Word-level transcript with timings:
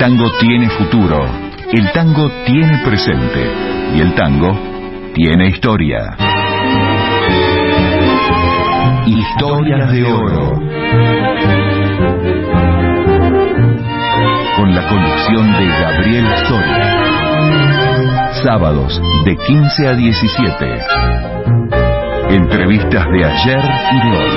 tango 0.00 0.30
tiene 0.40 0.68
futuro, 0.70 1.26
el 1.70 1.92
tango 1.92 2.30
tiene 2.46 2.78
presente 2.82 3.52
y 3.94 4.00
el 4.00 4.14
tango 4.14 4.58
tiene 5.12 5.48
historia. 5.48 6.16
Historias 9.04 9.92
de 9.92 10.04
oro. 10.04 10.52
Con 14.56 14.74
la 14.74 14.88
conducción 14.88 15.52
de 15.58 15.66
Gabriel 15.66 16.26
Soria. 16.48 18.32
Sábados 18.42 19.02
de 19.26 19.36
15 19.36 19.86
a 19.86 19.92
17. 19.92 20.80
Entrevistas 22.30 23.04
de 23.04 23.22
ayer 23.26 23.62
y 23.92 24.00
de 24.00 24.16
hoy. 24.16 24.30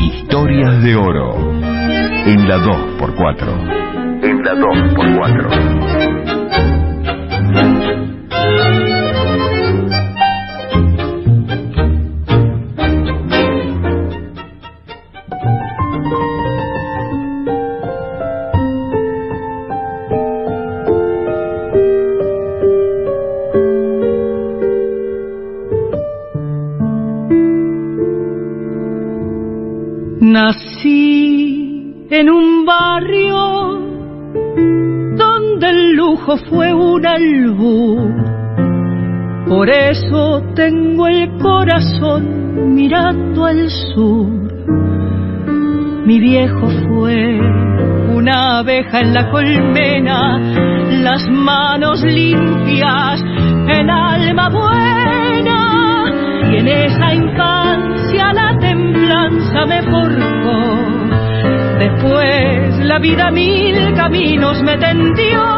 Historias 0.00 0.82
de 0.82 0.96
oro. 0.96 1.52
En 2.24 2.48
la 2.48 2.56
2x4. 2.56 3.87
En 4.50 4.54
la 4.54 4.66
2x4. 4.66 5.97
Al 43.08 43.70
sur. 43.70 44.28
Mi 46.04 46.20
viejo 46.20 46.68
fue 46.88 47.40
una 48.14 48.58
abeja 48.58 49.00
en 49.00 49.14
la 49.14 49.30
colmena, 49.30 50.38
las 51.02 51.26
manos 51.28 52.02
limpias, 52.02 53.22
el 53.68 53.88
alma 53.88 54.50
buena. 54.50 56.04
Y 56.50 56.56
en 56.56 56.68
esa 56.68 57.14
infancia 57.14 58.32
la 58.34 58.58
templanza 58.58 59.66
me 59.66 59.82
forjó. 59.82 60.78
Después 61.78 62.78
la 62.84 62.98
vida 62.98 63.30
mil 63.30 63.94
caminos 63.94 64.62
me 64.62 64.76
tendió 64.76 65.57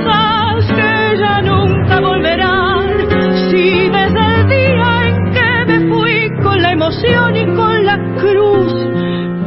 cruz, 8.19 8.73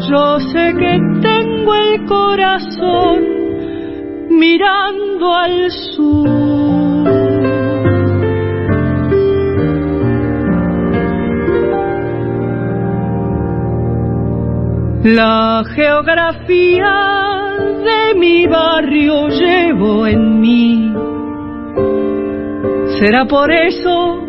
yo 0.09 0.39
sé 0.41 0.75
que 0.79 0.99
tengo 1.23 1.75
el 1.75 2.05
corazón 2.07 3.23
mirando 4.31 5.35
al 5.35 5.71
sur. 5.71 6.65
La 15.05 15.63
geografía 15.75 16.95
de 17.85 18.19
mi 18.19 18.47
barrio 18.47 19.29
llevo 19.29 20.07
en 20.07 20.41
mí. 20.41 20.95
Será 22.99 23.27
por 23.27 23.53
eso 23.53 24.21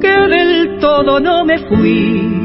que 0.00 0.08
del 0.08 0.78
todo 0.80 1.20
no 1.20 1.44
me 1.44 1.58
fui. 1.68 2.39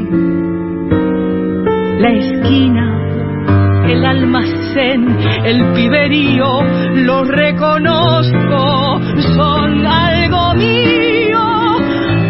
La 1.98 2.10
esquina, 2.10 3.86
el 3.88 4.04
almacén, 4.04 5.16
el 5.44 5.72
piberío, 5.72 6.62
los 6.92 7.26
reconozco, 7.26 9.00
son 9.34 9.86
algo 9.86 10.54
mío. 10.56 11.40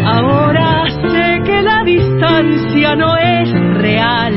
Ahora 0.05 0.85
sé 0.89 1.41
que 1.43 1.61
la 1.61 1.83
distancia 1.83 2.95
no 2.95 3.17
es 3.17 3.51
real 3.81 4.33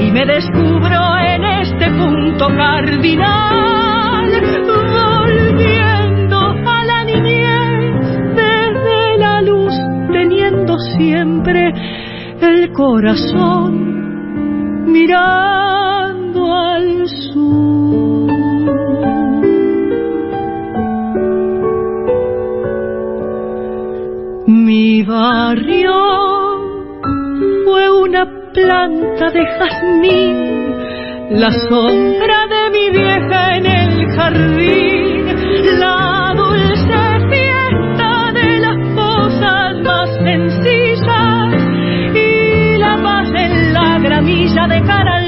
y 0.00 0.12
me 0.12 0.24
descubro 0.24 1.18
en 1.18 1.44
este 1.44 1.90
punto 1.90 2.46
cardinal, 2.56 4.30
volviendo 4.94 6.38
a 6.64 6.84
la 6.84 7.04
niñez 7.04 8.04
desde 8.36 9.18
la 9.18 9.42
luz, 9.42 9.74
teniendo 10.12 10.78
siempre 10.78 11.72
el 12.40 12.72
corazón 12.72 13.83
mirando 14.94 16.40
al 16.54 17.08
sur. 17.08 18.30
Mi 24.46 25.02
barrio 25.02 26.00
fue 27.64 27.84
una 28.04 28.22
planta 28.52 29.30
de 29.36 29.44
jazmín, 29.56 30.36
la 31.42 31.50
sombra 31.68 32.38
de 32.54 32.62
mi 32.74 32.86
vieja 32.98 33.56
en 33.56 33.66
el 33.66 33.90
jardín, 34.16 35.13
gramilla 44.54 45.04
de 45.04 45.23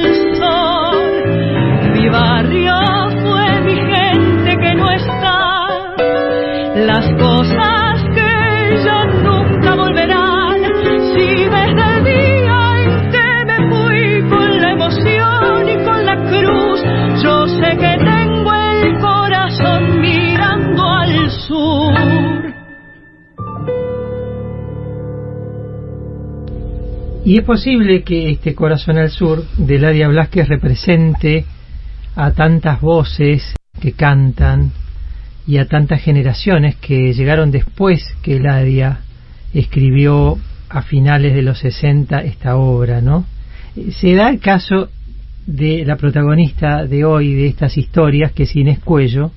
Y 27.26 27.38
es 27.38 27.44
posible 27.44 28.04
que 28.04 28.30
este 28.30 28.54
Corazón 28.54 28.98
al 28.98 29.10
Sur 29.10 29.44
de 29.56 29.80
Ladia 29.80 30.06
Blasquez 30.06 30.46
represente 30.46 31.44
a 32.14 32.30
tantas 32.30 32.80
voces 32.80 33.56
que 33.80 33.90
cantan 33.94 34.70
y 35.44 35.56
a 35.56 35.66
tantas 35.66 36.02
generaciones 36.02 36.76
que 36.76 37.12
llegaron 37.14 37.50
después 37.50 38.00
que 38.22 38.38
Ladia 38.38 39.00
escribió 39.52 40.38
a 40.68 40.82
finales 40.82 41.34
de 41.34 41.42
los 41.42 41.58
60 41.58 42.20
esta 42.20 42.58
obra, 42.58 43.00
¿no? 43.00 43.26
Se 43.90 44.14
da 44.14 44.28
el 44.28 44.38
caso 44.38 44.88
de 45.46 45.84
la 45.84 45.96
protagonista 45.96 46.86
de 46.86 47.04
hoy 47.04 47.34
de 47.34 47.48
estas 47.48 47.76
historias, 47.76 48.30
que 48.30 48.44
es 48.44 48.54
Inés 48.54 48.78
Cuello, 48.78 49.32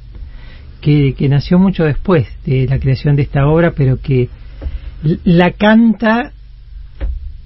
que, 0.79 1.15
que 1.17 1.27
nació 1.27 1.57
mucho 1.57 1.85
después 1.85 2.27
de 2.45 2.67
la 2.67 2.77
creación 2.77 3.15
de 3.15 3.23
esta 3.23 3.47
obra, 3.47 3.73
pero 3.75 3.99
que 3.99 4.29
la 5.23 5.53
canta 5.53 6.33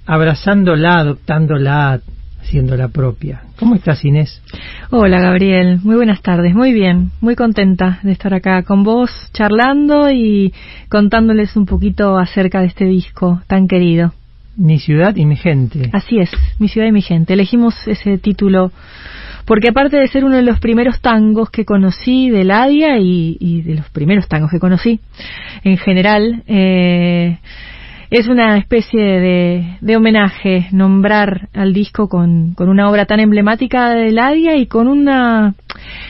abrazándola, 0.06 0.98
adoptándola, 0.98 2.00
haciéndola 2.40 2.88
propia. 2.88 3.42
¿Cómo 3.58 3.74
estás, 3.74 4.04
Inés? 4.04 4.42
Hola, 4.90 5.20
Gabriel. 5.20 5.80
Muy 5.82 5.96
buenas 5.96 6.22
tardes. 6.22 6.54
Muy 6.54 6.72
bien. 6.72 7.10
Muy 7.20 7.36
contenta 7.36 8.00
de 8.02 8.12
estar 8.12 8.34
acá 8.34 8.62
con 8.62 8.84
vos, 8.84 9.10
charlando 9.32 10.10
y 10.10 10.52
contándoles 10.88 11.56
un 11.56 11.66
poquito 11.66 12.18
acerca 12.18 12.60
de 12.60 12.66
este 12.66 12.84
disco 12.84 13.40
tan 13.46 13.66
querido. 13.66 14.12
Mi 14.56 14.78
ciudad 14.78 15.16
y 15.16 15.24
mi 15.24 15.36
gente. 15.36 15.90
Así 15.92 16.18
es, 16.18 16.30
mi 16.58 16.68
ciudad 16.68 16.86
y 16.86 16.92
mi 16.92 17.02
gente. 17.02 17.32
Elegimos 17.32 17.74
ese 17.88 18.18
título 18.18 18.70
porque 19.46 19.68
aparte 19.68 19.96
de 19.96 20.08
ser 20.08 20.24
uno 20.24 20.36
de 20.36 20.42
los 20.42 20.58
primeros 20.60 21.00
tangos 21.00 21.50
que 21.50 21.64
conocí 21.64 22.30
de 22.30 22.44
Ladia 22.44 22.98
y, 22.98 23.36
y 23.40 23.62
de 23.62 23.74
los 23.74 23.90
primeros 23.90 24.26
tangos 24.28 24.50
que 24.50 24.58
conocí 24.58 25.00
en 25.64 25.76
general, 25.76 26.42
eh, 26.46 27.38
es 28.10 28.28
una 28.28 28.58
especie 28.58 29.00
de, 29.00 29.78
de, 29.80 29.96
homenaje 29.96 30.68
nombrar 30.72 31.48
al 31.52 31.72
disco 31.72 32.08
con, 32.08 32.54
con, 32.54 32.68
una 32.68 32.88
obra 32.90 33.06
tan 33.06 33.20
emblemática 33.20 33.90
de 33.90 34.12
Ladia 34.12 34.56
y 34.56 34.66
con 34.66 34.88
una 34.88 35.54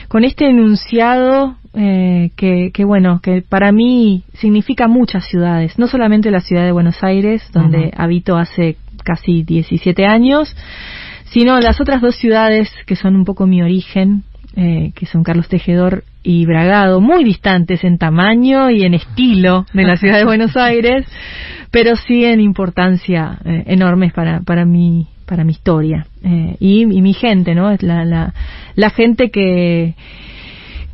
con 0.07 0.23
este 0.23 0.49
enunciado 0.49 1.55
eh, 1.73 2.31
que, 2.35 2.71
que, 2.73 2.85
bueno 2.85 3.19
que 3.21 3.41
para 3.41 3.71
mí 3.71 4.23
significa 4.33 4.87
muchas 4.87 5.25
ciudades 5.27 5.77
no 5.77 5.87
solamente 5.87 6.31
la 6.31 6.41
ciudad 6.41 6.65
de 6.65 6.71
Buenos 6.71 7.03
Aires 7.03 7.49
donde 7.51 7.77
uh 7.77 7.81
-huh. 7.81 7.93
habito 7.97 8.37
hace 8.37 8.77
casi 9.03 9.43
17 9.43 10.05
años 10.05 10.55
sino 11.25 11.59
las 11.59 11.81
otras 11.81 12.01
dos 12.01 12.15
ciudades 12.15 12.71
que 12.85 12.95
son 12.95 13.15
un 13.15 13.25
poco 13.25 13.45
mi 13.47 13.61
origen 13.61 14.23
eh, 14.55 14.91
que 14.95 15.05
son 15.05 15.23
Carlos 15.23 15.47
Tejedor 15.47 16.03
y 16.23 16.45
Bragado, 16.45 17.01
muy 17.01 17.23
distantes 17.23 17.83
en 17.83 17.97
tamaño 17.97 18.69
y 18.69 18.83
en 18.83 18.93
estilo 18.93 19.65
de 19.73 19.83
la 19.83 19.97
ciudad 19.97 20.17
de 20.17 20.25
Buenos 20.25 20.55
Aires, 20.57 21.05
pero 21.71 21.95
sí 21.95 22.25
en 22.25 22.39
importancia 22.39 23.37
eh, 23.45 23.63
enormes 23.67 24.13
para, 24.13 24.41
para 24.41 24.65
mi 24.65 25.07
para 25.25 25.43
mi 25.43 25.53
historia 25.53 26.05
eh, 26.23 26.55
y, 26.59 26.81
y, 26.83 27.01
mi 27.01 27.13
gente, 27.13 27.55
¿no? 27.55 27.75
La, 27.79 28.05
la, 28.05 28.33
la 28.75 28.89
gente 28.91 29.31
que 29.31 29.95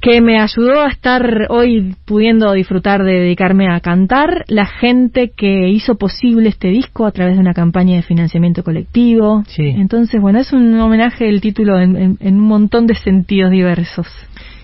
que 0.02 0.20
me 0.20 0.40
ayudó 0.40 0.82
a 0.82 0.90
estar 0.90 1.48
hoy 1.50 1.96
pudiendo 2.06 2.52
disfrutar 2.54 3.04
de 3.04 3.20
dedicarme 3.20 3.68
a 3.72 3.80
cantar, 3.82 4.46
la 4.48 4.66
gente 4.66 5.32
que 5.36 5.70
hizo 5.70 5.96
posible 5.96 6.50
este 6.50 6.70
disco 6.70 7.06
a 7.06 7.12
través 7.12 7.36
de 7.36 7.42
una 7.42 7.54
campaña 7.54 7.98
de 7.98 8.02
financiamiento 8.02 8.64
colectivo. 8.64 9.44
Sí. 9.48 9.68
Entonces, 9.68 10.20
bueno, 10.20 10.40
es 10.40 10.54
un 10.54 10.78
homenaje 10.80 11.30
el 11.30 11.40
título 11.40 11.80
en, 11.80 11.96
en, 11.96 12.18
en 12.20 12.36
un 12.36 12.48
montón 12.48 12.88
de 12.88 12.96
sentidos 12.96 13.52
diversos. 13.52 14.08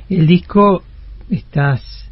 El 0.10 0.26
disco 0.26 0.82
estás 1.30 2.10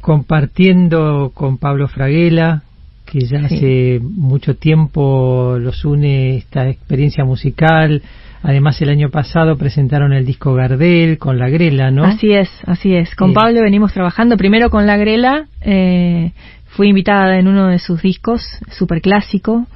compartiendo 0.00 1.32
con 1.34 1.58
Pablo 1.58 1.88
Fraguela, 1.88 2.62
que 3.04 3.20
ya 3.20 3.48
sí. 3.48 3.56
hace 3.56 4.00
mucho 4.00 4.54
tiempo 4.54 5.56
los 5.58 5.84
une 5.84 6.36
esta 6.36 6.68
experiencia 6.68 7.24
musical. 7.24 8.02
Además, 8.42 8.80
el 8.80 8.90
año 8.90 9.10
pasado 9.10 9.56
presentaron 9.56 10.12
el 10.12 10.24
disco 10.24 10.54
Gardel 10.54 11.18
con 11.18 11.38
La 11.38 11.48
Grela, 11.48 11.90
¿no? 11.90 12.04
Así 12.04 12.32
es, 12.32 12.50
así 12.66 12.94
es. 12.94 13.14
Con 13.14 13.30
eh. 13.30 13.34
Pablo 13.34 13.62
venimos 13.62 13.92
trabajando 13.92 14.36
primero 14.36 14.70
con 14.70 14.86
La 14.86 14.96
Grela. 14.96 15.46
Eh, 15.60 16.32
fui 16.66 16.88
invitada 16.88 17.38
en 17.38 17.48
uno 17.48 17.68
de 17.68 17.78
sus 17.78 18.02
discos, 18.02 18.42
súper 18.70 19.00
clásico. 19.00 19.66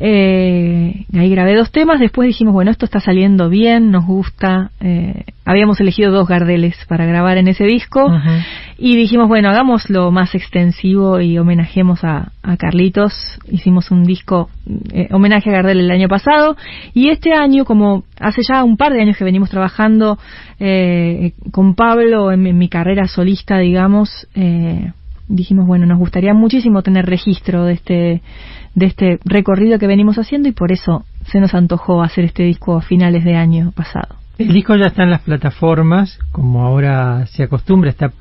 Eh, 0.00 1.04
ahí 1.12 1.30
grabé 1.30 1.56
dos 1.56 1.72
temas, 1.72 1.98
después 1.98 2.28
dijimos, 2.28 2.54
bueno, 2.54 2.70
esto 2.70 2.84
está 2.84 3.00
saliendo 3.00 3.48
bien, 3.48 3.90
nos 3.90 4.06
gusta. 4.06 4.70
Eh, 4.80 5.24
habíamos 5.44 5.80
elegido 5.80 6.12
dos 6.12 6.28
Gardeles 6.28 6.76
para 6.88 7.04
grabar 7.04 7.36
en 7.36 7.48
ese 7.48 7.64
disco 7.64 8.06
uh 8.06 8.10
-huh. 8.10 8.44
Y 8.80 8.94
dijimos, 8.94 9.26
bueno, 9.26 9.50
hagámoslo 9.50 10.12
más 10.12 10.36
extensivo 10.36 11.20
y 11.20 11.36
homenajemos 11.36 12.04
a, 12.04 12.30
Carlitos. 12.58 13.12
Hicimos 13.50 13.90
un 13.90 14.04
disco 14.04 14.48
eh, 14.92 15.08
homenaje 15.10 15.50
a 15.50 15.54
Gardel 15.54 15.80
el 15.80 15.90
año 15.90 16.08
pasado 16.08 16.56
y 16.94 17.10
este 17.10 17.34
año, 17.34 17.64
como 17.64 18.04
hace 18.20 18.42
ya 18.48 18.62
un 18.62 18.76
par 18.76 18.92
de 18.92 19.02
años 19.02 19.16
que 19.16 19.24
venimos 19.24 19.50
trabajando 19.50 20.18
eh, 20.60 21.32
con 21.50 21.74
Pablo 21.74 22.30
en, 22.30 22.46
en, 22.46 22.56
mi 22.56 22.68
carrera 22.68 23.08
solista, 23.08 23.58
digamos, 23.58 24.28
eh, 24.34 24.92
dijimos, 25.26 25.66
bueno, 25.66 25.84
nos 25.84 25.98
gustaría 25.98 26.32
muchísimo 26.32 26.82
tener 26.82 27.04
registro 27.04 27.64
de 27.64 27.72
este 27.74 28.22
de 28.74 28.86
este 28.86 29.18
recorrido 29.24 29.78
que 29.80 29.88
venimos 29.88 30.18
haciendo 30.18 30.48
y 30.48 30.52
por 30.52 30.70
eso 30.70 31.04
se 31.26 31.40
nos 31.40 31.52
antojó 31.52 32.02
hacer 32.02 32.24
este 32.24 32.44
disco 32.44 32.76
a 32.76 32.82
finales 32.82 33.24
de 33.24 33.34
año 33.34 33.72
pasado. 33.72 34.16
El 34.38 34.52
disco 34.52 34.76
ya 34.76 34.86
está 34.86 35.02
en 35.02 35.10
las 35.10 35.22
plataformas, 35.22 36.18
como 36.30 36.64
ahora 36.64 37.26
se 37.26 37.42
acostumbra, 37.42 37.90
está 37.90 38.12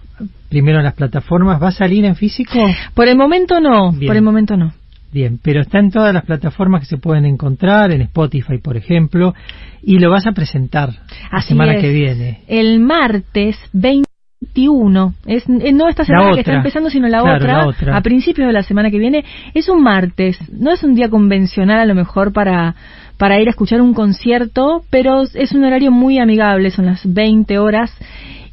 primero 0.49 0.79
en 0.79 0.85
las 0.85 0.93
plataformas. 0.93 1.61
¿Va 1.61 1.69
a 1.69 1.71
salir 1.71 2.05
en 2.05 2.15
físico? 2.15 2.59
Por 2.93 3.07
el 3.07 3.17
momento 3.17 3.59
no, 3.59 3.91
Bien. 3.91 4.07
por 4.07 4.15
el 4.15 4.23
momento 4.23 4.57
no. 4.57 4.73
Bien, 5.11 5.39
pero 5.41 5.61
está 5.61 5.79
en 5.79 5.89
todas 5.89 6.13
las 6.13 6.25
plataformas 6.25 6.81
que 6.81 6.87
se 6.87 6.97
pueden 6.97 7.25
encontrar, 7.25 7.91
en 7.91 8.01
Spotify, 8.01 8.57
por 8.57 8.75
ejemplo, 8.75 9.33
y 9.81 9.99
lo 9.99 10.11
vas 10.11 10.27
a 10.27 10.33
presentar 10.33 10.89
Así 10.89 10.99
la 11.31 11.41
semana 11.41 11.73
es. 11.75 11.81
que 11.81 11.91
viene. 11.91 12.41
El 12.47 12.79
martes 12.79 13.57
20 13.71 14.07
21, 14.39 15.13
es, 15.25 15.45
eh, 15.49 15.73
no 15.73 15.87
esta 15.87 16.05
semana 16.05 16.33
que 16.33 16.41
está 16.41 16.53
empezando, 16.53 16.89
sino 16.89 17.07
la, 17.07 17.21
claro, 17.21 17.37
otra, 17.37 17.57
la 17.57 17.67
otra, 17.67 17.97
a 17.97 18.01
principios 18.01 18.47
de 18.47 18.53
la 18.53 18.61
semana 18.61 18.91
que 18.91 18.99
viene. 18.99 19.25
Es 19.53 19.67
un 19.67 19.81
martes, 19.81 20.37
no 20.51 20.71
es 20.71 20.83
un 20.83 20.93
día 20.93 21.09
convencional 21.09 21.79
a 21.79 21.85
lo 21.85 21.95
mejor 21.95 22.33
para, 22.33 22.75
para 23.17 23.41
ir 23.41 23.47
a 23.47 23.51
escuchar 23.51 23.81
un 23.81 23.95
concierto, 23.95 24.83
pero 24.91 25.23
es 25.23 25.51
un 25.53 25.63
horario 25.63 25.91
muy 25.91 26.19
amigable, 26.19 26.69
son 26.69 26.85
las 26.85 27.01
20 27.11 27.57
horas 27.57 27.91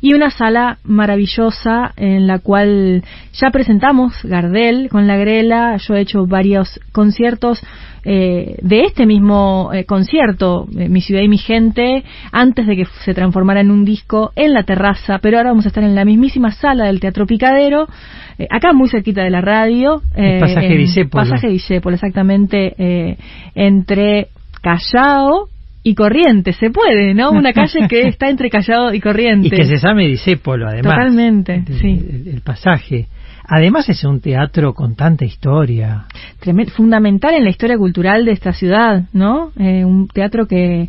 y 0.05 0.13
una 0.13 0.29
sala 0.29 0.77
maravillosa 0.85 1.95
en 1.97 2.27
la 2.27 2.39
cual 2.39 3.03
ya 3.33 3.51
presentamos 3.51 4.13
Gardel 4.23 4.91
con 4.91 5.07
la 5.07 5.17
Grela, 5.17 5.79
yo 5.79 5.95
he 5.95 6.03
hecho 6.03 6.27
varios 6.27 6.79
conciertos 6.93 7.63
eh, 8.05 8.57
de 8.61 8.83
este 8.83 9.07
mismo 9.07 9.71
eh, 9.73 9.87
concierto, 9.87 10.67
eh, 10.79 10.91
Mi 10.91 11.01
ciudad 11.01 11.23
y 11.23 11.29
mi 11.29 11.39
gente, 11.39 12.05
antes 12.33 12.67
de 12.67 12.77
que 12.77 12.85
se 13.03 13.15
transformara 13.15 13.63
en 13.63 13.71
un 13.71 13.87
disco 13.87 14.31
en 14.37 14.53
la 14.53 14.65
terraza, 14.65 15.21
pero 15.23 15.39
ahora 15.39 15.53
vamos 15.53 15.65
a 15.65 15.69
estar 15.69 15.83
en 15.83 15.95
la 15.95 16.05
mismísima 16.05 16.53
sala 16.53 16.85
del 16.85 17.01
Teatro 17.01 17.25
Picadero, 17.25 17.89
eh, 18.37 18.47
acá 18.51 18.75
muy 18.75 18.91
cerquita 18.91 19.23
de 19.23 19.31
la 19.31 19.41
radio. 19.41 20.03
El 20.15 20.39
pasaje 20.39 20.77
Disépolo. 20.77 21.25
Pasaje 21.25 21.49
Disépolo, 21.49 21.95
exactamente, 21.95 23.17
entre 23.55 24.29
Callao 24.61 25.49
y 25.87 25.95
Corrientes, 25.95 26.57
se 26.57 26.71
puede, 26.71 27.13
¿no? 27.13 27.31
Una 27.31 27.53
calle 27.53 27.87
que 27.89 28.01
está 28.09 28.31
entre 28.31 28.49
Callao 28.49 28.95
y 28.95 29.01
Corrientes. 29.01 29.53
Y 29.53 29.55
que 29.55 29.67
se 29.67 29.77
llame 29.77 30.09
Disépolo, 30.09 30.67
además. 30.67 30.95
Totalmente, 30.95 31.63
el, 31.67 31.79
sí. 31.79 32.07
El, 32.11 32.29
el, 32.29 32.41
pasaje. 32.41 33.07
Además 33.47 33.87
es 33.91 34.03
un 34.05 34.21
teatro 34.21 34.73
con 34.73 34.97
tanta 34.97 35.27
historia. 35.27 36.07
Tremendo, 36.41 36.73
fundamental 36.73 37.35
en 37.35 37.45
la 37.45 37.51
historia 37.51 37.77
cultural 37.77 38.25
de 38.25 38.33
esta 38.33 38.55
ciudad, 38.55 39.05
¿no? 39.13 39.53
Eh, 39.59 39.85
un 39.85 40.09
teatro 40.09 40.47
que, 40.47 40.89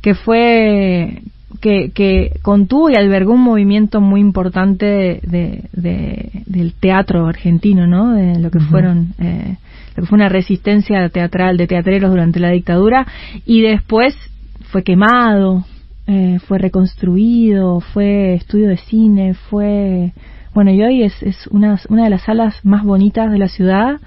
que 0.00 0.14
fue 0.14 1.22
que, 1.60 1.90
que, 1.92 2.38
contuvo 2.42 2.88
y 2.88 2.94
albergó 2.94 3.32
un 3.32 3.42
movimiento 3.42 4.00
muy 4.00 4.20
importante 4.20 5.20
de, 5.24 5.64
de, 5.72 6.30
del 6.46 6.74
teatro 6.74 7.26
argentino, 7.26 7.88
¿no? 7.88 8.12
De 8.12 8.38
lo 8.38 8.52
que 8.52 8.58
uh 8.58 8.60
-huh. 8.60 8.70
fueron, 8.70 9.08
eh, 9.18 9.56
lo 9.96 10.02
que 10.04 10.08
fue 10.08 10.16
una 10.16 10.28
resistencia 10.28 11.08
teatral 11.08 11.56
de 11.56 11.66
teatreros 11.66 12.10
durante 12.10 12.38
la 12.38 12.50
dictadura 12.50 13.08
y 13.44 13.62
después 13.62 14.14
fue 14.70 14.82
quemado, 14.82 15.64
eh, 16.06 16.38
fue 16.46 16.58
reconstruido, 16.58 17.80
fue 17.80 18.34
estudio 18.34 18.68
de 18.68 18.76
cine, 18.76 19.34
fue 19.34 20.12
bueno 20.54 20.70
y 20.70 20.82
hoy 20.82 21.02
es, 21.02 21.22
es 21.22 21.46
una, 21.48 21.78
una 21.88 22.04
de 22.04 22.10
las 22.10 22.22
salas 22.22 22.64
más 22.64 22.84
bonitas 22.84 23.30
de 23.30 23.38
la 23.38 23.48
ciudad 23.48 24.00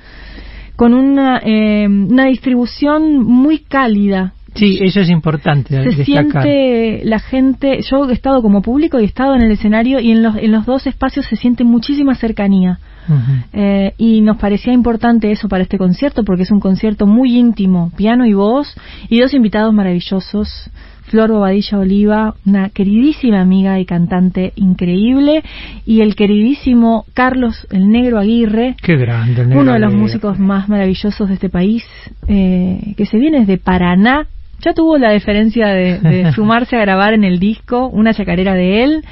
con 0.75 0.93
una, 0.93 1.41
eh, 1.43 1.87
una 1.87 2.25
distribución 2.25 3.23
muy 3.23 3.59
cálida 3.59 4.33
Sí, 4.55 4.79
eso 4.81 5.01
es 5.01 5.09
importante. 5.09 5.75
Se 5.83 5.97
destacar. 5.97 6.43
siente 6.43 7.01
la 7.03 7.19
gente, 7.19 7.81
yo 7.81 8.09
he 8.09 8.13
estado 8.13 8.41
como 8.41 8.61
público 8.61 8.99
y 8.99 9.03
he 9.03 9.05
estado 9.05 9.35
en 9.35 9.41
el 9.41 9.51
escenario 9.51 9.99
y 9.99 10.11
en 10.11 10.23
los, 10.23 10.35
en 10.37 10.51
los 10.51 10.65
dos 10.65 10.87
espacios 10.87 11.25
se 11.27 11.35
siente 11.35 11.63
muchísima 11.63 12.15
cercanía. 12.15 12.79
Uh 13.07 13.13
-huh. 13.13 13.43
eh, 13.53 13.93
y 13.97 14.21
nos 14.21 14.37
parecía 14.37 14.73
importante 14.73 15.31
eso 15.31 15.47
para 15.47 15.63
este 15.63 15.77
concierto 15.77 16.23
porque 16.23 16.43
es 16.43 16.51
un 16.51 16.59
concierto 16.59 17.05
muy 17.07 17.37
íntimo, 17.37 17.91
piano 17.95 18.25
y 18.25 18.33
voz 18.33 18.75
y 19.09 19.19
dos 19.19 19.33
invitados 19.33 19.73
maravillosos. 19.73 20.69
Flor 21.09 21.31
Bobadilla 21.31 21.79
Oliva, 21.79 22.35
una 22.45 22.69
queridísima 22.69 23.41
amiga 23.41 23.79
y 23.79 23.85
cantante 23.85 24.53
increíble, 24.55 25.43
y 25.83 26.01
el 26.01 26.15
queridísimo 26.15 27.05
Carlos 27.15 27.65
el 27.71 27.89
Negro 27.89 28.19
Aguirre, 28.19 28.75
Qué 28.79 28.95
grande, 28.95 29.41
el 29.41 29.49
Negro 29.49 29.63
uno 29.63 29.73
de 29.73 29.79
los 29.79 29.87
Aguirre. 29.87 30.01
músicos 30.03 30.37
más 30.37 30.69
maravillosos 30.69 31.27
de 31.27 31.33
este 31.33 31.49
país, 31.49 31.83
eh, 32.27 32.93
que 32.95 33.07
se 33.07 33.17
viene 33.17 33.39
desde 33.39 33.57
Paraná, 33.57 34.27
ya 34.61 34.73
tuvo 34.73 34.97
la 34.97 35.11
deferencia 35.11 35.67
de, 35.67 35.99
de 35.99 36.31
sumarse 36.35 36.75
a 36.75 36.81
grabar 36.81 37.13
en 37.13 37.23
el 37.23 37.39
disco 37.39 37.87
una 37.87 38.13
chacarera 38.13 38.53
de 38.53 38.83
él 38.83 39.03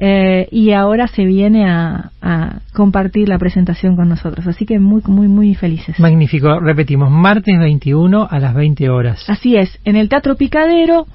eh, 0.00 0.46
y 0.52 0.70
ahora 0.70 1.08
se 1.08 1.24
viene 1.24 1.68
a, 1.68 2.12
a, 2.22 2.60
compartir 2.72 3.28
la 3.28 3.36
presentación 3.36 3.96
con 3.96 4.08
nosotros. 4.08 4.46
Así 4.46 4.64
que 4.64 4.78
muy, 4.78 5.02
muy, 5.06 5.26
muy 5.26 5.56
felices. 5.56 5.98
Magnífico. 5.98 6.60
Repetimos, 6.60 7.10
martes 7.10 7.58
21 7.58 8.28
a 8.30 8.38
las 8.38 8.54
20 8.54 8.88
horas. 8.90 9.28
Así 9.28 9.56
es, 9.56 9.76
en 9.84 9.96
el 9.96 10.08
Teatro 10.08 10.36
Picadero, 10.36 11.08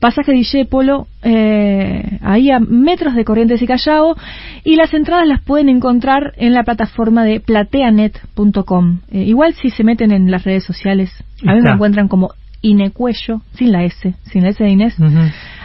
pasaje 0.00 0.32
Discépolo, 0.32 1.08
eh, 1.22 2.18
ahí 2.22 2.50
a 2.50 2.58
metros 2.58 3.14
de 3.14 3.24
Corrientes 3.26 3.60
y 3.60 3.66
Callao, 3.66 4.16
y 4.64 4.76
las 4.76 4.94
entradas 4.94 5.28
las 5.28 5.42
pueden 5.42 5.68
encontrar 5.68 6.32
en 6.38 6.54
la 6.54 6.64
plataforma 6.64 7.24
de 7.24 7.38
plateanet.com. 7.40 9.00
Eh, 9.10 9.24
igual 9.24 9.52
si 9.52 9.68
se 9.68 9.84
meten 9.84 10.10
en 10.10 10.30
las 10.30 10.44
redes 10.44 10.64
sociales, 10.64 11.12
a 11.46 11.52
mí 11.52 11.60
me 11.60 11.70
encuentran 11.70 12.08
como 12.08 12.30
Inecuello, 12.62 13.42
sin 13.54 13.72
la 13.72 13.84
S, 13.84 14.14
sin 14.30 14.42
la 14.44 14.50
S 14.50 14.62
de 14.62 14.70
Inés. 14.70 14.96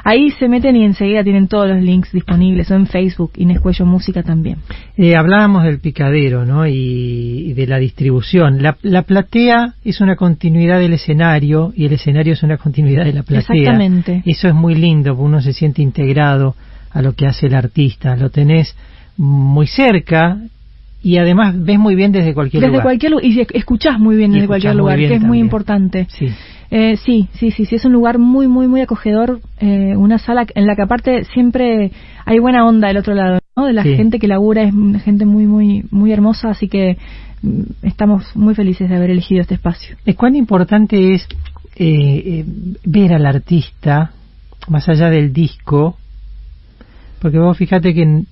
Ahí 0.04 0.32
se 0.32 0.48
meten 0.48 0.75
y 0.75 0.84
enseguida 0.84 1.24
tienen 1.24 1.48
todos 1.48 1.68
los 1.68 1.82
links 1.82 2.12
disponibles, 2.12 2.72
o 2.72 2.75
en 2.75 2.88
Facebook, 2.88 3.32
Inés 3.38 3.60
Cuello 3.60 3.86
Música 3.86 4.24
también. 4.24 4.58
Eh, 4.96 5.16
hablábamos 5.16 5.63
del 5.63 5.80
picadero, 5.80 6.46
¿no? 6.46 6.66
Y, 6.66 7.54
de 7.54 7.68
la 7.68 7.77
distribución. 7.77 8.63
La, 8.63 8.77
la, 8.82 9.04
platea 9.04 9.74
es 9.84 10.01
una 10.01 10.16
continuidad 10.16 10.80
del 10.80 10.94
escenario 10.94 11.74
y 11.75 11.86
el 11.86 11.94
escenario 11.94 12.34
es 12.34 12.44
una 12.44 12.58
continuidad 12.58 13.06
de 13.06 13.13
la 13.13 13.24
platea. 13.24 13.56
Exactamente. 13.56 14.24
Eso 14.25 14.48
es 14.48 14.54
muy 14.54 14.75
lindo, 14.75 15.12
porque 15.12 15.25
uno 15.25 15.42
se 15.42 15.54
siente 15.54 15.82
integrado 15.82 16.56
a 16.92 17.01
lo 17.01 17.13
que 17.13 17.27
hace 17.27 17.48
el 17.48 17.56
artista. 17.56 18.16
Lo 18.16 18.30
tenés 18.30 18.75
muy 19.18 19.68
cerca 19.68 20.38
y 21.04 21.18
además 21.18 21.54
ves 21.58 21.80
muy 21.80 21.96
bien 21.96 22.12
desde 22.12 22.34
cualquier 22.34 22.63
lugar. 22.63 22.72
Desde 22.72 22.84
cualquier 22.84 23.12
lugar, 23.12 23.25
y 23.25 23.46
escuchás 23.54 24.00
muy 24.00 24.16
bien 24.16 24.32
desde 24.32 24.48
cualquier 24.48 24.75
lugar, 24.75 24.98
que 24.98 25.16
es 25.16 25.22
muy 25.22 25.39
importante. 25.39 26.08
Sí. 26.10 26.30
Eh, 26.70 26.98
sí, 26.98 27.30
sí, 27.34 27.52
sí, 27.52 27.66
sí, 27.66 27.76
es 27.76 27.86
un 27.86 27.94
lugar 27.94 28.20
muy, 28.20 28.48
muy, 28.48 28.68
muy 28.68 28.82
acogedor, 28.82 29.40
eh, 29.60 29.96
una 29.96 30.18
sala 30.18 30.46
en 30.54 30.68
la 30.68 30.76
que 30.76 30.82
aparte 30.82 31.24
siempre 31.24 31.92
hay 32.26 32.40
buena 32.40 32.66
onda 32.66 32.90
del 32.90 32.98
otro 32.98 33.14
lado, 33.14 33.40
¿no? 33.56 33.66
De 33.66 33.74
la 33.74 33.84
gente 33.84 34.20
que 34.20 34.28
labura, 34.28 34.64
es 34.64 35.04
gente 35.04 35.26
muy, 35.26 35.46
muy, 35.46 35.86
muy 35.92 36.12
hermosa, 36.12 36.50
así 36.50 36.68
que 36.68 36.98
mm, 37.42 37.62
estamos 37.84 38.36
muy 38.36 38.54
felices 38.54 38.90
de 38.90 38.96
haber 38.98 39.12
elegido 39.12 39.42
este 39.42 39.54
espacio. 39.54 39.96
Es 40.06 40.16
cuán 40.18 40.36
importante 40.36 41.14
es 41.14 41.26
eh, 41.78 42.44
ver 42.84 43.14
al 43.14 43.26
artista, 43.26 44.12
más 44.68 44.90
allá 44.90 45.10
del 45.10 45.32
disco, 45.32 45.98
porque 47.22 47.40
vos 47.40 47.58
fíjate 47.58 47.94
que 47.94 48.24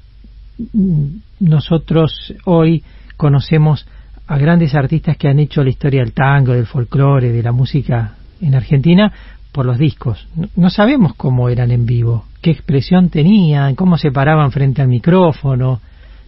nosotros 1.40 2.34
hoy 2.44 2.84
conocemos 3.16 3.88
a 4.28 4.38
grandes 4.38 4.76
artistas 4.76 5.16
que 5.16 5.30
han 5.30 5.40
hecho 5.40 5.64
la 5.64 5.70
historia 5.70 6.02
del 6.02 6.12
tango, 6.12 6.52
del 6.52 6.66
folclore, 6.66 7.32
de 7.32 7.44
la 7.44 7.54
música 7.54 8.16
en 8.42 8.56
Argentina 8.56 9.12
por 9.52 9.66
los 9.66 9.78
discos. 9.78 10.28
No, 10.56 10.70
sabemos 10.70 11.14
cómo 11.16 11.50
eran 11.50 11.72
en 11.72 11.86
vivo, 11.86 12.26
qué 12.42 12.52
expresión 12.52 13.10
tenían, 13.10 13.76
cómo 13.76 13.98
se 13.98 14.12
paraban 14.12 14.52
frente 14.52 14.82
al 14.82 14.88
micrófono, 14.88 15.82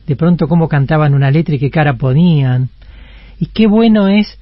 de 0.05 0.15
pronto 0.15 0.47
cómo 0.47 0.67
cantaban 0.67 1.13
una 1.13 1.31
letra 1.31 1.55
y 1.55 1.59
qué 1.59 1.69
cara 1.69 1.93
ponían. 1.93 2.69
Y 3.39 3.47
qué 3.47 3.67
bueno 3.67 4.07
es 4.07 4.39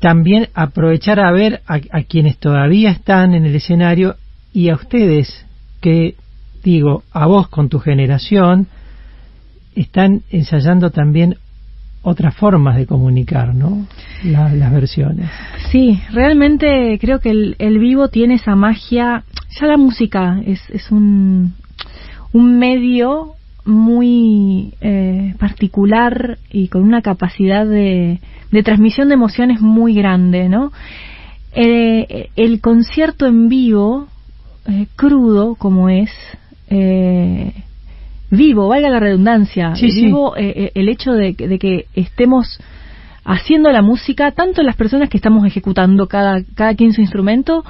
también 0.00 0.48
aprovechar 0.54 1.20
a 1.20 1.30
ver 1.32 1.62
a 1.66 2.02
quienes 2.02 2.38
todavía 2.38 2.90
están 2.90 3.34
en 3.34 3.44
el 3.44 3.54
escenario 3.54 4.16
y 4.52 4.68
a 4.68 4.74
ustedes 4.74 5.46
que 5.80 6.16
digo, 6.66 7.04
a 7.12 7.26
vos 7.26 7.48
con 7.48 7.68
tu 7.68 7.78
generación, 7.78 8.66
están 9.76 10.22
ensayando 10.30 10.90
también 10.90 11.36
otras 12.06 12.36
formas 12.36 12.76
de 12.76 12.86
comunicar, 12.86 13.52
¿no? 13.52 13.84
las 14.22 14.72
versiones. 14.72 15.28
Sí, 15.72 16.00
realmente 16.12 16.98
creo 17.00 17.18
que 17.18 17.30
el, 17.30 17.78
vivo 17.80 18.08
tiene 18.08 18.34
esa 18.34 18.54
magia. 18.54 19.24
Ya 19.60 19.66
la 19.66 19.76
música 19.76 20.40
es, 20.46 20.60
es 20.70 20.92
un, 20.92 21.54
medio 22.32 23.32
muy 23.64 24.74
eh, 24.80 25.34
particular 25.40 26.38
y 26.52 26.68
con 26.68 26.84
una 26.84 27.02
capacidad 27.02 27.66
de, 27.66 28.20
de, 28.52 28.62
transmisión 28.62 29.08
de 29.08 29.14
emociones 29.14 29.60
muy 29.60 29.92
grande, 29.92 30.48
¿no? 30.48 30.70
Eh, 31.52 32.28
el 32.36 32.60
concierto 32.60 33.26
en 33.26 33.48
vivo, 33.48 34.06
eh, 34.68 34.86
crudo 34.94 35.56
como 35.56 35.88
es, 35.88 36.10
eh, 36.70 37.52
vivo, 38.30 38.68
valga 38.68 38.88
la 38.88 39.00
redundancia, 39.00 39.72
vivo 39.80 40.36
eh, 40.36 40.52
eh, 40.56 40.72
el 40.74 40.88
hecho 40.88 41.12
de, 41.12 41.34
que 41.34 41.86
estemos 41.94 42.58
haciendo 43.24 43.70
la 43.70 43.82
música, 43.82 44.32
tanto 44.32 44.62
las 44.62 44.76
personas 44.76 45.08
que 45.08 45.16
estamos 45.16 45.44
ejecutando 45.44 46.06
cada, 46.06 46.42
cada 46.54 46.74
quien 46.74 46.92
su 46.92 47.00
instrumento, 47.00 47.64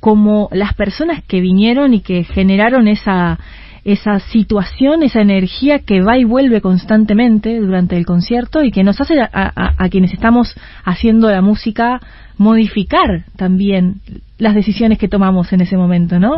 como 0.00 0.48
las 0.52 0.74
personas 0.74 1.22
que 1.24 1.40
vinieron 1.40 1.94
y 1.94 2.00
que 2.00 2.24
generaron 2.24 2.88
esa, 2.88 3.38
esa 3.86 4.18
situación, 4.18 5.04
esa 5.04 5.20
energía 5.20 5.78
que 5.78 6.02
va 6.02 6.18
y 6.18 6.24
vuelve 6.24 6.60
constantemente 6.60 7.58
durante 7.58 7.96
el 7.96 8.04
concierto 8.04 8.64
y 8.64 8.72
que 8.72 8.82
nos 8.82 9.00
hace 9.00 9.14
a, 9.20 9.88
quienes 9.90 10.12
estamos 10.12 10.54
haciendo 10.84 11.30
la 11.30 11.40
música 11.40 12.00
modificar 12.36 13.24
también 13.36 14.00
las 14.38 14.54
decisiones 14.54 14.98
que 14.98 15.08
tomamos 15.08 15.52
en 15.52 15.60
ese 15.60 15.76
momento, 15.76 16.18
¿no? 16.18 16.34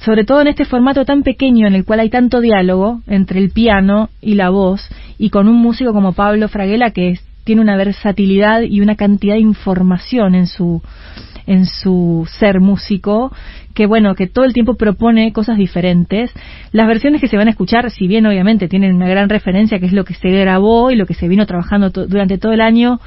Sobre 0.00 0.24
todo 0.24 0.40
en 0.40 0.48
este 0.48 0.64
formato 0.64 1.04
tan 1.04 1.22
pequeño 1.22 1.66
en 1.66 1.74
el 1.74 1.84
cual 1.84 2.00
hay 2.00 2.10
tanto 2.10 2.40
diálogo 2.40 3.02
entre 3.06 3.40
el 3.40 3.50
piano 3.50 4.08
y 4.20 4.34
la 4.34 4.50
voz, 4.50 4.88
y 5.18 5.30
con 5.30 5.48
un 5.48 5.56
músico 5.56 5.92
como 5.92 6.12
Pablo 6.12 6.48
Fraguela 6.48 6.90
que 6.90 7.18
tiene 7.44 7.60
una 7.60 7.76
versatilidad 7.76 8.62
y 8.62 8.80
una 8.80 8.96
cantidad 8.96 9.34
de 9.34 9.40
información 9.40 10.34
en 10.34 10.46
su 10.46 10.82
en 11.46 11.66
su 11.66 12.28
ser 12.28 12.60
músico, 12.60 13.32
que 13.72 13.86
bueno, 13.86 14.16
que 14.16 14.26
todo 14.26 14.44
el 14.44 14.52
tiempo 14.52 14.74
propone 14.74 15.32
cosas 15.32 15.56
diferentes. 15.56 16.32
Las 16.72 16.88
versiones 16.88 17.20
que 17.20 17.28
se 17.28 17.36
van 17.36 17.46
a 17.46 17.52
escuchar, 17.52 17.88
si 17.92 18.08
bien 18.08 18.26
obviamente 18.26 18.66
tienen 18.66 18.96
una 18.96 19.08
gran 19.08 19.28
referencia, 19.28 19.78
que 19.78 19.86
es 19.86 19.92
lo 19.92 20.04
que 20.04 20.14
se 20.14 20.28
grabó 20.28 20.90
y 20.90 20.96
lo 20.96 21.06
que 21.06 21.14
se 21.14 21.28
vino 21.28 21.46
trabajando 21.46 21.90
durante 21.90 22.38
todo 22.38 22.52
el 22.52 22.60
año, 22.60 22.98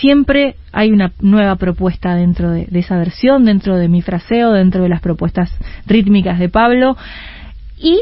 siempre 0.00 0.56
hay 0.72 0.90
una 0.90 1.12
nueva 1.20 1.56
propuesta 1.56 2.14
dentro 2.14 2.50
de, 2.50 2.66
esa 2.72 2.96
versión, 2.96 3.44
dentro 3.44 3.76
de 3.76 3.88
mi 3.88 4.02
fraseo, 4.02 4.52
dentro 4.52 4.82
de 4.82 4.88
las 4.88 5.00
propuestas 5.00 5.50
rítmicas 5.86 6.38
de 6.38 6.48
Pablo 6.48 6.96
y 7.78 8.00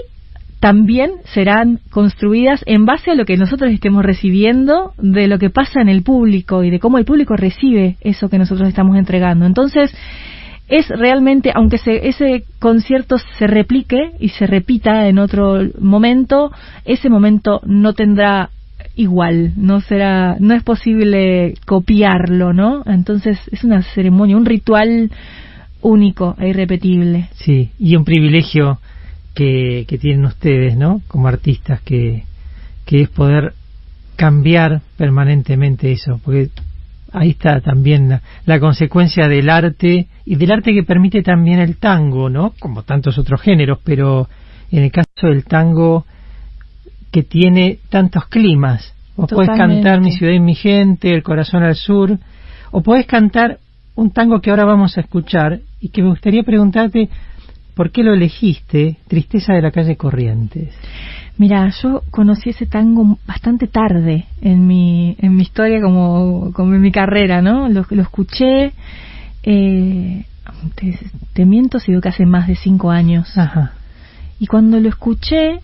también 0.61 1.11
serán 1.25 1.81
construidas 1.91 2.63
en 2.67 2.85
base 2.87 3.11
a 3.11 3.15
lo 3.15 3.25
que 3.25 3.37
nosotros 3.37 3.73
estemos 3.73 4.05
recibiendo, 4.05 4.93
de 4.97 5.27
lo 5.27 5.39
que 5.39 5.51
pasa 5.51 5.81
en 5.81 5.89
el 5.89 6.03
público 6.03 6.63
y 6.63 6.71
de 6.71 6.79
cómo 6.79 6.99
el 6.99 7.05
público 7.05 7.35
recibe 7.35 7.97
eso 8.01 8.29
que 8.29 8.39
nosotros 8.39 8.69
estamos 8.69 8.97
entregando. 8.97 9.45
Entonces, 9.45 9.93
es 10.69 10.89
realmente, 10.89 11.51
aunque 11.53 11.81
ese 11.85 12.45
concierto 12.61 13.17
se 13.19 13.47
replique 13.49 14.13
y 14.21 14.29
se 14.29 14.47
repita 14.47 15.09
en 15.09 15.19
otro 15.19 15.59
momento, 15.81 16.53
ese 16.85 17.11
momento 17.11 17.61
no 17.67 17.93
tendrá 17.95 18.51
igual, 18.95 19.53
no 19.57 19.81
será, 19.81 20.37
no 20.39 20.55
es 20.55 20.63
posible 20.63 21.55
copiarlo, 21.67 22.53
¿no? 22.53 22.83
Entonces 22.87 23.39
es 23.51 23.65
una 23.65 23.83
ceremonia, 23.83 24.37
un 24.37 24.47
ritual 24.47 25.11
único 25.81 26.37
e 26.39 26.49
irrepetible. 26.49 27.29
Sí, 27.35 27.71
y 27.79 27.97
un 27.97 28.05
privilegio 28.05 28.79
que, 29.35 29.85
que 29.89 29.99
tienen 29.99 30.25
ustedes, 30.25 30.77
¿no? 30.77 31.01
Como 31.09 31.29
artistas, 31.29 31.81
que, 31.83 32.25
que 32.85 33.03
es 33.03 33.09
poder 33.09 33.55
cambiar 34.17 34.83
permanentemente 34.97 35.91
eso, 35.91 36.21
porque 36.25 36.51
ahí 37.13 37.31
está 37.31 37.61
también 37.61 38.21
la, 38.47 38.61
consecuencia 38.61 39.29
del 39.29 39.51
arte 39.51 40.09
y 40.25 40.37
del 40.37 40.53
arte 40.53 40.73
que 40.73 40.83
permite 40.83 41.23
también 41.23 41.59
el 41.59 41.77
tango, 41.77 42.29
¿no? 42.29 42.55
Como 42.59 42.83
tantos 42.83 43.19
otros 43.19 43.41
géneros, 43.41 43.79
pero 43.85 44.29
en 44.71 44.85
el 44.85 44.93
caso 44.93 45.27
del 45.27 45.45
tango 45.45 46.07
que 47.13 47.23
tiene 47.23 47.79
tantos 47.91 48.27
climas. 48.27 48.95
O 49.15 49.27
puedes 49.27 49.51
cantar 49.51 50.01
Mi 50.01 50.11
ciudad 50.13 50.33
y 50.33 50.41
mi 50.41 50.55
gente, 50.55 51.13
El 51.13 51.23
corazón 51.23 51.63
al 51.63 51.77
sur, 51.77 52.19
o 52.71 52.83
puedes 52.83 53.07
cantar 53.07 53.59
un 53.95 54.11
tango 54.11 54.41
que 54.41 54.51
ahora 54.51 54.65
vamos 54.65 54.97
a 54.97 55.03
escuchar 55.03 55.61
y 55.81 55.91
que 55.91 56.03
me 56.03 56.09
gustaría 56.09 56.43
preguntarte 56.43 57.11
por 57.75 57.91
qué 57.91 58.03
lo 58.03 58.15
elegiste, 58.15 58.97
Tristeza 59.07 59.53
de 59.53 59.63
la 59.63 59.71
calle 59.71 59.97
Corrientes. 59.97 60.75
Mira, 61.39 61.71
yo 61.83 62.03
conocí 62.11 62.51
ese 62.51 62.67
tango 62.67 63.19
bastante 63.27 63.67
tarde 63.67 64.27
en 64.41 64.67
mi, 64.67 65.17
en 65.19 65.35
mi 65.37 65.43
historia 65.43 65.81
como, 65.81 66.53
como 66.53 66.75
en 66.75 66.81
mi 66.81 66.93
carrera, 66.93 67.41
¿no? 67.41 67.69
Lo, 67.69 67.87
lo 67.89 68.03
escuché, 68.03 68.73
eh, 69.43 70.25
te, 71.35 71.47
miento 71.47 71.79
si 71.79 71.93
digo 71.93 72.01
que 72.01 72.11
hace 72.11 72.27
más 72.27 72.49
de 72.49 72.57
cinco 72.57 72.91
años. 72.91 73.37
Ajá. 73.37 73.73
Y 74.39 74.47
cuando 74.47 74.79
lo 74.79 74.89
escuché, 74.89 75.61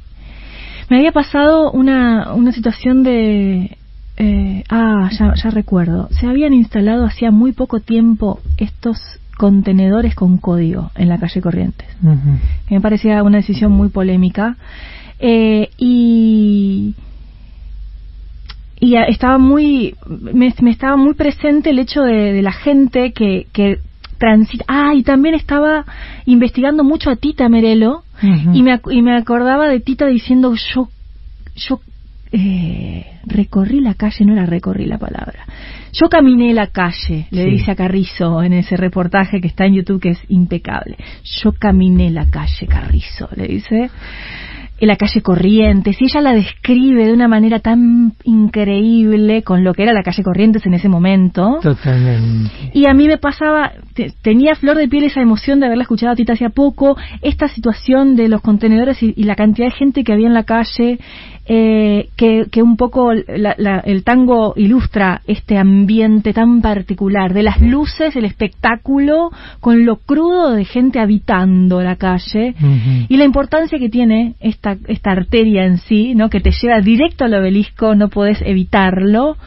me 0.88 0.98
había 0.98 1.12
pasado 1.12 1.70
una, 1.70 2.32
una 2.34 2.52
situación 2.52 3.02
de... 3.02 3.76
Eh, 4.16 4.64
ah, 4.68 5.08
ya, 5.12 5.34
ya 5.34 5.50
recuerdo. 5.50 6.08
Se 6.10 6.26
habían 6.26 6.52
instalado 6.52 7.04
hacía 7.04 7.30
muy 7.30 7.52
poco 7.52 7.78
tiempo 7.80 8.40
estos 8.56 8.98
contenedores 9.36 10.16
con 10.16 10.38
código 10.38 10.90
en 10.96 11.08
la 11.08 11.18
calle 11.18 11.40
Corrientes. 11.40 11.86
Me 12.68 12.80
parecía 12.80 13.22
una 13.22 13.36
decisión 13.38 13.70
muy 13.70 13.88
polémica. 13.88 14.56
Eh, 15.20 15.70
y 15.78 16.94
y 18.80 18.96
estaba 18.96 19.38
muy 19.38 19.96
me, 20.10 20.54
estaba 20.70 20.96
muy 20.96 21.14
presente 21.14 21.70
el 21.70 21.80
hecho 21.80 22.02
de, 22.02 22.32
de 22.32 22.42
la 22.42 22.52
gente 22.52 23.12
que, 23.12 23.46
que 23.52 23.78
transita 24.18 24.64
ah 24.68 24.94
y 24.94 25.02
también 25.02 25.34
estaba 25.34 25.84
investigando 26.26 26.84
mucho 26.84 27.10
a 27.10 27.16
Tita 27.16 27.48
Merelo 27.48 28.04
y, 28.22 28.62
me, 28.62 28.80
y 28.90 29.02
me 29.02 29.16
acordaba 29.16 29.68
de 29.68 29.80
Tita 29.80 30.06
diciendo 30.06 30.54
yo, 30.54 30.88
yo 31.54 31.80
eh, 32.32 33.06
recorrí 33.24 33.80
la 33.80 33.94
calle, 33.94 34.24
no 34.24 34.34
era 34.34 34.46
recorrí 34.46 34.86
la 34.86 34.98
palabra. 34.98 35.46
Yo 35.92 36.08
caminé 36.08 36.52
la 36.52 36.66
calle, 36.66 37.26
le 37.30 37.46
dice 37.46 37.70
a 37.70 37.76
Carrizo 37.76 38.42
en 38.42 38.52
ese 38.52 38.76
reportaje 38.76 39.40
que 39.40 39.48
está 39.48 39.64
en 39.64 39.74
YouTube 39.74 40.00
que 40.00 40.10
es 40.10 40.20
impecable. 40.28 40.96
Yo 41.42 41.52
caminé 41.52 42.10
la 42.10 42.26
calle, 42.26 42.66
Carrizo, 42.66 43.28
le 43.34 43.48
dice. 43.48 43.90
La 44.86 44.96
calle 44.96 45.22
Corrientes, 45.22 46.00
y 46.00 46.04
ella 46.04 46.20
la 46.20 46.32
describe 46.32 47.06
de 47.06 47.12
una 47.12 47.28
manera 47.28 47.58
tan 47.58 48.12
increíble 48.24 49.42
con 49.42 49.64
lo 49.64 49.74
que 49.74 49.82
era 49.82 49.92
la 49.92 50.02
calle 50.02 50.22
Corrientes 50.22 50.64
en 50.66 50.74
ese 50.74 50.88
momento. 50.88 51.58
Totalmente. 51.62 52.70
Y 52.72 52.88
a 52.88 52.94
mí 52.94 53.06
me 53.06 53.18
pasaba, 53.18 53.72
tenía 54.22 54.54
flor 54.54 54.76
de 54.76 54.88
piel 54.88 55.04
esa 55.04 55.20
emoción 55.20 55.60
de 55.60 55.66
haberla 55.66 55.82
escuchado 55.82 56.12
a 56.12 56.16
Tita 56.16 56.34
hacía 56.34 56.50
poco, 56.50 56.96
esta 57.22 57.48
situación 57.48 58.16
de 58.16 58.28
los 58.28 58.40
contenedores 58.40 59.02
y, 59.02 59.14
la 59.28 59.34
cantidad 59.34 59.68
de 59.68 59.74
gente 59.74 60.04
que 60.04 60.12
había 60.12 60.28
en 60.28 60.34
la 60.34 60.44
calle, 60.44 60.98
eh, 61.50 62.10
que, 62.14 62.44
que, 62.52 62.62
un 62.62 62.76
poco 62.76 63.10
el 63.10 64.04
tango 64.04 64.52
ilustra 64.54 65.22
este 65.26 65.56
ambiente 65.56 66.34
tan 66.34 66.60
particular, 66.60 67.32
de 67.32 67.42
las 67.42 67.62
luces, 67.62 68.14
el 68.16 68.26
espectáculo, 68.26 69.30
con 69.60 69.86
lo 69.86 69.96
crudo 69.96 70.52
de 70.52 70.66
gente 70.66 71.00
habitando 71.00 71.80
la 71.82 71.96
calle, 71.96 72.54
y 73.08 73.16
la 73.16 73.24
importancia 73.24 73.78
que 73.78 73.88
tiene 73.88 74.34
esta, 74.40 74.76
esta 74.88 75.12
arteria 75.12 75.64
en 75.64 75.78
sí, 75.78 76.14
¿no? 76.14 76.28
que 76.28 76.40
te 76.40 76.50
lleva 76.50 76.82
directo 76.82 77.24
al 77.24 77.32
obelisco, 77.32 77.94
no 77.94 78.10
puedes 78.10 78.42
evitarlo. 78.42 79.38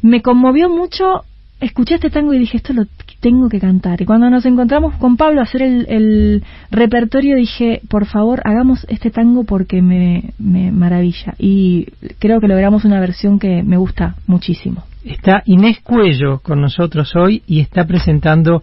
Me 0.00 0.22
conmovió 0.22 0.70
mucho 0.70 1.25
escuché 1.60 1.94
este 1.94 2.10
tango 2.10 2.34
y 2.34 2.38
dije, 2.38 2.58
esto 2.58 2.72
lo 2.72 2.84
tengo 3.20 3.48
que 3.48 3.60
cantar. 3.60 4.00
Y 4.00 4.06
cuando 4.06 4.28
nos 4.30 4.44
encontramos 4.46 4.94
con 4.96 5.16
Pablo 5.16 5.40
a 5.40 5.44
hacer 5.44 5.62
el, 5.62 6.42
repertorio, 6.70 7.36
dije, 7.36 7.80
por 7.88 8.06
favor, 8.06 8.42
hagamos 8.44 8.86
este 8.88 9.10
tango 9.10 9.44
porque 9.44 9.82
me, 9.82 10.34
me 10.38 10.70
maravilla. 10.70 11.34
Y 11.38 11.86
creo 12.18 12.40
que 12.40 12.48
logramos 12.48 12.84
una 12.84 13.00
versión 13.00 13.38
que 13.38 13.62
me 13.62 13.76
gusta 13.76 14.16
muchísimo. 14.26 14.84
Está 15.04 15.42
Inés 15.46 15.80
Cuello 15.82 16.40
con 16.40 16.60
nosotros 16.60 17.14
hoy 17.14 17.42
y 17.46 17.60
está 17.60 17.86
presentando 17.86 18.62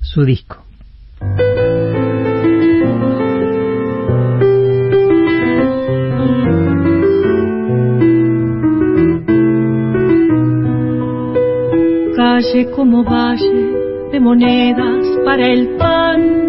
su 0.00 0.24
disco. 0.24 0.64
Como 12.74 13.04
valle 13.04 14.10
de 14.10 14.18
monedas 14.18 15.06
para 15.24 15.46
el 15.46 15.76
pan, 15.78 16.48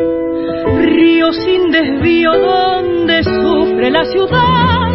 río 0.82 1.32
sin 1.32 1.72
desvío 1.72 2.32
donde 2.34 3.24
sufre 3.24 3.92
la 3.92 4.04
ciudad. 4.06 4.90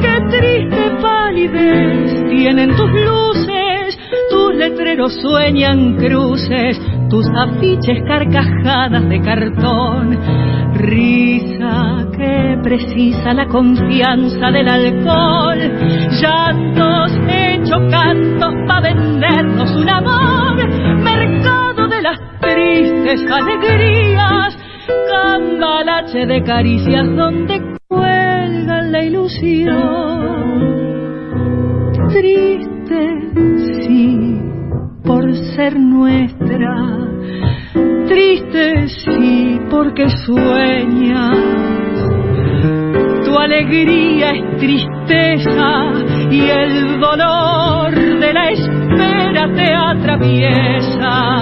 Qué 0.00 0.38
triste 0.38 0.90
palidez 1.02 2.24
tienen 2.30 2.70
tus 2.76 2.88
luces, 2.88 3.98
tus 4.30 4.54
letreros 4.54 5.12
sueñan 5.20 5.96
cruces, 5.96 6.80
tus 7.08 7.26
afiches 7.28 8.02
carcajadas 8.06 9.08
de 9.08 9.20
cartón. 9.20 10.18
Risa 10.74 12.06
que 12.16 12.58
precisa 12.62 13.32
la 13.32 13.46
confianza 13.46 14.50
del 14.50 14.68
alcohol, 14.68 15.58
llantos 16.20 17.12
hechos 17.28 17.80
cantos 17.90 18.54
para 18.66 18.80
vendernos 18.80 19.70
un 19.72 19.88
amor, 19.88 20.68
mercado 21.02 21.88
de 21.88 22.02
las 22.02 22.18
tristes 22.40 23.22
alegrías, 23.30 24.56
cambalache 25.10 26.26
de 26.26 26.42
caricias 26.42 27.06
donde 27.16 27.60
cuelga 27.88 28.82
la 28.82 29.02
ilusión. 29.02 30.28
Triste, 32.10 33.67
por 35.08 35.34
ser 35.56 35.80
nuestra, 35.80 37.08
triste, 38.06 38.88
sí, 38.88 39.58
porque 39.70 40.06
sueñas 40.26 41.38
tu 43.24 43.38
alegría 43.38 44.32
es 44.32 44.58
tristeza 44.58 45.92
y 46.30 46.40
el 46.42 47.00
dolor 47.00 47.94
de 47.94 48.32
la 48.34 48.50
espera 48.50 49.50
te 49.54 49.74
atraviesa. 49.74 51.40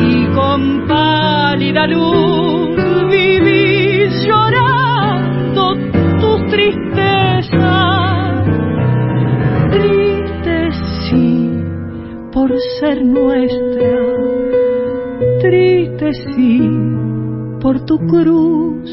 Y 0.00 0.26
con 0.26 0.86
pálida 0.86 1.88
luz 1.88 2.76
vivís 3.10 4.12
llorando 4.24 5.74
tus 6.20 6.46
tristezas. 6.52 7.25
Por 12.48 12.60
ser 12.78 13.04
nuestra, 13.04 13.98
triste 15.40 16.12
sí 16.34 16.60
por 17.60 17.84
tu 17.84 17.98
cruz. 18.06 18.90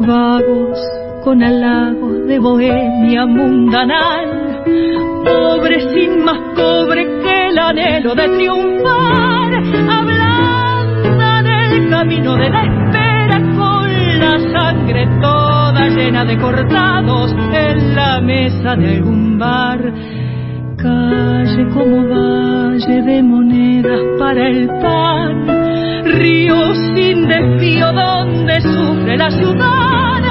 Vagos 0.00 0.78
con 1.22 1.42
halagos 1.42 2.26
de 2.26 2.38
bohemia 2.40 3.26
mundanal, 3.26 4.64
pobre 5.24 5.80
sin 5.94 6.24
más 6.24 6.38
cobre 6.56 7.04
que 7.22 7.48
el 7.48 7.58
anhelo 7.58 8.14
de 8.14 8.28
triunfar, 8.36 9.25
de 16.24 16.38
cortados 16.38 17.30
en 17.52 17.94
la 17.94 18.20
mesa 18.20 18.74
de 18.74 18.96
algún 18.96 19.38
bar. 19.38 19.78
Calle 20.78 21.68
como 21.74 22.08
valle 22.08 23.02
de 23.02 23.22
monedas 23.22 24.00
para 24.18 24.48
el 24.48 24.66
pan, 24.66 26.04
río 26.04 26.74
sin 26.94 27.28
desvío 27.28 27.92
donde 27.92 28.60
sufre 28.62 29.16
la 29.18 29.30
ciudad. 29.30 30.22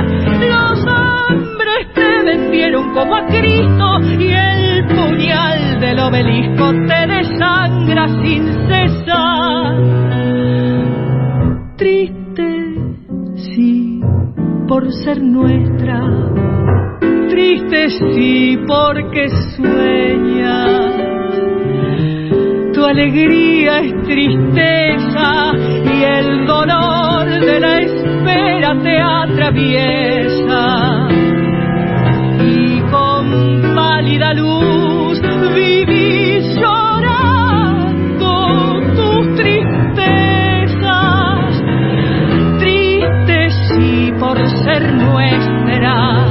Los 0.49 0.79
hombres 0.79 1.93
te 1.93 2.23
vendieron 2.23 2.91
como 2.93 3.15
a 3.15 3.25
Cristo 3.27 3.99
y 4.19 4.31
el 4.31 4.85
puñal 4.87 5.79
del 5.79 5.99
obelisco 5.99 6.71
te 6.87 7.07
desangra 7.07 8.07
sin 8.23 8.43
cesar. 8.67 10.04
Por 14.75 14.91
ser 14.91 15.21
nuestra. 15.21 16.01
Triste, 17.29 17.89
sí, 17.91 18.59
porque 18.67 19.29
sueñas. 19.55 20.95
Tu 22.73 22.83
alegría 22.83 23.79
es 23.79 23.93
tristeza 24.03 25.53
y 25.85 26.03
el 26.03 26.45
dolor 26.45 27.25
de 27.25 27.59
la 27.61 27.81
espera 27.83 28.77
te 28.83 28.99
atraviesa. 28.99 31.07
Y 32.43 32.81
con 32.91 33.73
pálida 33.73 34.33
luz 34.33 35.04
nuestra, 44.81 46.27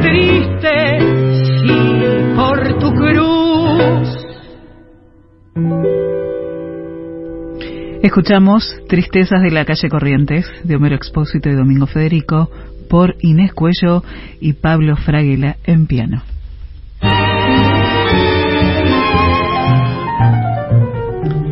triste 0.00 0.98
sí 1.60 1.70
por 2.36 2.78
tu 2.78 2.92
cruz. 2.94 4.20
Escuchamos 8.02 8.64
Tristezas 8.88 9.42
de 9.42 9.50
la 9.50 9.64
calle 9.64 9.88
Corrientes 9.88 10.46
de 10.64 10.76
Homero 10.76 10.96
Expósito 10.96 11.48
y 11.48 11.54
Domingo 11.54 11.86
Federico 11.86 12.50
por 12.88 13.14
Inés 13.20 13.52
Cuello 13.54 14.02
y 14.40 14.54
Pablo 14.54 14.96
Fraguela 14.96 15.56
en 15.64 15.86
piano. 15.86 16.22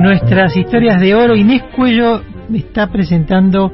nuestras 0.01 0.57
historias 0.57 0.99
de 0.99 1.13
oro. 1.13 1.35
Inés 1.35 1.63
Cuello 1.75 2.21
está 2.53 2.87
presentando 2.87 3.71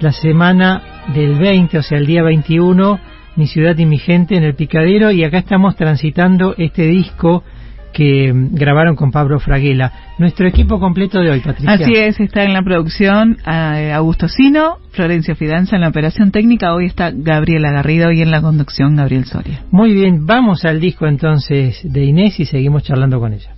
la 0.00 0.12
semana 0.12 0.82
del 1.14 1.38
20, 1.38 1.78
o 1.78 1.82
sea, 1.82 1.98
el 1.98 2.06
día 2.06 2.22
21, 2.22 3.00
Mi 3.36 3.46
ciudad 3.46 3.76
y 3.78 3.86
mi 3.86 3.96
gente 3.96 4.36
en 4.36 4.44
el 4.44 4.54
Picadero 4.54 5.10
y 5.10 5.24
acá 5.24 5.38
estamos 5.38 5.74
transitando 5.74 6.54
este 6.58 6.86
disco 6.86 7.42
que 7.92 8.32
mm, 8.32 8.54
grabaron 8.54 8.96
con 8.96 9.10
Pablo 9.10 9.38
Fraguela. 9.38 9.92
Nuestro 10.18 10.46
equipo 10.46 10.78
completo 10.78 11.20
de 11.20 11.30
hoy, 11.30 11.40
Patricia. 11.40 11.72
Así 11.72 11.94
es, 11.94 12.20
está 12.20 12.44
en 12.44 12.52
la 12.52 12.62
producción 12.62 13.38
eh, 13.46 13.92
Augusto 13.92 14.28
Sino, 14.28 14.78
Florencia 14.90 15.34
Fidanza 15.34 15.76
en 15.76 15.82
la 15.82 15.88
operación 15.88 16.30
técnica, 16.30 16.74
hoy 16.74 16.86
está 16.86 17.10
Gabriela 17.12 17.70
Garrido 17.72 18.12
y 18.12 18.22
en 18.22 18.30
la 18.30 18.40
conducción 18.40 18.96
Gabriel 18.96 19.24
Soria. 19.24 19.62
Muy 19.70 19.92
bien, 19.92 20.26
vamos 20.26 20.64
al 20.64 20.80
disco 20.80 21.06
entonces 21.06 21.80
de 21.84 22.04
Inés 22.04 22.38
y 22.40 22.46
seguimos 22.46 22.82
charlando 22.82 23.20
con 23.20 23.32
ella. 23.32 23.50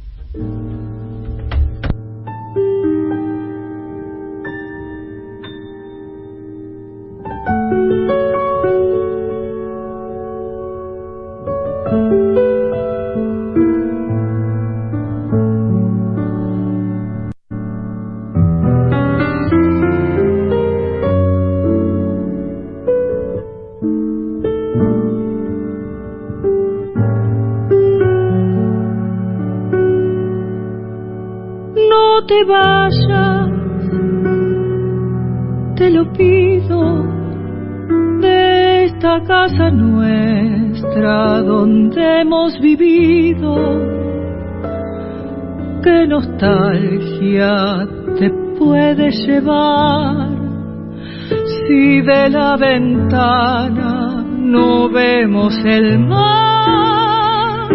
Si 52.24 52.24
de 52.24 52.30
la 52.30 52.56
ventana 52.56 54.24
no 54.38 54.88
vemos 54.88 55.54
el 55.64 55.98
mar 55.98 57.68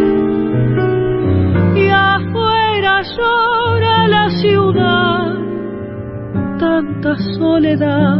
y 1.75 1.89
afuera 1.89 3.01
llora 3.15 4.07
la 4.07 4.29
ciudad, 4.29 5.35
tanta 6.57 7.15
soledad. 7.37 8.17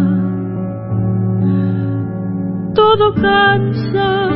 Todo 2.75 3.13
cansa, 3.13 4.29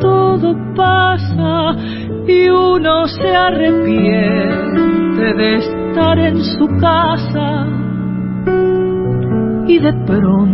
todo 0.00 0.56
pasa 0.76 1.76
y 2.26 2.48
uno 2.48 3.08
se 3.08 3.34
arrepiente 3.34 5.34
de 5.34 5.56
estar 5.56 6.18
en 6.18 6.42
su 6.42 6.66
casa 6.80 7.66
y 9.66 9.78
de 9.78 9.92
pronto 10.06 10.51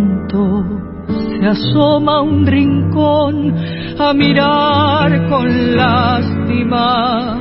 asoma 1.49 2.21
un 2.21 2.47
rincón 2.47 3.55
a 3.99 4.13
mirar 4.13 5.29
con 5.31 5.77
lástima 5.77 7.39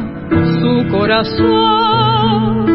su 0.61 0.87
corazón. 0.89 2.65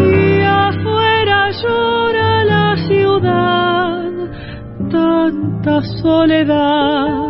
Y 0.00 0.42
afuera 0.42 1.50
llora 1.62 2.44
la 2.44 2.76
ciudad, 2.88 4.10
tanta 4.90 5.82
soledad. 6.02 7.28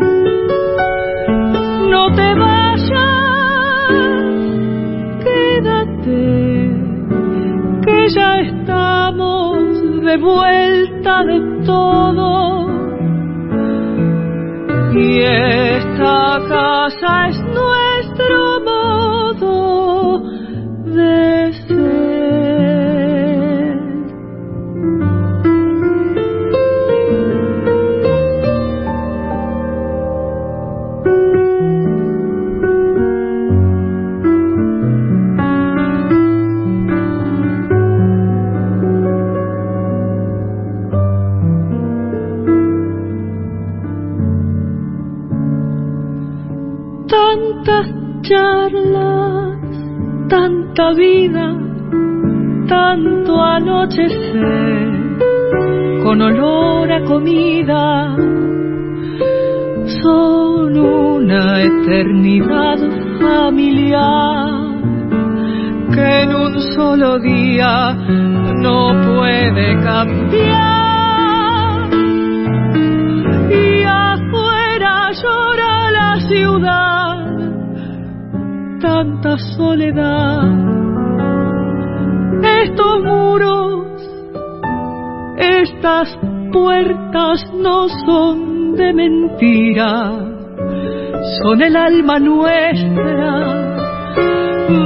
No 1.91 2.13
te 2.15 2.35
vayas, 2.35 3.83
quédate, 5.25 6.71
que 7.85 8.09
ya 8.09 8.41
estamos 8.41 9.61
de 10.05 10.17
vuelta 10.17 11.25
de 11.25 11.65
todo. 11.67 12.10
Tantas 47.65 47.87
charlas, 48.23 49.59
tanta 50.29 50.93
vida, 50.93 51.57
tanto 52.69 53.43
anochecer, 53.43 54.89
con 56.03 56.23
olor 56.23 56.93
a 56.93 57.03
comida, 57.05 58.17
son 60.03 60.79
una 60.79 61.63
eternidad 61.63 62.79
familiar 63.21 64.61
que 65.93 66.23
en 66.23 66.35
un 66.35 66.61
solo 66.77 67.19
día 67.19 67.95
no 68.57 68.93
puede 69.07 69.77
cambiar. 69.83 71.01
Y 73.51 73.83
afuera 73.85 75.11
llora 75.13 75.91
la 75.91 76.21
ciudad, 76.29 77.00
tanta 78.81 79.37
soledad. 79.57 80.43
Estos 82.63 83.05
muros, 83.05 83.87
estas 85.37 86.19
puertas 86.53 87.53
no 87.55 87.89
son 88.07 88.75
de 88.77 88.93
mentira, 88.93 90.13
son 91.43 91.63
el 91.63 91.77
alma 91.77 92.19
nuestra, 92.19 93.31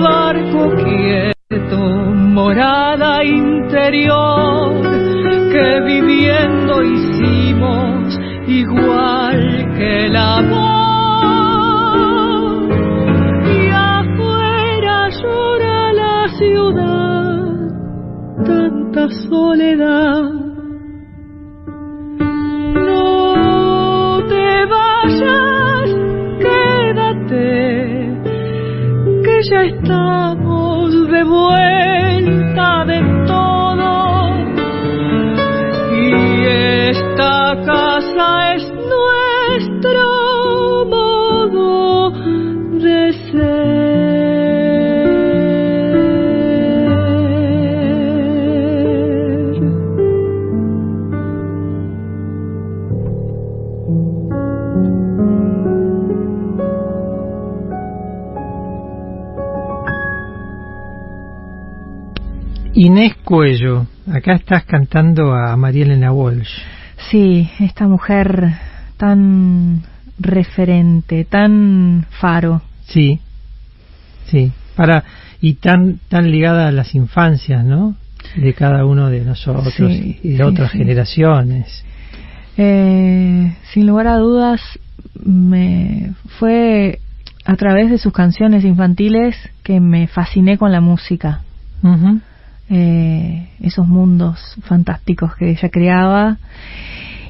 barco 0.03 0.75
quieto, 0.85 1.79
morada 1.79 3.25
interior, 3.25 4.73
que 5.53 5.81
viviendo 5.87 6.83
hicimos 6.83 8.19
igual 8.49 9.75
que 9.77 10.07
el 10.07 10.17
amor. 10.17 10.74
Ciudad, 16.45 17.39
tanta 18.45 19.09
soledad. 19.29 20.23
No 22.89 24.23
te 24.29 24.67
vayas, 24.75 25.91
quédate, 26.45 27.43
que 29.25 29.35
ya 29.51 29.61
estamos 29.65 30.24
Cuello, 63.25 63.87
acá 64.13 64.35
estás 64.35 64.65
cantando 64.65 65.33
a 65.33 65.57
María 65.57 65.85
Elena 65.85 66.13
Walsh. 66.13 66.59
Sí, 67.11 67.49
esta 67.59 67.89
mujer 67.89 68.51
tan 68.99 69.83
referente, 70.19 71.25
tan 71.25 72.07
faro. 72.21 72.61
Sí, 72.87 73.21
sí. 74.27 74.53
Para 74.77 75.05
y 75.41 75.55
tan 75.55 76.01
tan 76.09 76.31
ligada 76.31 76.69
a 76.69 76.73
las 76.73 76.95
infancias, 76.95 77.65
¿no? 77.65 77.97
De 78.37 78.53
cada 78.53 78.85
uno 78.85 79.09
de 79.09 79.25
nosotros 79.25 79.73
Sí, 79.75 80.19
y 80.23 80.29
de 80.33 80.37
sí, 80.37 80.43
otras 80.43 80.73
sí. 80.73 80.79
generaciones. 80.79 81.83
Eh, 82.59 83.57
sin 83.73 83.87
lugar 83.87 84.07
a 84.07 84.17
dudas, 84.17 84.61
me 85.25 86.13
fue 86.39 86.99
a 87.47 87.57
través 87.57 87.91
de 87.91 87.97
sus 87.97 88.13
canciones 88.13 88.65
infantiles 88.65 89.35
que 89.63 89.81
me 89.81 90.09
fasciné 90.09 90.59
con 90.59 90.73
la 90.73 90.83
música. 90.83 91.41
Ujú. 91.83 92.21
Eh, 92.71 93.49
esos 93.61 93.87
mundos 93.87 94.39
fantásticos 94.63 95.35
que 95.37 95.51
ella 95.51 95.69
creaba 95.69 96.39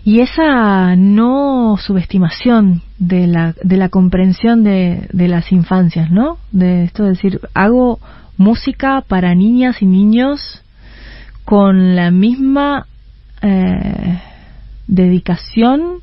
y 0.05 0.21
esa 0.21 0.97
no 0.97 1.77
subestimación 1.79 2.83
de 2.99 3.27
la, 3.27 3.55
de 3.63 3.77
la 3.79 3.89
comprensión 3.89 4.63
de, 4.63 5.09
de 5.13 5.29
las 5.29 5.51
infancias, 5.51 6.11
¿no? 6.11 6.37
De 6.53 6.85
esto 6.85 7.05
de 7.05 7.11
decir, 7.11 7.41
hago 7.55 7.99
música 8.37 9.03
para 9.07 9.35
niñas 9.35 9.81
y 9.81 9.87
niños 9.87 10.63
con 11.45 11.97
la 11.97 12.11
misma 12.11 12.87
eh, 13.41 14.21
dedicación, 14.87 16.01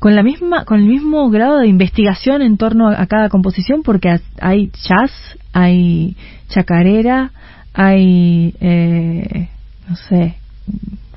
con 0.00 0.16
la 0.16 0.24
misma, 0.24 0.64
con 0.64 0.80
el 0.80 0.86
mismo 0.86 1.30
grado 1.30 1.58
de 1.58 1.68
investigación 1.68 2.42
en 2.42 2.56
torno 2.56 2.88
a, 2.88 3.00
a 3.00 3.06
cada 3.06 3.28
composición, 3.28 3.82
porque 3.84 4.20
hay 4.40 4.70
jazz, 4.88 5.12
hay 5.52 6.16
chacarera, 6.48 7.30
hay, 7.76 8.54
eh, 8.60 9.48
no 9.88 9.96
sé, 9.96 10.36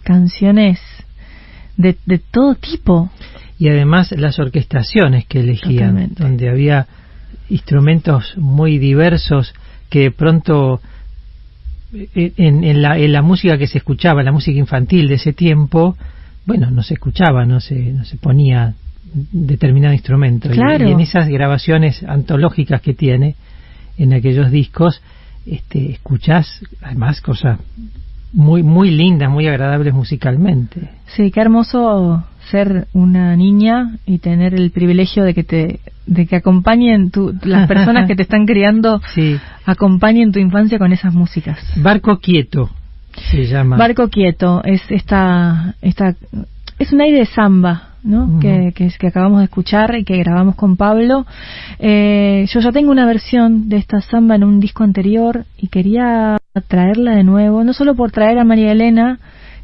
canciones 0.04 0.80
de, 1.78 1.96
de 2.06 2.18
todo 2.20 2.56
tipo. 2.56 3.10
Y 3.58 3.70
además 3.70 4.12
las 4.12 4.40
orquestaciones 4.40 5.26
que 5.26 5.40
elegían, 5.40 5.90
Totalmente. 5.92 6.24
donde 6.24 6.50
había 6.50 6.88
instrumentos 7.50 8.34
muy 8.38 8.78
diversos 8.78 9.54
que 9.90 10.02
de 10.02 10.12
pronto 10.12 10.82
eh, 11.94 12.34
en, 12.38 12.64
en 12.64 12.82
la, 12.82 12.98
en 12.98 13.12
la 13.14 13.22
música 13.22 13.58
que 13.58 13.68
se 13.68 13.78
escuchaba, 13.80 14.22
la 14.24 14.32
música 14.32 14.58
infantil 14.60 15.08
de 15.08 15.16
ese 15.16 15.34
tiempo, 15.34 15.98
bueno, 16.46 16.70
no 16.72 16.84
se 16.84 16.94
escuchaba, 16.96 17.46
no 17.46 17.60
se, 17.60 17.76
no 17.94 18.04
se 18.06 18.18
ponía 18.18 18.76
determinado 19.32 19.94
instrumento. 19.94 20.50
Y- 20.50 20.56
Claro. 20.56 20.88
Y, 20.88 20.92
en 20.92 21.00
esas 21.00 21.28
grabaciones 21.30 22.04
antológicas 22.04 22.82
que 22.82 22.94
tiene, 22.94 23.36
en 23.98 24.14
aquellos 24.14 24.52
discos, 24.52 25.02
este, 25.50 25.92
escuchás 25.92 26.62
además 26.82 27.22
cosas 27.22 27.60
muy, 28.32 28.62
muy 28.64 28.92
lindas, 28.92 29.30
muy 29.30 29.48
agradables 29.48 29.94
musicalmente. 29.94 30.90
Sí, 31.16 31.32
qué 31.32 31.42
hermoso 31.42 32.24
ser 32.52 32.88
una 32.94 33.36
niña 33.36 33.98
y 34.06 34.20
tener 34.20 34.54
el 34.54 34.72
privilegio 34.72 35.24
de 35.24 35.34
que 35.34 35.44
te 35.44 35.80
de 36.06 36.26
que 36.26 36.38
acompañen 36.38 37.12
tu, 37.12 37.36
las 37.44 37.68
personas 37.68 38.08
que 38.08 38.16
te 38.16 38.24
están 38.24 38.48
criando 38.48 39.00
Sí. 39.14 39.38
acompañen 39.66 40.32
tu 40.32 40.40
infancia 40.40 40.80
con 40.80 40.92
esas 40.92 41.14
músicas. 41.14 41.60
Barco 41.78 42.18
Quieto 42.20 42.70
se 43.32 43.46
llama. 43.46 43.78
Barco 43.78 44.08
quieto 44.10 44.62
es 44.64 44.82
esta 44.90 45.76
esta 45.82 46.16
es 46.78 46.94
un 46.94 47.02
aire 47.02 47.20
de 47.20 47.26
samba, 47.26 47.89
¿no? 48.04 48.40
Que, 48.40 48.74
que 48.74 49.08
acabamos 49.08 49.40
de 49.40 49.46
escuchar 49.46 49.96
y 49.96 50.04
que 50.04 50.18
grabamos 50.18 50.56
con 50.56 50.78
Pablo. 50.78 51.26
Eh, 51.80 52.46
yo 52.52 52.60
ya 52.60 52.72
tengo 52.72 52.92
una 52.92 53.06
versión 53.06 53.70
de 53.70 53.78
esta 53.78 54.02
samba 54.02 54.36
en 54.36 54.44
un 54.44 54.60
disco 54.60 54.84
anterior 54.84 55.46
y 55.58 55.68
quería 55.68 56.38
traerla 56.68 57.16
de 57.16 57.24
nuevo, 57.24 57.64
no 57.64 57.74
solo 57.74 57.96
por 57.96 58.12
traer 58.12 58.40
a 58.40 58.44
María 58.44 58.72
Elena, 58.72 59.20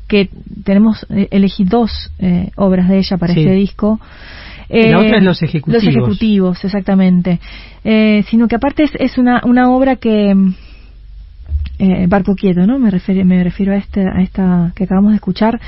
que 0.07 0.29
tenemos 0.63 1.05
eh, 1.09 1.27
elegí 1.31 1.63
dos 1.63 2.11
eh, 2.19 2.51
obras 2.55 2.87
de 2.89 2.97
ella 2.99 3.17
para 3.17 3.33
Sí. 3.33 3.39
este 3.41 3.53
disco. 3.53 3.99
La 4.67 4.97
otra 4.99 5.17
es 5.17 5.23
Los 5.23 5.43
Ejecutivos. 5.43 5.83
Los 5.83 5.95
ejecutivos, 5.95 6.65
exactamente. 6.65 7.39
Eh, 7.83 8.23
sino 8.29 8.47
que 8.47 8.55
aparte 8.55 8.83
es, 8.83 8.91
es 8.97 9.17
una, 9.19 9.41
una 9.45 9.69
obra 9.69 9.95
que 9.97 10.33
eh, 11.77 12.05
Barco 12.07 12.35
Quieto, 12.35 12.65
¿no? 12.65 12.79
Me 12.79 12.89
refiero, 12.89 13.25
me 13.25 13.43
refiero 13.43 13.73
a, 13.73 13.77
este, 13.77 14.01
a 14.01 14.21
esta 14.21 14.71
que 14.75 14.85
acabamos 14.85 15.11
de 15.11 15.17
escuchar. 15.17 15.59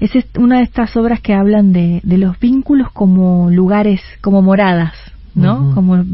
Es 0.00 0.12
una 0.38 0.58
de 0.58 0.64
estas 0.64 0.96
obras 0.96 1.20
que 1.20 1.34
hablan 1.34 1.72
de, 1.72 2.00
de 2.02 2.18
los 2.18 2.38
vínculos 2.38 2.90
como 2.92 3.50
lugares, 3.50 4.00
como 4.20 4.42
moradas, 4.42 4.94
¿no? 5.34 5.74
Como, 5.74 6.04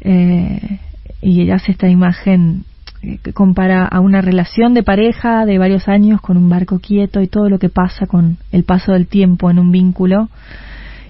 eh, 0.00 0.78
y 1.22 1.42
ella 1.42 1.56
hace 1.56 1.72
esta 1.72 1.88
imagen 1.88 2.64
eh, 3.02 3.18
que 3.22 3.32
compara 3.32 3.86
a 3.86 4.00
una 4.00 4.20
relación 4.20 4.74
de 4.74 4.82
pareja 4.82 5.46
de 5.46 5.58
varios 5.58 5.88
años 5.88 6.20
con 6.20 6.36
un 6.36 6.48
barco 6.48 6.78
quieto 6.80 7.22
y 7.22 7.28
todo 7.28 7.48
lo 7.48 7.58
que 7.58 7.68
pasa 7.68 8.06
con 8.06 8.38
el 8.52 8.64
paso 8.64 8.92
del 8.92 9.06
tiempo 9.06 9.50
en 9.50 9.58
un 9.58 9.70
vínculo. 9.70 10.28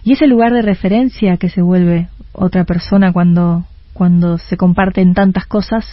Y 0.04 0.12
ese 0.12 0.26
lugar 0.26 0.52
de 0.52 0.62
referencia 0.62 1.36
que 1.36 1.48
se 1.48 1.62
vuelve 1.62 2.08
otra 2.32 2.64
persona 2.64 3.12
cuando, 3.12 3.64
cuando 3.92 4.38
se 4.38 4.56
comparten 4.56 5.14
tantas 5.14 5.46
cosas 5.46 5.84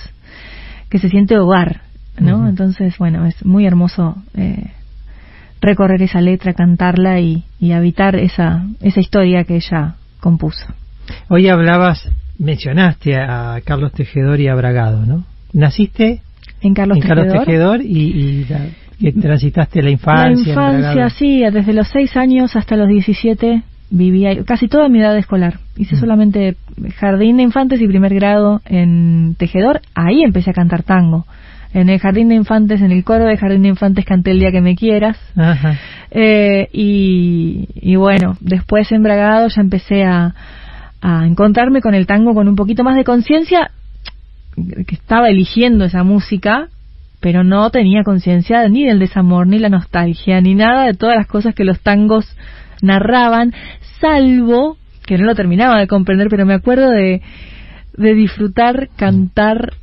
que 0.90 1.00
se 1.00 1.10
siente 1.10 1.38
hogar, 1.38 1.82
¿no? 2.20 2.48
Entonces, 2.48 2.98
bueno, 2.98 3.26
es 3.26 3.46
muy 3.46 3.66
hermoso 3.66 4.16
eh, 4.36 4.72
recorrer 5.62 6.02
esa 6.02 6.22
letra, 6.22 6.54
cantarla 6.54 7.20
y, 7.20 7.44
y 7.60 7.72
habitar 7.74 8.16
esa, 8.16 8.66
esa 8.82 9.00
historia 9.00 9.44
que 9.44 9.56
ella 9.56 9.96
compuso. 10.20 10.66
Hoy 11.30 11.48
hablabas, 11.48 12.10
mencionaste 12.40 13.16
a 13.18 13.60
Carlos 13.66 13.92
Tejedor 13.94 14.40
y 14.40 14.48
a 14.48 14.56
Bragado, 14.56 15.06
¿no? 15.06 15.26
¿Naciste 15.54 16.22
En 16.62 16.74
Carlos 16.74 16.98
en 16.98 17.04
Carlos 17.04 17.26
Tejedor. 17.28 17.46
Tejedor 17.46 17.82
y, 17.82 18.02
y 18.02 18.46
la- 18.46 18.66
que 19.00 19.12
transitaste 19.14 19.80
la 19.82 19.86
La 19.86 19.92
infancia? 19.92 20.44
en 20.44 20.50
infancia, 20.50 21.10
sí, 21.12 21.42
desde 21.52 21.72
los 21.74 21.88
6 21.90 22.18
años 22.18 22.56
hasta 22.56 22.76
los 22.76 22.88
17 22.88 23.62
vivía 23.90 24.44
casi 24.44 24.68
toda 24.68 24.90
mi 24.90 25.00
edad 25.00 25.18
escolar. 25.18 25.60
Hice 25.78 25.96
Mm. 25.96 26.00
solamente 26.00 26.56
jardín 26.98 27.38
de 27.38 27.44
infantes 27.44 27.82
y 27.82 27.88
primer 27.88 28.14
grado 28.14 28.62
en 28.66 29.36
Tejedor. 29.38 29.82
Ahí 29.96 30.24
empecé 30.24 30.52
a 30.52 30.54
cantar 30.54 30.84
tango. 30.84 31.26
En 31.74 31.90
el 31.90 32.00
jardín 32.00 32.30
de 32.30 32.36
infantes, 32.36 32.82
en 32.82 32.92
el 32.92 33.04
coro 33.04 33.26
de 33.26 33.38
jardín 33.38 33.62
de 33.64 33.70
infantes 33.70 34.06
canté 34.06 34.32
el 34.32 34.40
día 34.40 34.52
que 34.52 34.62
me 34.62 34.76
quieras. 34.76 35.18
Ajá. 35.36 35.76
Eh, 36.12 36.70
y, 36.72 37.68
y 37.76 37.96
bueno, 37.98 38.38
después 38.40 38.92
en 38.92 39.04
Bragado 39.04 39.48
ya 39.50 39.62
empecé 39.62 40.04
a, 40.04 40.34
a 41.02 41.26
encontrarme 41.28 41.82
con 41.82 41.94
el 41.94 42.08
tango 42.08 42.34
con 42.34 42.48
un 42.48 42.56
poquito 42.56 42.84
más 42.84 42.96
de 42.96 43.04
conciencia, 43.04 43.72
que 44.56 44.96
estaba 44.96 45.30
eligiendo 45.30 45.86
esa 45.86 46.04
música, 46.04 46.70
pero 47.20 47.44
no 47.44 47.70
tenía 47.70 48.04
conciencia 48.04 48.68
ni 48.70 48.86
del 48.86 49.00
desamor, 49.00 49.46
ni 49.46 49.60
la 49.60 49.70
nostalgia, 49.70 50.40
ni 50.42 50.56
nada 50.56 50.86
de 50.86 50.94
todas 50.94 51.18
las 51.18 51.28
cosas 51.28 51.54
que 51.54 51.64
los 51.64 51.80
tangos 51.82 52.26
narraban, 52.82 53.54
salvo 54.00 54.78
que 55.06 55.18
no 55.18 55.26
lo 55.26 55.36
terminaba 55.36 55.80
de 55.80 55.88
comprender, 55.88 56.28
pero 56.30 56.46
me 56.46 56.54
acuerdo 56.54 56.90
de, 56.90 57.22
de 57.96 58.14
disfrutar 58.14 58.90
cantar 58.98 59.74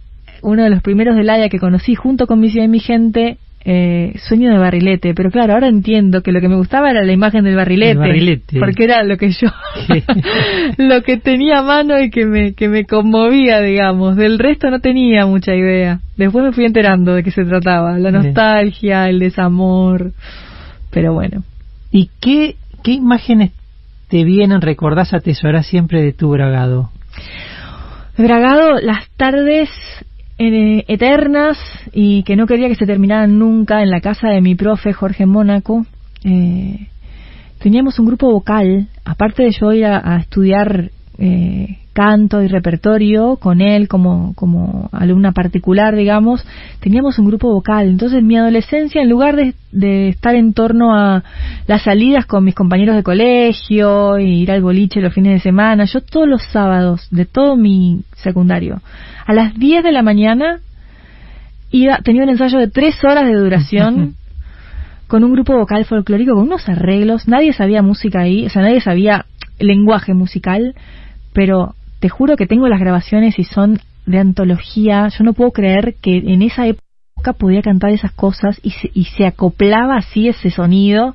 uno 0.42 0.62
de 0.62 0.70
los 0.70 0.82
primeros 0.82 1.16
del 1.16 1.30
Haya 1.30 1.48
que 1.48 1.58
conocí 1.58 1.94
junto 1.94 2.26
con 2.26 2.38
mi 2.38 2.50
ciudad 2.50 2.66
y 2.66 2.68
mi 2.68 2.78
gente, 2.78 3.38
eh, 3.64 4.12
Sueño 4.28 4.52
de 4.52 4.58
Barrilete. 4.58 5.14
Pero 5.14 5.30
claro, 5.30 5.54
ahora 5.54 5.68
entiendo 5.68 6.22
que 6.22 6.32
lo 6.32 6.40
que 6.40 6.48
me 6.48 6.56
gustaba 6.56 6.90
era 6.90 7.02
la 7.02 7.12
imagen 7.12 7.44
del 7.44 7.56
barrilete. 7.56 7.98
Barrilete. 7.98 8.60
Porque 8.60 8.84
era 8.84 9.02
lo 9.02 9.16
que 9.16 9.30
yo, 9.30 9.48
lo 10.76 11.02
que 11.02 11.16
tenía 11.16 11.60
a 11.60 11.62
mano 11.62 11.98
y 11.98 12.10
que 12.10 12.26
me, 12.26 12.52
que 12.52 12.68
me 12.68 12.84
conmovía, 12.84 13.60
digamos. 13.60 14.16
Del 14.16 14.38
resto 14.38 14.70
no 14.70 14.80
tenía 14.80 15.24
mucha 15.24 15.54
idea. 15.54 16.00
Después 16.16 16.44
me 16.44 16.52
fui 16.52 16.66
enterando 16.66 17.14
de 17.14 17.22
qué 17.22 17.30
se 17.30 17.44
trataba. 17.44 17.98
La 17.98 18.10
nostalgia, 18.10 19.08
el 19.08 19.18
desamor. 19.18 20.12
Pero 20.90 21.14
bueno. 21.14 21.42
¿Y 21.90 22.10
qué, 22.20 22.56
qué 22.84 22.92
imágenes 22.92 23.50
te 24.08 24.22
vienen, 24.22 24.60
recordás, 24.60 25.12
atesorás 25.12 25.66
siempre 25.66 26.02
de 26.02 26.12
tu 26.12 26.28
Bragado? 26.28 26.90
Bragado, 28.16 28.78
las 28.80 29.08
tardes 29.16 29.70
eh, 30.38 30.84
eternas 30.86 31.58
y 31.92 32.22
que 32.22 32.36
no 32.36 32.46
quería 32.46 32.68
que 32.68 32.76
se 32.76 32.86
terminaran 32.86 33.38
nunca 33.38 33.82
en 33.82 33.90
la 33.90 34.00
casa 34.00 34.28
de 34.28 34.40
mi 34.40 34.54
profe 34.54 34.92
Jorge 34.92 35.26
Mónaco. 35.26 35.84
Eh, 36.22 36.86
teníamos 37.58 37.98
un 37.98 38.06
grupo 38.06 38.30
vocal, 38.30 38.88
aparte 39.04 39.42
de 39.42 39.50
yo 39.50 39.72
ir 39.72 39.86
a, 39.86 40.14
a 40.14 40.18
estudiar 40.18 40.90
eh, 41.18 41.78
canto 41.92 42.42
y 42.42 42.48
repertorio 42.48 43.36
con 43.36 43.60
él 43.60 43.86
como, 43.86 44.34
como 44.34 44.88
alumna 44.92 45.32
particular, 45.32 45.94
digamos, 45.94 46.44
teníamos 46.80 47.18
un 47.18 47.26
grupo 47.26 47.52
vocal. 47.52 47.88
Entonces 47.88 48.22
mi 48.22 48.36
adolescencia, 48.36 49.00
en 49.00 49.08
lugar 49.08 49.36
de, 49.36 49.54
de 49.70 50.08
estar 50.08 50.34
en 50.34 50.52
torno 50.54 50.94
a 50.94 51.22
las 51.68 51.82
salidas 51.82 52.26
con 52.26 52.44
mis 52.44 52.54
compañeros 52.54 52.96
de 52.96 53.04
colegio, 53.04 54.18
y 54.18 54.42
ir 54.42 54.50
al 54.50 54.60
boliche 54.60 55.00
los 55.00 55.14
fines 55.14 55.34
de 55.34 55.40
semana, 55.40 55.84
yo 55.84 56.00
todos 56.00 56.28
los 56.28 56.42
sábados 56.50 57.06
de 57.10 57.26
todo 57.26 57.56
mi 57.56 58.02
secundario, 58.16 58.82
a 59.24 59.32
las 59.32 59.54
10 59.54 59.84
de 59.84 59.92
la 59.92 60.02
mañana, 60.02 60.58
iba, 61.70 61.98
tenía 61.98 62.24
un 62.24 62.30
ensayo 62.30 62.58
de 62.58 62.68
tres 62.68 63.02
horas 63.04 63.24
de 63.24 63.34
duración 63.34 64.14
con 65.06 65.22
un 65.22 65.32
grupo 65.32 65.56
vocal 65.56 65.84
folclórico, 65.84 66.34
con 66.34 66.44
unos 66.44 66.68
arreglos, 66.68 67.28
nadie 67.28 67.52
sabía 67.52 67.82
música 67.82 68.20
ahí, 68.20 68.46
o 68.46 68.50
sea, 68.50 68.62
nadie 68.62 68.80
sabía 68.80 69.26
lenguaje 69.60 70.14
musical, 70.14 70.74
pero 71.34 71.74
te 72.00 72.08
juro 72.08 72.36
que 72.36 72.46
tengo 72.46 72.68
las 72.68 72.80
grabaciones 72.80 73.38
y 73.38 73.44
son 73.44 73.80
de 74.06 74.18
antología. 74.18 75.08
Yo 75.08 75.24
no 75.24 75.34
puedo 75.34 75.50
creer 75.50 75.96
que 76.00 76.16
en 76.16 76.40
esa 76.40 76.66
época 76.66 77.34
podía 77.38 77.60
cantar 77.60 77.90
esas 77.90 78.12
cosas 78.12 78.58
y 78.62 78.70
se, 78.70 78.90
y 78.94 79.04
se 79.04 79.26
acoplaba 79.26 79.96
así 79.96 80.28
ese 80.28 80.50
sonido. 80.50 81.14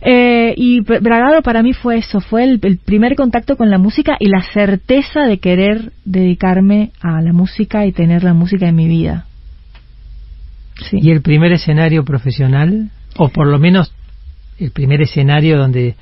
Eh, 0.00 0.54
y 0.56 0.80
Bragado 0.80 1.42
para 1.42 1.62
mí 1.62 1.72
fue 1.72 1.98
eso, 1.98 2.20
fue 2.20 2.44
el, 2.44 2.60
primer 2.78 3.16
contacto 3.16 3.56
con 3.56 3.68
la 3.68 3.78
música 3.78 4.16
y 4.20 4.28
la 4.28 4.42
certeza 4.42 5.22
de 5.22 5.38
querer 5.38 5.92
dedicarme 6.04 6.92
a 7.00 7.20
la 7.20 7.32
música 7.32 7.84
y 7.84 7.92
tener 7.92 8.22
la 8.22 8.32
música 8.32 8.68
en 8.68 8.76
mi 8.76 8.86
vida. 8.86 9.26
¿Y 10.92 11.10
el 11.10 11.22
primer 11.22 11.52
escenario 11.52 12.04
profesional? 12.04 12.90
O 13.16 13.30
por 13.30 13.48
lo 13.48 13.58
menos 13.58 13.92
el 14.60 14.70
primer 14.70 15.02
escenario 15.02 15.58
donde 15.58 15.96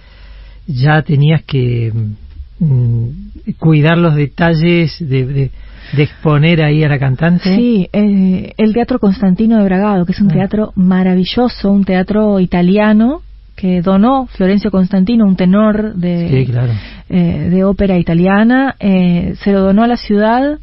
ya 0.66 1.01
tenías 1.01 1.42
que 1.44 1.90
mm, 1.94 2.26
cuidar 3.59 3.99
los 3.99 4.14
detalles 4.14 4.97
de, 4.99 5.51
exponer 5.97 6.62
ahí 6.62 6.83
a 6.83 6.88
la 6.88 6.99
cantante. 6.99 7.55
Sí, 7.55 7.88
eh, 7.92 8.53
el 8.57 8.73
Teatro 8.73 8.99
Constantino 8.99 9.59
de 9.59 9.64
Bragado, 9.64 10.05
que 10.05 10.12
es 10.12 10.21
un 10.21 10.31
ah. 10.31 10.35
teatro 10.35 10.73
maravilloso, 10.75 11.71
un 11.71 11.85
teatro 11.85 12.40
italiano 12.40 13.23
que 13.57 13.81
donó 13.81 14.27
Florencio 14.27 14.71
Constantino, 14.71 15.25
un 15.25 15.37
tenor 15.37 15.95
de, 15.95 16.47
eh, 17.09 17.49
de 17.51 17.64
ópera 17.64 17.99
italiana, 17.99 18.77
eh, 18.79 19.35
se 19.42 19.53
lo 19.53 19.62
donó 19.62 19.83
a 19.83 19.87
la 19.87 19.97
ciudad 19.97 20.59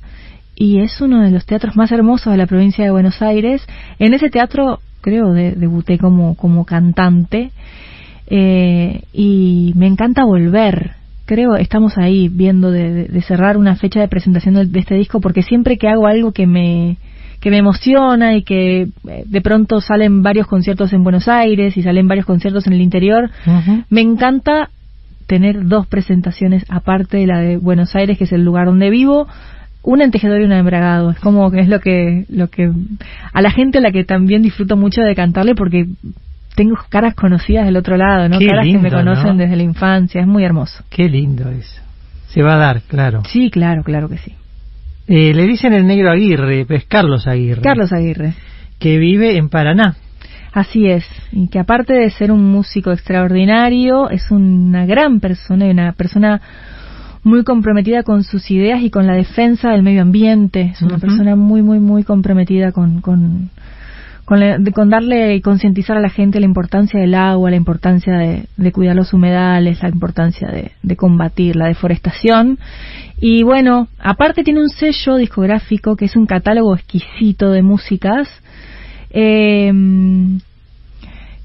y 0.55 0.79
es 0.79 1.01
uno 1.01 1.23
de 1.23 1.31
los 1.31 1.45
teatros 1.45 1.75
más 1.75 1.91
hermosos 1.91 2.31
de 2.31 2.37
la 2.37 2.45
provincia 2.45 2.85
de 2.85 2.91
Buenos 2.91 3.21
Aires. 3.23 3.65
En 3.97 4.13
ese 4.13 4.29
teatro, 4.29 4.79
creo, 5.01 5.33
debuté 5.33 5.97
como, 5.97 6.35
como 6.35 6.65
cantante 6.65 7.51
eh, 8.27 9.01
y 9.11 9.73
me 9.75 9.87
encanta 9.87 10.23
volver. 10.23 10.91
Creo, 11.25 11.55
estamos 11.55 11.97
ahí 11.97 12.27
viendo 12.27 12.71
de, 12.71 13.07
cerrar 13.21 13.57
una 13.57 13.75
fecha 13.75 14.01
de 14.01 14.07
presentación 14.07 14.55
de, 14.55 14.79
este 14.79 14.95
disco 14.95 15.21
porque 15.21 15.41
siempre 15.41 15.77
que 15.77 15.87
hago 15.87 16.07
algo 16.07 16.33
que 16.33 16.47
me, 16.47 16.97
que 17.39 17.49
me 17.49 17.57
emociona 17.57 18.35
y 18.35 18.43
que 18.43 18.89
eh, 19.07 19.23
de 19.25 19.41
pronto 19.41 19.79
salen 19.79 20.21
varios 20.21 20.47
conciertos 20.47 20.91
en 20.91 21.03
Buenos 21.03 21.27
Aires 21.27 21.77
y 21.77 21.83
salen 21.83 22.07
varios 22.07 22.25
conciertos 22.25 22.67
en 22.67 22.73
el 22.73 22.81
interior, 22.81 23.29
me 23.89 24.01
encanta 24.01 24.69
tener 25.27 25.65
dos 25.65 25.87
presentaciones 25.87 26.65
aparte 26.69 27.17
de 27.17 27.27
la 27.27 27.39
de 27.39 27.57
Buenos 27.57 27.95
Aires, 27.95 28.17
que 28.17 28.25
es 28.25 28.31
el 28.33 28.43
lugar 28.43 28.65
donde 28.65 28.89
vivo, 28.89 29.27
una 29.81 30.03
en 30.05 30.11
tejedor 30.11 30.41
y 30.41 30.45
una 30.45 30.59
en 30.59 30.65
bragado. 30.65 31.11
Es 31.11 31.19
como 31.19 31.49
que 31.51 31.59
es 31.59 31.67
lo 31.67 31.79
que, 31.79 32.25
lo 32.29 32.49
que, 32.49 32.71
a 33.33 33.41
la 33.41 33.51
gente 33.51 33.77
a 33.77 33.81
la 33.81 33.91
que 33.91 34.03
también 34.03 34.41
disfruto 34.41 34.77
mucho 34.77 35.01
de 35.01 35.15
cantarle 35.15 35.55
porque 35.55 35.87
tengo 36.55 36.75
caras 36.89 37.15
conocidas 37.15 37.65
del 37.65 37.77
otro 37.77 37.97
lado, 37.97 38.29
¿no? 38.29 38.39
caras 38.39 38.65
que 38.65 38.77
me 38.77 38.91
conocen 38.91 39.37
desde 39.37 39.55
la 39.55 39.63
infancia. 39.63 40.21
Es 40.21 40.27
muy 40.27 40.43
hermoso. 40.43 40.83
Qué 40.89 41.09
lindo 41.09 41.49
eso. 41.49 41.81
Se 42.27 42.41
va 42.41 42.55
a 42.55 42.57
dar, 42.57 42.81
claro. 42.81 43.23
Sí, 43.27 43.49
claro, 43.49 43.83
claro 43.83 44.09
que 44.09 44.17
sí. 44.17 44.33
Eh, 45.07 45.33
le 45.33 45.43
dicen 45.43 45.73
el 45.73 45.85
negro 45.85 46.11
Aguirre, 46.11 46.65
es 46.67 46.85
Carlos 46.85 47.27
Aguirre. 47.27 47.61
Carlos 47.61 47.91
Aguirre. 47.91 48.33
Que 48.79 48.97
vive 48.97 49.37
en 49.37 49.49
Paraná. 49.49 49.95
Así 50.53 50.87
es, 50.87 51.03
y 51.31 51.47
que 51.47 51.57
aparte 51.57 51.93
de 51.93 52.11
ser 52.11 52.31
un 52.31 52.45
músico 52.51 52.91
extraordinario, 52.91 54.11
es 54.11 54.29
una 54.29 54.85
gran 54.85 55.19
persona 55.19 55.65
y 55.65 55.71
una 55.71 55.93
persona 55.93 56.41
muy 57.23 57.43
comprometida 57.43 58.03
con 58.03 58.23
sus 58.23 58.51
ideas 58.51 58.81
y 58.83 58.91
con 58.91 59.07
la 59.07 59.15
defensa 59.15 59.71
del 59.71 59.81
medio 59.81 60.03
ambiente. 60.03 60.73
Es 60.73 60.81
una 60.83 60.99
persona 60.99 61.35
muy, 61.35 61.63
muy, 61.63 61.79
muy 61.79 62.03
comprometida 62.03 62.71
con, 62.71 63.01
con, 63.01 63.49
con, 64.25 64.89
darle 64.89 65.35
y 65.35 65.41
concientizar 65.41 65.97
a 65.97 66.01
la 66.01 66.09
gente 66.09 66.39
la 66.39 66.45
importancia 66.45 66.99
del 66.99 67.13
agua, 67.13 67.49
la 67.49 67.55
importancia 67.55 68.13
de, 68.17 68.71
cuidar 68.71 68.95
los 68.95 69.13
humedales, 69.13 69.81
la 69.83 69.89
importancia 69.89 70.49
de, 70.49 70.95
combatir 70.95 71.55
la 71.55 71.67
deforestación. 71.67 72.57
Y 73.19 73.43
bueno, 73.43 73.87
aparte 73.99 74.43
tiene 74.43 74.61
un 74.61 74.69
sello 74.69 75.15
discográfico 75.15 75.95
que 75.95 76.05
es 76.05 76.15
un 76.15 76.25
catálogo 76.25 76.75
exquisito 76.75 77.51
de 77.51 77.61
músicas. 77.61 78.29
Eh, 79.11 79.71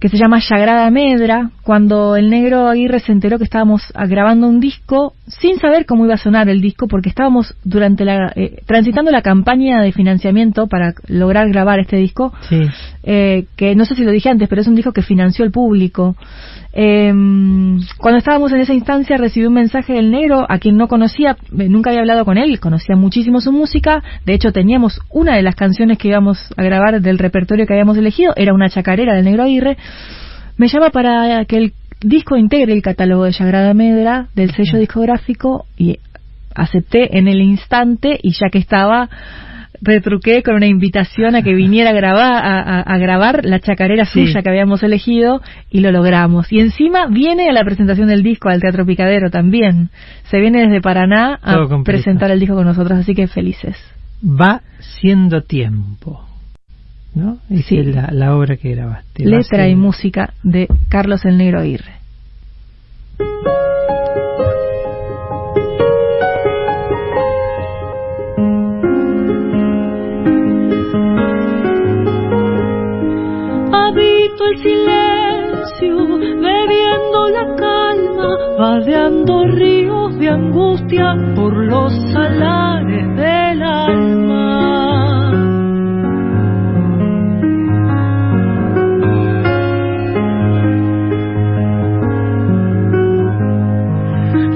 que 0.01 0.09
se 0.09 0.17
llama 0.17 0.41
Sagrada 0.41 0.91
Medra, 0.91 1.51
cuando 1.69 2.17
el 2.17 2.31
negro 2.31 2.67
Aguirre 2.67 2.99
se 2.99 3.13
enteró 3.13 3.37
que 3.37 3.45
estábamos 3.45 3.93
grabando 3.95 4.49
un 4.49 4.59
disco, 4.59 5.13
sin 5.27 5.59
saber 5.59 5.85
cómo 5.85 6.07
iba 6.07 6.15
a 6.15 6.17
sonar 6.17 6.49
el 6.49 6.63
disco, 6.63 6.89
porque 6.89 7.11
estábamos 7.11 7.55
durante 7.63 8.07
la 8.07 8.33
eh, 8.37 8.63
transitando 8.65 9.11
la 9.11 9.21
campaña 9.21 9.83
de 9.83 9.93
financiamiento 9.93 10.67
para 10.67 10.95
lograr 11.09 11.47
grabar 11.51 11.79
este 11.79 11.99
disco, 11.99 12.33
eh, 13.03 13.45
que 13.55 13.75
no 13.75 13.85
sé 13.85 13.97
si 13.97 14.05
lo 14.05 14.13
dije 14.13 14.31
antes, 14.31 14.49
pero 14.49 14.63
es 14.63 14.67
un 14.67 14.77
disco 14.77 14.93
que 14.93 15.03
financió 15.03 15.45
el 15.45 15.51
público. 15.51 16.17
Eh, 16.73 17.13
cuando 17.99 18.17
estábamos 18.17 18.51
en 18.53 18.61
esa 18.61 18.73
instancia 18.73 19.19
recibí 19.19 19.45
un 19.45 19.53
mensaje 19.53 19.93
del 19.93 20.11
negro 20.11 20.47
a 20.49 20.59
quien 20.59 20.79
no 20.79 20.89
conocía, 20.89 21.37
eh, 21.59 21.69
nunca 21.69 21.91
había 21.91 22.01
hablado 22.01 22.25
con 22.25 22.39
él, 22.39 22.61
conocía 22.61 22.97
muchísimo 22.97 23.43
su 23.43 23.53
música, 23.53 24.03
de 24.25 24.33
hecho 24.33 24.53
teníamos 24.53 25.03
una 25.11 25.37
de 25.37 25.43
las 25.43 25.55
canciones 25.55 25.99
que 25.99 26.09
íbamos 26.09 26.39
a 26.57 26.63
grabar 26.63 27.03
del 27.03 27.19
repertorio 27.19 27.67
que 27.67 27.75
habíamos 27.75 27.99
elegido, 27.99 28.33
era 28.37 28.55
una 28.55 28.71
chacarera 28.71 29.15
del 29.15 29.27
negro 29.27 29.43
Aguirre, 29.43 29.77
me 30.59 30.69
llama 30.69 30.91
para 30.91 31.45
que 31.47 31.57
el 31.57 31.73
disco 32.01 32.37
integre 32.37 32.73
el 32.75 32.83
catálogo 32.83 33.25
de 33.25 33.33
Sagrada 33.33 33.75
Medra 33.75 34.29
del 34.35 34.53
sello 34.53 34.79
discográfico 34.79 35.65
y 35.77 35.99
acepté 36.55 37.17
en 37.17 37.29
el 37.29 37.41
instante 37.41 38.19
y 38.23 38.33
ya 38.33 38.51
que 38.51 38.59
estaba 38.59 39.09
retruqué 39.81 40.43
con 40.43 40.55
una 40.55 40.67
invitación 40.67 41.37
a 41.37 41.43
que 41.43 41.55
viniera 41.55 41.91
a 41.91 41.93
grabar, 41.93 42.85
a, 42.87 42.99
grabar 42.99 43.45
la 43.45 43.61
chacarera 43.61 44.05
suya 44.05 44.43
que 44.43 44.49
habíamos 44.49 44.83
elegido 44.83 45.41
y 45.71 45.81
lo 45.81 45.93
logramos. 45.93 46.53
Y 46.53 46.61
encima 46.61 47.07
viene 47.07 47.49
a 47.49 47.53
la 47.53 47.65
presentación 47.65 48.09
del 48.09 48.23
disco 48.23 48.49
al 48.49 48.61
Teatro 48.61 48.85
Picadero 48.85 49.31
también. 49.31 49.91
Se 50.25 50.41
viene 50.41 50.63
desde 50.63 50.81
Paraná 50.81 51.39
a 51.43 51.67
presentar 51.85 52.31
el 52.31 52.41
disco 52.41 52.57
con 52.57 52.67
nosotros, 52.67 52.99
así 52.99 53.15
que 53.15 53.29
felices. 53.29 53.77
Va 54.23 54.63
siendo 54.81 55.43
tiempo. 55.43 56.28
¿No? 57.15 57.39
Es 57.51 57.67
sí. 57.67 57.83
la, 57.83 58.11
la 58.13 58.37
obra 58.37 58.57
que 58.57 58.75
grabaste. 58.75 59.25
Letra 59.25 59.69
y 59.69 59.75
música 59.75 60.35
de 60.43 60.69
Carlos 60.89 61.25
el 61.25 61.39
Negro 61.39 61.61
Aguirre. 61.61 61.99
el 74.51 74.59
silencio, 74.63 76.07
bebiendo 76.17 77.29
la 77.29 77.57
calma, 77.57 78.29
vadeando 78.59 79.45
ríos 79.47 80.19
de 80.19 80.29
angustia 80.29 81.15
por 81.35 81.55
los 81.57 81.93
salares 82.13 83.17
del 83.17 83.63
alma. 83.63 84.28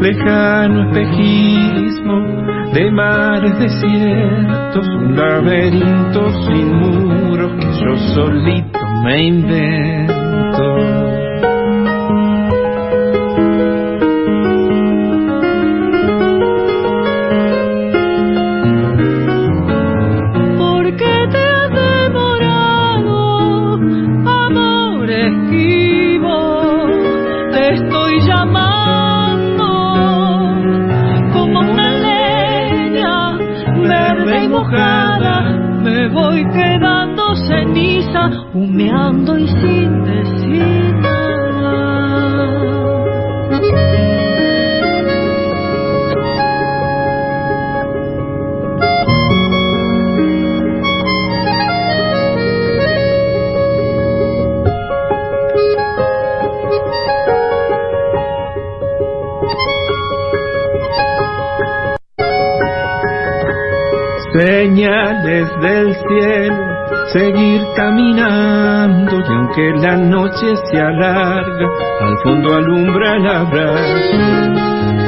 Lejano 0.03 0.91
espejismo 0.91 2.17
de 2.75 2.91
mares 2.91 3.57
desiertos, 3.57 4.89
un 4.89 5.15
laberinto 5.15 6.29
sin 6.45 6.75
muros 6.75 7.53
que 7.53 7.85
yo 7.85 7.97
solito 8.13 8.81
me 9.05 9.23
invento. 9.29 10.13
Señales 64.33 65.49
del 65.61 65.95
cielo 65.95 66.42
aunque 69.53 69.73
la 69.87 69.97
noche 69.97 70.57
se 70.71 70.79
alarga, 70.79 71.69
al 72.01 72.19
fondo 72.25 72.55
alumbra 72.55 73.17
el 73.17 73.27
abrazo. 73.27 75.02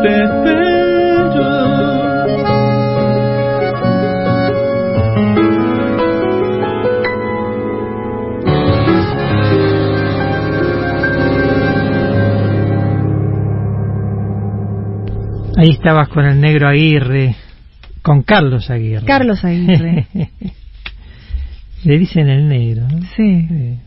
Ahí 0.00 0.06
estabas 15.70 16.08
con 16.10 16.24
el 16.24 16.40
negro 16.40 16.68
Aguirre, 16.68 17.34
con 18.00 18.22
Carlos 18.22 18.70
Aguirre. 18.70 19.04
Carlos 19.04 19.44
Aguirre. 19.44 20.06
Le 21.84 21.98
dicen 21.98 22.28
el 22.28 22.48
negro. 22.48 22.86
¿no? 22.88 23.00
sí. 23.16 23.48
Sí. 23.48 23.78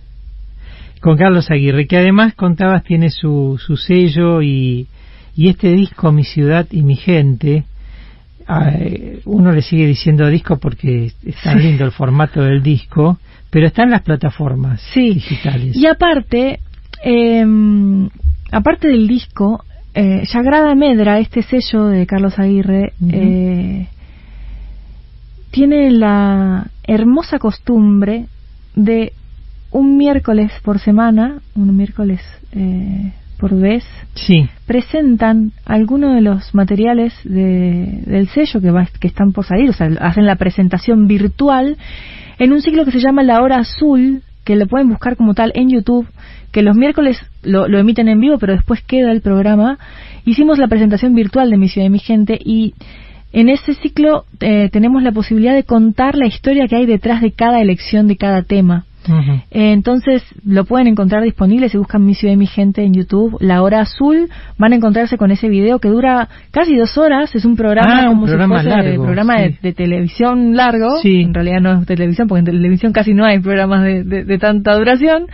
Con 1.00 1.18
Carlos 1.18 1.50
Aguirre, 1.50 1.88
que 1.88 1.98
además 1.98 2.34
contabas 2.36 2.84
tiene 2.84 3.10
su, 3.10 3.58
su 3.66 3.78
sello 3.78 4.42
y, 4.42 4.88
y 5.36 5.50
este 5.50 5.70
disco 5.70 6.12
Mi 6.12 6.24
ciudad 6.24 6.68
y 6.72 6.82
mi 6.84 6.96
gente, 6.96 7.64
eh, 8.50 9.22
uno 9.26 9.52
le 9.52 9.62
sigue 9.62 9.86
diciendo 9.86 10.28
disco 10.28 10.58
porque 10.58 11.12
es 11.26 11.36
tan 11.44 11.60
lindo 11.62 11.86
el 11.86 11.92
formato 11.92 12.42
del 12.42 12.62
disco, 12.62 13.18
pero 13.50 13.68
está 13.68 13.84
en 13.84 13.92
las 13.92 14.02
plataformas 14.02 14.82
Sí. 14.94 15.14
digitales. 15.14 15.76
Y 15.76 15.86
aparte, 15.86 16.60
eh, 17.04 17.46
aparte 18.52 18.88
del 18.88 19.08
disco, 19.08 19.64
eh, 19.94 20.26
Sagrada 20.26 20.74
Medra, 20.76 21.20
este 21.20 21.42
sello 21.42 21.86
de 21.86 22.06
Carlos 22.08 22.40
Aguirre, 22.40 22.94
eh, 23.12 23.88
tiene 25.52 25.92
la 25.92 26.68
hermosa 26.84 27.40
costumbre 27.40 28.26
de 28.76 29.14
un 29.72 29.98
miércoles 29.98 30.52
por 30.64 30.80
semana, 30.80 31.42
un 31.56 31.76
miércoles 31.76 32.22
eh, 32.54 33.14
por 33.42 33.54
vez, 33.60 33.84
Sí, 34.14 34.48
presentan 34.68 35.52
algunos 35.66 36.14
de 36.16 36.22
los 36.22 36.54
materiales 36.56 37.14
de- 37.24 38.04
del 38.06 38.28
sello 38.30 38.62
que, 38.62 38.72
va- 38.72 38.88
que 39.00 39.08
están 39.08 39.34
por 39.34 39.46
salir, 39.46 39.70
o 39.70 39.74
sea, 39.74 39.88
hacen 40.00 40.26
la 40.26 40.36
presentación 40.36 41.08
virtual 41.08 41.76
en 42.40 42.54
un 42.54 42.62
ciclo 42.62 42.86
que 42.86 42.92
se 42.92 43.00
llama 43.00 43.24
La 43.24 43.42
Hora 43.42 43.58
Azul, 43.58 44.22
que 44.46 44.56
lo 44.56 44.68
pueden 44.68 44.90
buscar 44.90 45.16
como 45.18 45.34
tal 45.34 45.52
en 45.56 45.70
YouTube, 45.70 46.08
que 46.52 46.62
los 46.62 46.76
miércoles 46.78 47.18
lo, 47.44 47.68
lo 47.68 47.80
emiten 47.80 48.08
en 48.08 48.20
vivo, 48.20 48.38
pero 48.38 48.54
después 48.54 48.82
queda 48.84 49.12
el 49.12 49.22
programa. 49.22 49.78
Hicimos 50.26 50.58
la 50.60 50.68
presentación 50.68 51.14
virtual 51.16 51.50
de 51.50 51.58
Mi 51.58 51.68
Ciudad 51.70 51.88
y 51.88 51.92
Mi 51.92 52.00
Gente 52.00 52.38
y 52.44 52.74
en 53.34 53.48
ese 53.50 53.74
ciclo 53.76 54.26
eh, 54.42 54.70
tenemos 54.72 55.04
la 55.04 55.12
posibilidad 55.14 55.54
de 55.54 55.64
contar 55.64 56.16
la 56.16 56.28
historia 56.28 56.68
que 56.68 56.76
hay 56.76 56.86
detrás 56.86 57.22
de 57.22 57.32
cada 57.32 57.62
elección 57.62 58.08
de 58.08 58.18
cada 58.18 58.44
tema. 58.44 58.86
Eh, 59.08 59.72
Entonces 59.72 60.24
lo 60.46 60.66
pueden 60.66 60.88
encontrar 60.88 61.24
disponible 61.24 61.70
si 61.70 61.78
buscan 61.78 62.06
Mi 62.06 62.14
Ciudad 62.14 62.34
y 62.34 62.38
Mi 62.38 62.48
Gente 62.48 62.84
en 62.84 62.94
YouTube. 62.94 63.38
La 63.40 63.62
Hora 63.64 63.82
Azul 63.82 64.30
van 64.58 64.74
a 64.74 64.76
encontrarse 64.76 65.18
con 65.18 65.32
ese 65.32 65.50
video 65.50 65.80
que 65.80 65.90
dura 65.90 66.30
casi 66.52 66.76
dos 66.76 66.98
horas. 66.98 67.34
Es 67.36 67.46
un 67.46 67.56
programa 67.56 68.02
Ah, 68.04 68.10
un 68.10 68.16
como 68.16 68.26
programa 68.28 68.60
si 68.62 68.66
fuese 68.70 68.78
largo, 68.88 69.04
programa 69.04 69.38
sí. 69.38 69.44
de, 69.44 69.58
de 69.62 69.74
televisión 69.74 70.56
largo. 70.56 70.98
Sí. 71.02 71.22
En 71.22 71.34
realidad 71.34 71.62
no 71.62 71.82
es 71.82 71.86
televisión 71.88 72.28
porque 72.28 72.40
en 72.40 72.46
televisión 72.46 72.94
casi 72.94 73.14
no 73.14 73.26
hay 73.26 73.40
programas 73.40 73.84
de, 73.84 74.04
de- 74.04 74.24
de 74.24 74.38
tanta 74.38 74.76
duración. 74.76 75.26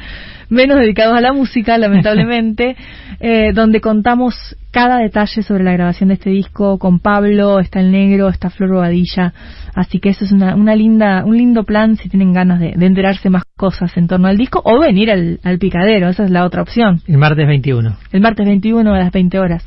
Menos 0.50 0.80
dedicados 0.80 1.18
a 1.18 1.22
la 1.22 1.34
música, 1.34 1.78
lamentablemente, 1.78 2.76
eh, 3.20 3.52
donde 3.54 3.82
contamos 3.82 4.56
cada 4.72 5.00
detalle 5.00 5.42
sobre 5.42 5.64
la 5.64 5.74
grabación 5.74 6.10
de 6.10 6.16
este 6.16 6.30
disco 6.30 6.78
con 6.78 7.00
Pablo, 7.00 7.60
está 7.60 7.80
el 7.80 7.92
negro, 7.92 8.30
está 8.30 8.50
Flor 8.50 8.74
Bobadilla, 8.74 9.34
así 9.76 10.00
que 10.00 10.10
eso 10.10 10.26
es 10.26 10.32
una, 10.32 10.56
una 10.56 10.76
linda, 10.76 11.26
un 11.26 11.36
lindo 11.38 11.64
plan 11.64 11.96
si 11.96 12.10
tienen 12.10 12.32
ganas 12.32 12.60
de, 12.60 12.74
de 12.76 12.86
enterarse 12.86 13.30
más 13.30 13.44
cosas 13.56 13.96
en 13.98 14.08
torno 14.08 14.28
al 14.28 14.38
disco 14.38 14.62
o 14.64 14.80
venir 14.80 15.10
al, 15.10 15.40
al 15.44 15.58
picadero, 15.58 16.10
esa 16.10 16.26
es 16.26 16.32
la 16.32 16.46
otra 16.46 16.62
opción. 16.62 17.02
El 17.08 17.18
martes 17.18 17.48
21. 17.48 17.98
El 18.12 18.22
martes 18.22 18.46
21 18.46 18.94
a 18.94 18.98
las 18.98 19.12
20 19.12 19.40
horas. 19.40 19.66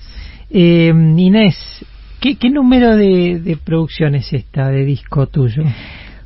Eh, 0.50 0.92
Inés, 1.16 1.56
¿qué, 2.20 2.36
qué 2.36 2.50
número 2.50 2.96
de, 2.96 3.40
de 3.40 3.56
producción 3.56 4.14
es 4.14 4.32
esta 4.32 4.68
de 4.68 4.84
disco 4.84 5.26
tuyo? 5.26 5.64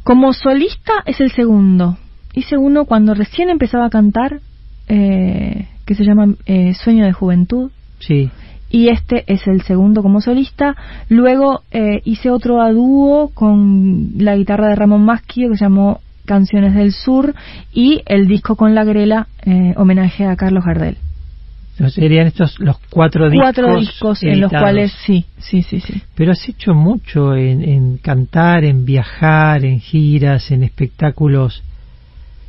Como 0.03 0.33
solista 0.35 0.93
es 1.07 1.21
el 1.21 1.31
segundo. 1.31 1.97
Hice 2.35 2.57
uno 2.57 2.85
cuando 2.85 3.15
recién 3.15 3.49
empezaba 3.49 3.87
a 3.87 3.91
cantar, 3.91 4.41
eh, 4.89 5.69
que 5.87 5.95
se 5.95 6.05
llama 6.05 6.35
eh, 6.47 6.75
Sueño 6.75 7.05
de 7.05 7.13
Juventud. 7.13 7.71
Sí. 8.01 8.31
y 8.71 8.89
este 8.89 9.25
es 9.33 9.47
el 9.47 9.63
segundo 9.63 10.03
como 10.03 10.21
solista. 10.21 10.75
Luego 11.09 11.63
eh, 11.71 12.03
hice 12.05 12.31
otro 12.31 12.61
a 12.61 12.73
dúo 12.73 13.31
con 13.33 14.15
la 14.19 14.37
guitarra 14.37 14.69
de 14.69 14.75
Ramón 14.75 15.05
Masquio 15.05 15.49
que 15.49 15.57
se 15.57 15.65
llamó 15.65 16.01
Canciones 16.27 16.75
del 16.75 16.93
Sur 16.93 17.35
y 17.73 18.03
el 18.07 18.27
disco 18.27 18.57
con 18.57 18.75
la 18.75 18.83
grela 18.85 19.29
eh, 19.47 19.75
homenaje 19.77 20.27
a 20.27 20.37
Carlos 20.37 20.65
Gardel. 20.65 20.97
Entonces, 21.73 22.03
Serían 22.03 22.27
estos 22.27 22.59
los 22.59 22.79
cuatro 22.91 23.31
discos. 23.31 23.45
Cuatro 23.45 23.79
discos 23.79 24.23
en 24.23 24.41
los 24.41 24.51
cuales 24.51 24.93
sí, 25.07 25.25
sí, 25.39 25.63
sí, 25.63 25.81
sí. 25.81 26.03
Pero 26.15 26.33
has 26.33 26.49
hecho 26.49 26.75
mucho 26.75 27.35
en, 27.37 27.63
en 27.63 27.99
cantar, 27.99 28.65
en 28.65 28.85
viajar, 28.85 29.65
en 29.65 29.81
giras, 29.81 30.51
en 30.51 30.63
espectáculos 30.63 31.63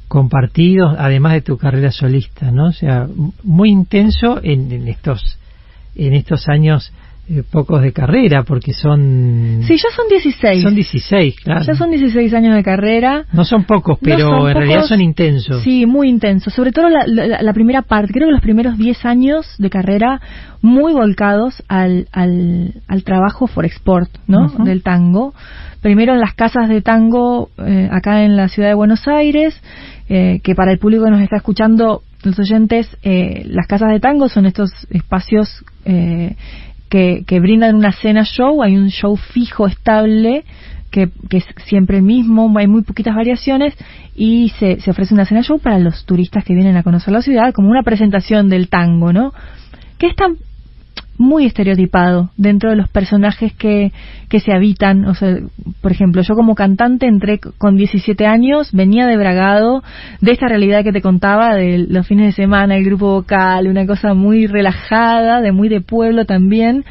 compartidos, 0.07 0.95
además 0.97 1.33
de 1.33 1.41
tu 1.41 1.57
carrera 1.57 1.91
solista, 1.91 2.51
¿no? 2.51 2.67
O 2.67 2.71
sea, 2.71 3.07
muy 3.43 3.69
intenso 3.69 4.39
en, 4.43 4.71
en 4.71 4.87
estos 4.87 5.39
en 5.95 6.13
estos 6.13 6.49
años 6.49 6.91
eh, 7.27 7.43
pocos 7.49 7.81
de 7.81 7.91
carrera, 7.91 8.43
porque 8.43 8.73
son 8.73 9.61
Sí, 9.67 9.75
ya 9.77 9.89
son 9.95 10.07
16. 10.09 10.61
son 10.61 10.75
16, 10.75 11.35
claro. 11.43 11.61
Ya 11.65 11.73
son 11.73 11.89
16 11.89 12.33
años 12.33 12.55
de 12.55 12.63
carrera. 12.63 13.25
No 13.33 13.43
son 13.45 13.63
pocos, 13.63 13.97
No 13.99 14.05
pero 14.05 14.29
son 14.29 14.49
en 14.49 14.55
realidad 14.57 14.83
son 14.85 15.01
intensos. 15.01 15.61
Sí, 15.63 15.85
muy 15.85 16.07
intenso. 16.09 16.49
Sobre 16.51 16.71
todo 16.71 16.87
la, 16.89 17.05
la- 17.07 17.41
la 17.41 17.53
primera 17.53 17.81
parte. 17.81 18.13
Creo 18.13 18.27
que 18.27 18.33
los 18.33 18.41
primeros 18.41 18.77
10 18.77 19.05
años 19.05 19.45
de 19.57 19.69
carrera 19.69 20.21
muy 20.61 20.93
volcados 20.93 21.63
al, 21.67 22.07
al, 22.11 22.81
al 22.87 23.03
trabajo 23.03 23.47
for 23.47 23.65
export, 23.65 24.09
¿no? 24.27 24.47
Del 24.63 24.83
tango. 24.83 25.33
Primero 25.81 26.13
en 26.13 26.19
las 26.19 26.33
casas 26.33 26.69
de 26.69 26.81
tango 26.81 27.49
eh, 27.57 27.87
acá 27.91 28.23
en 28.23 28.35
la 28.37 28.47
ciudad 28.49 28.69
de 28.69 28.75
Buenos 28.75 29.07
Aires, 29.07 29.59
eh, 30.09 30.39
que 30.43 30.55
para 30.55 30.71
el 30.71 30.79
público 30.79 31.05
que 31.05 31.11
nos 31.11 31.21
está 31.21 31.37
escuchando, 31.37 32.01
los 32.23 32.39
oyentes, 32.39 32.87
eh, 33.03 33.43
las 33.45 33.67
casas 33.67 33.91
de 33.91 33.99
tango 33.99 34.27
son 34.29 34.47
estos 34.47 34.71
espacios 34.89 35.63
eh, 35.85 36.35
que, 36.89 37.23
que 37.25 37.39
brindan 37.39 37.75
una 37.75 37.91
cena 37.91 38.23
show, 38.23 38.61
hay 38.63 38.75
un 38.77 38.89
show 38.89 39.15
fijo, 39.15 39.67
estable, 39.67 40.43
que, 40.91 41.09
que 41.29 41.37
es 41.37 41.45
siempre 41.65 41.97
el 41.97 42.03
mismo, 42.03 42.51
hay 42.57 42.67
muy 42.67 42.83
poquitas 42.83 43.15
variaciones 43.15 43.75
y 44.15 44.49
se, 44.59 44.79
se 44.79 44.91
ofrece 44.91 45.13
una 45.13 45.25
cena 45.25 45.43
show 45.43 45.59
para 45.59 45.79
los 45.79 46.05
turistas 46.05 46.43
que 46.43 46.53
vienen 46.53 46.77
a 46.77 46.83
conocer 46.83 47.13
la 47.13 47.21
ciudad, 47.21 47.53
como 47.53 47.69
una 47.69 47.83
presentación 47.83 48.49
del 48.49 48.69
tango, 48.69 49.11
¿no? 49.11 49.33
Que 49.97 50.07
está 50.07 50.27
muy 51.17 51.45
estereotipado 51.45 52.31
dentro 52.37 52.69
de 52.69 52.75
los 52.75 52.89
personajes 52.89 53.53
que, 53.53 53.91
que 54.29 54.39
se 54.39 54.53
habitan. 54.53 55.05
O 55.05 55.15
sea, 55.15 55.37
por 55.81 55.91
ejemplo, 55.91 56.21
yo 56.21 56.35
como 56.35 56.55
cantante 56.55 57.07
entré 57.07 57.39
con 57.39 57.77
17 57.77 58.25
años, 58.25 58.71
venía 58.73 59.05
de 59.05 59.17
Bragado, 59.17 59.83
de 60.21 60.31
esta 60.31 60.47
realidad 60.47 60.83
que 60.83 60.91
te 60.91 61.01
contaba, 61.01 61.55
de 61.55 61.85
los 61.89 62.07
fines 62.07 62.27
de 62.27 62.43
semana, 62.43 62.75
el 62.75 62.85
grupo 62.85 63.11
vocal, 63.13 63.67
una 63.67 63.85
cosa 63.85 64.13
muy 64.13 64.47
relajada, 64.47 65.41
de 65.41 65.51
muy 65.51 65.69
de 65.69 65.81
pueblo 65.81 66.25
también. 66.25 66.85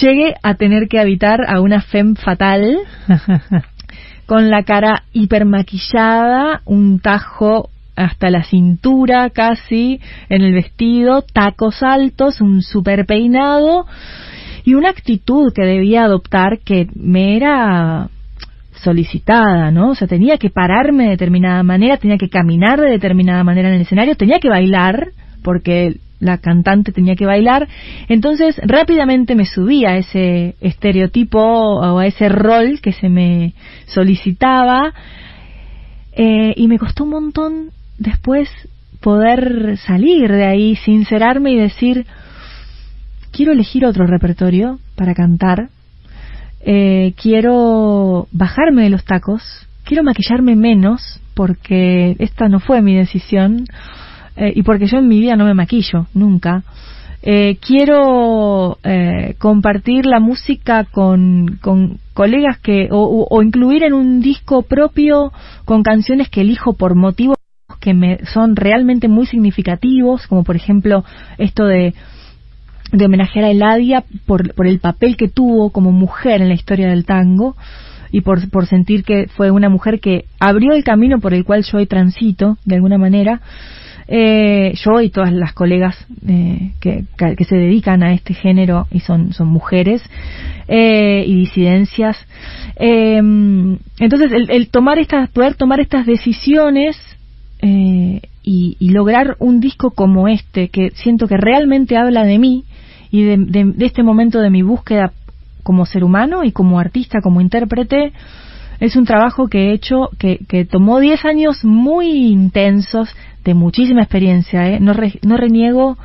Llegué 0.00 0.34
a 0.42 0.54
tener 0.54 0.88
que 0.88 1.00
habitar 1.00 1.40
a 1.48 1.60
una 1.60 1.80
femme 1.80 2.14
fatal, 2.16 2.78
con 4.26 4.50
la 4.50 4.62
cara 4.62 5.04
hipermaquillada, 5.12 6.60
un 6.66 7.00
tajo 7.00 7.70
hasta 7.98 8.30
la 8.30 8.44
cintura 8.44 9.30
casi 9.30 10.00
en 10.28 10.42
el 10.42 10.54
vestido, 10.54 11.22
tacos 11.22 11.82
altos, 11.82 12.40
un 12.40 12.62
super 12.62 13.06
peinado 13.06 13.86
y 14.64 14.74
una 14.74 14.90
actitud 14.90 15.52
que 15.52 15.62
debía 15.62 16.04
adoptar 16.04 16.60
que 16.64 16.86
me 16.94 17.36
era 17.36 18.08
solicitada, 18.82 19.70
¿no? 19.72 19.90
O 19.90 19.94
sea, 19.94 20.06
tenía 20.06 20.38
que 20.38 20.50
pararme 20.50 21.04
de 21.04 21.10
determinada 21.10 21.62
manera, 21.62 21.96
tenía 21.96 22.18
que 22.18 22.28
caminar 22.28 22.80
de 22.80 22.90
determinada 22.90 23.42
manera 23.42 23.68
en 23.68 23.74
el 23.74 23.80
escenario, 23.82 24.14
tenía 24.14 24.38
que 24.38 24.48
bailar, 24.48 25.08
porque 25.42 25.96
la 26.20 26.38
cantante 26.38 26.92
tenía 26.92 27.16
que 27.16 27.26
bailar. 27.26 27.66
Entonces 28.08 28.60
rápidamente 28.64 29.34
me 29.34 29.44
subí 29.44 29.84
a 29.84 29.96
ese 29.96 30.54
estereotipo 30.60 31.40
o 31.40 31.98
a 31.98 32.06
ese 32.06 32.28
rol 32.28 32.80
que 32.80 32.92
se 32.92 33.08
me 33.08 33.54
solicitaba 33.86 34.92
eh, 36.12 36.52
y 36.56 36.68
me 36.68 36.78
costó 36.78 37.04
un 37.04 37.10
montón 37.10 37.70
después 37.98 38.48
poder 39.00 39.78
salir 39.78 40.30
de 40.30 40.46
ahí, 40.46 40.76
sincerarme 40.76 41.52
y 41.52 41.58
decir, 41.58 42.06
quiero 43.30 43.52
elegir 43.52 43.84
otro 43.84 44.06
repertorio 44.06 44.78
para 44.96 45.14
cantar, 45.14 45.68
eh, 46.60 47.14
quiero 47.20 48.26
bajarme 48.32 48.82
de 48.84 48.90
los 48.90 49.04
tacos, 49.04 49.42
quiero 49.84 50.02
maquillarme 50.02 50.56
menos 50.56 51.20
porque 51.34 52.16
esta 52.18 52.48
no 52.48 52.58
fue 52.58 52.82
mi 52.82 52.96
decisión 52.96 53.64
eh, 54.36 54.52
y 54.54 54.62
porque 54.62 54.86
yo 54.86 54.98
en 54.98 55.08
mi 55.08 55.20
vida 55.20 55.36
no 55.36 55.44
me 55.44 55.54
maquillo, 55.54 56.06
nunca. 56.14 56.64
Eh, 57.22 57.58
quiero 57.60 58.78
eh, 58.84 59.34
compartir 59.38 60.06
la 60.06 60.20
música 60.20 60.84
con, 60.84 61.58
con 61.60 61.98
colegas 62.14 62.58
que 62.58 62.88
o, 62.92 63.26
o, 63.28 63.42
incluir 63.42 63.82
en 63.82 63.92
un 63.92 64.20
disco 64.20 64.62
propio 64.62 65.32
con 65.64 65.82
canciones 65.82 66.28
que 66.28 66.42
elijo 66.42 66.74
por 66.74 66.94
motivos 66.94 67.37
que 67.88 67.94
me 67.94 68.18
son 68.34 68.54
realmente 68.54 69.08
muy 69.08 69.24
significativos, 69.24 70.26
como 70.26 70.44
por 70.44 70.56
ejemplo 70.56 71.06
esto 71.38 71.64
de 71.64 71.94
homenajear 72.92 73.46
a 73.46 73.50
Eladia 73.50 74.04
por, 74.26 74.52
por 74.52 74.66
el 74.66 74.78
papel 74.78 75.16
que 75.16 75.28
tuvo 75.28 75.70
como 75.70 75.90
mujer 75.90 76.42
en 76.42 76.48
la 76.48 76.54
historia 76.54 76.88
del 76.88 77.06
tango 77.06 77.56
y 78.10 78.20
por, 78.20 78.66
sentir 78.66 79.04
que 79.04 79.26
fue 79.34 79.50
una 79.50 79.70
mujer 79.70 80.00
que 80.00 80.26
abrió 80.38 80.74
el 80.74 80.84
camino 80.84 81.18
por 81.18 81.32
el 81.32 81.46
cual 81.46 81.64
yo 81.64 81.78
hoy 81.78 81.86
transito, 81.86 82.58
de 82.66 82.74
alguna 82.74 82.98
manera, 82.98 83.40
eh, 84.06 84.74
yo 84.84 85.00
y 85.00 85.08
todas 85.08 85.32
las 85.32 85.54
colegas 85.54 85.96
eh, 86.26 86.72
que, 86.80 87.04
se 87.48 87.56
dedican 87.56 88.02
a 88.02 88.12
este 88.12 88.34
género 88.34 88.86
y 88.90 89.00
son, 89.00 89.32
son 89.32 89.48
mujeres 89.48 90.02
eh, 90.66 91.24
y 91.26 91.36
disidencias. 91.36 92.18
Eh, 92.76 93.16
entonces, 93.16 94.32
el, 94.32 94.50
el, 94.50 94.68
tomar 94.68 94.98
estas, 94.98 95.30
poder 95.30 95.54
tomar 95.54 95.80
estas 95.80 96.04
decisiones 96.04 96.98
eh, 97.60 98.20
y, 98.42 98.76
lograr 98.90 99.36
un 99.40 99.60
disco 99.60 99.90
como 99.90 100.28
este, 100.28 100.68
que 100.68 100.90
siento 100.90 101.26
que 101.26 101.36
realmente 101.36 101.96
habla 101.96 102.24
de 102.24 102.38
mí 102.38 102.64
y 103.10 103.22
de, 103.22 103.74
este 103.80 104.02
momento 104.02 104.40
de 104.40 104.50
mi 104.50 104.62
búsqueda 104.62 105.12
como 105.62 105.84
ser 105.84 106.02
humano 106.02 106.44
y 106.44 106.52
como 106.52 106.78
artista, 106.78 107.20
como 107.22 107.40
intérprete, 107.40 108.12
es 108.80 108.96
un 108.96 109.04
trabajo 109.04 109.48
que 109.48 109.68
he 109.68 109.72
hecho 109.72 110.08
que, 110.18 110.38
que 110.48 110.64
tomó 110.64 111.00
10 111.00 111.24
años 111.24 111.64
muy 111.64 112.28
intensos, 112.28 113.14
de 113.44 113.54
muchísima 113.54 114.02
experiencia. 114.02 114.68
¿eh? 114.68 114.80
No, 114.80 114.92
re, 114.92 115.18
no 115.22 115.36
reniego 115.36 115.98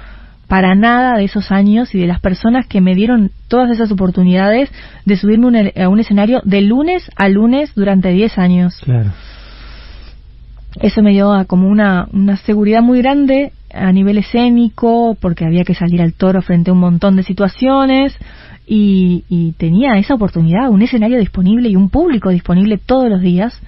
para 0.48 0.76
nada 0.76 1.18
de 1.18 1.26
esos 1.26 1.52
años 1.52 1.94
y 1.96 2.00
de 2.00 2.08
las 2.08 2.20
personas 2.20 2.68
que 2.68 2.82
me 2.82 2.96
dieron 2.96 3.32
todas 3.48 3.72
esas 3.72 3.92
oportunidades 3.92 4.70
de 5.06 5.18
subirme 5.18 5.48
un, 5.48 5.82
a 5.82 5.90
un 5.90 6.00
escenario 6.00 6.42
de 6.44 6.62
lunes 6.62 7.10
a 7.16 7.30
lunes 7.30 7.74
durante 7.76 8.10
10 8.10 8.38
años. 8.38 8.80
Claro. 8.84 9.12
Eso 10.82 11.02
me 11.02 11.12
dio 11.12 11.32
a 11.32 11.46
como 11.46 11.68
una, 11.68 12.08
una 12.12 12.38
seguridad 12.38 12.82
muy 12.82 13.00
grande 13.00 13.52
a 13.74 13.92
nivel 13.92 14.18
escénico, 14.18 15.18
porque 15.20 15.46
había 15.46 15.64
que 15.64 15.74
salir 15.74 16.02
al 16.02 16.14
toro 16.14 16.42
frente 16.42 16.70
a 16.70 16.74
un 16.74 16.80
montón 16.80 17.16
de 17.16 17.24
situaciones 17.24 18.16
y, 18.68 19.24
y 19.30 19.54
tenía 19.54 19.98
esa 19.98 20.16
oportunidad, 20.16 20.70
un 20.70 20.82
escenario 20.82 21.20
disponible 21.20 21.70
y 21.70 21.76
un 21.76 21.90
público 21.90 22.30
disponible 22.30 22.78
todos 22.78 23.10
los 23.10 23.22
días. 23.22 23.60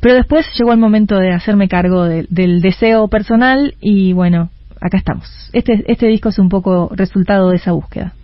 Pero 0.00 0.14
después 0.14 0.46
llegó 0.58 0.72
el 0.72 0.78
momento 0.78 1.16
de 1.16 1.32
hacerme 1.32 1.68
cargo 1.68 2.04
de, 2.04 2.26
del 2.30 2.60
deseo 2.60 3.08
personal 3.08 3.74
y 3.80 4.12
bueno, 4.12 4.50
acá 4.80 4.96
estamos. 4.96 5.28
Este, 5.52 5.84
este 5.86 6.06
disco 6.06 6.30
es 6.30 6.38
un 6.38 6.48
poco 6.48 6.90
resultado 6.94 7.50
de 7.50 7.56
esa 7.56 7.72
búsqueda. 7.72 8.14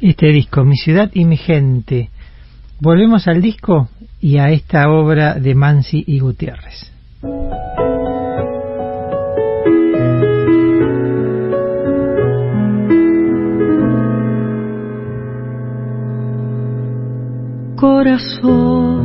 Este 0.00 0.28
disco, 0.28 0.64
Mi 0.64 0.76
ciudad 0.76 1.10
y 1.12 1.24
mi 1.24 1.36
gente. 1.36 2.10
Volvemos 2.80 3.28
al 3.28 3.42
disco 3.42 3.88
y 4.20 4.38
a 4.38 4.50
esta 4.50 4.88
obra 4.88 5.34
de 5.34 5.54
Mansi 5.54 6.04
y 6.06 6.20
Gutiérrez. 6.20 6.90
Corazón 17.76 19.00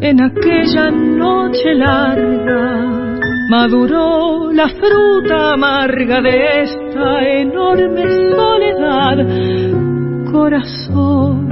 en 0.00 0.22
aquella 0.22 0.90
noche 0.90 1.74
larga 1.74 3.10
maduró 3.50 4.52
la 4.52 4.68
fruta 4.68 5.54
amarga 5.54 6.20
de 6.20 6.62
esta 6.62 7.28
enorme 7.28 8.04
soledad, 8.36 9.18
corazón. 10.30 11.50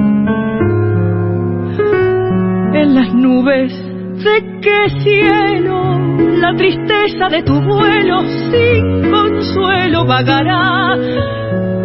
En 2.80 2.94
las 2.94 3.12
nubes 3.12 3.72
de 4.24 4.60
qué 4.62 4.88
cielo 5.02 5.98
la 6.40 6.54
tristeza 6.54 7.28
de 7.28 7.42
tu 7.42 7.60
vuelo 7.60 8.20
sin 8.52 9.10
consuelo 9.10 10.06
vagará, 10.06 10.96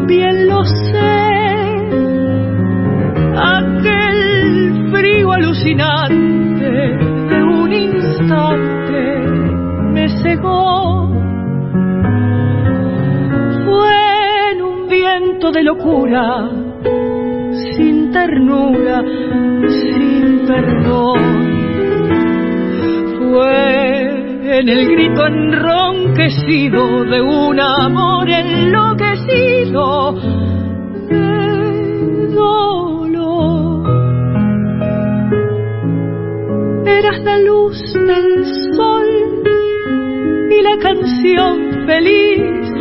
bien 0.05 0.47
lo 0.47 0.63
sé. 0.63 1.33
Aquel 3.35 4.91
frío 4.91 5.31
alucinante 5.31 6.69
de 6.69 7.43
un 7.43 7.73
instante 7.73 9.01
me 9.93 10.09
cegó. 10.21 11.09
Fue 13.65 14.51
en 14.51 14.61
un 14.61 14.87
viento 14.87 15.51
de 15.51 15.63
locura, 15.63 16.51
sin 17.75 18.11
ternura, 18.11 19.01
sin 19.67 20.45
perdón. 20.47 21.19
Fue 23.17 24.59
en 24.59 24.69
el 24.69 24.87
grito 24.87 25.25
enronquecido 25.25 27.05
de 27.05 27.21
un 27.21 27.59
amor 27.59 28.29
enloquecido. 28.29 30.13
De 31.09 32.27
dolor. 32.35 33.83
Eras 36.85 37.19
la 37.23 37.37
luz 37.39 37.93
del 37.93 38.45
sol 38.75 39.07
y 40.51 40.61
la 40.61 40.77
canción 40.77 41.85
feliz 41.85 42.71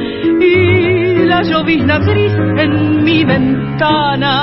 y 0.41 1.01
la 1.33 1.43
llovizna 1.43 1.99
gris 1.99 2.35
en 2.64 3.05
mi 3.05 3.24
ventana. 3.24 4.35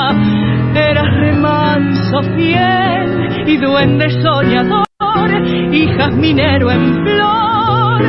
Eras 0.73 1.11
remanso 1.25 2.17
fiel 2.35 3.07
y 3.51 3.57
duende 3.57 4.09
soñador 4.23 5.31
y 5.71 5.81
jazminero 5.95 6.71
en 6.71 6.83
flor. 7.05 8.01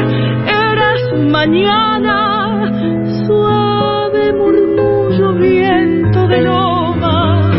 Eras 0.71 1.03
mañana, 1.39 2.19
suave 3.27 4.33
murmullo, 4.41 5.29
viento 5.35 6.27
de 6.27 6.41
loma, 6.41 7.51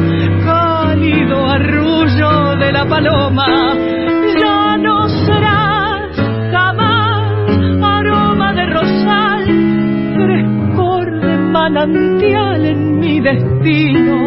cálido 0.46 1.38
arrullo 1.48 2.56
de 2.62 2.72
la 2.72 2.86
paloma. 2.86 3.61
Manantial 11.86 12.64
en 12.66 13.00
mi 13.00 13.20
destino 13.20 14.18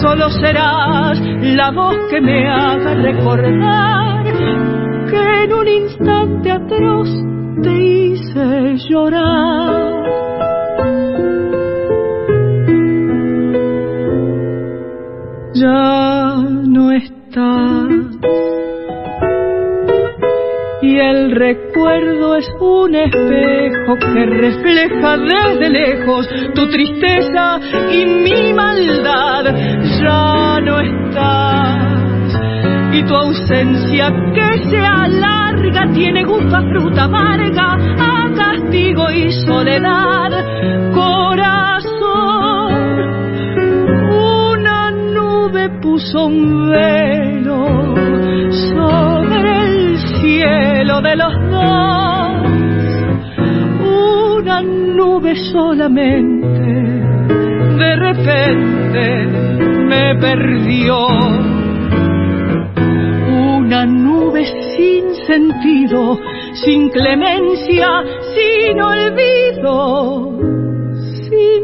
solo 0.00 0.30
serás 0.30 1.18
la 1.42 1.70
voz 1.72 1.96
que 2.10 2.20
me 2.20 2.48
haga 2.48 2.94
recordar 2.94 4.24
que 5.10 5.44
en 5.44 5.52
un 5.52 5.68
instante 5.68 6.52
atroz 6.52 7.08
te 7.62 7.72
hice 7.72 8.76
llorar. 8.88 9.33
Espejo 23.04 23.98
que 23.98 24.26
refleja 24.26 25.16
desde 25.16 25.68
lejos 25.70 26.28
tu 26.54 26.68
tristeza 26.68 27.60
y 27.92 28.04
mi 28.04 28.52
maldad. 28.52 29.54
Ya 30.00 30.60
no 30.60 30.80
estás 30.80 31.94
y 32.92 33.02
tu 33.02 33.14
ausencia 33.14 34.12
que 34.34 34.70
se 34.70 34.78
alarga 34.78 35.92
tiene 35.92 36.24
gusto 36.24 36.56
a 36.56 36.62
fruta 36.62 37.04
amarga, 37.04 37.76
a 37.98 38.30
castigo 38.34 39.10
y 39.10 39.32
soledad. 39.32 40.30
Corazón, 40.94 41.92
una 44.10 44.90
nube 44.90 45.68
puso 45.80 46.26
un 46.26 46.70
velo 46.70 47.94
sobre 48.70 49.66
el 49.66 49.98
cielo 50.20 51.00
de 51.02 51.16
los 51.16 51.50
dos. 51.50 52.23
Nube 54.62 55.34
solamente, 55.52 56.46
de 57.78 57.96
repente 57.96 59.26
me 59.86 60.14
perdió. 60.16 61.06
Una 63.58 63.86
nube 63.86 64.44
sin 64.76 65.14
sentido, 65.26 66.18
sin 66.64 66.90
clemencia, 66.90 67.88
sin 68.34 68.80
olvido, 68.80 70.38
sin 71.28 71.62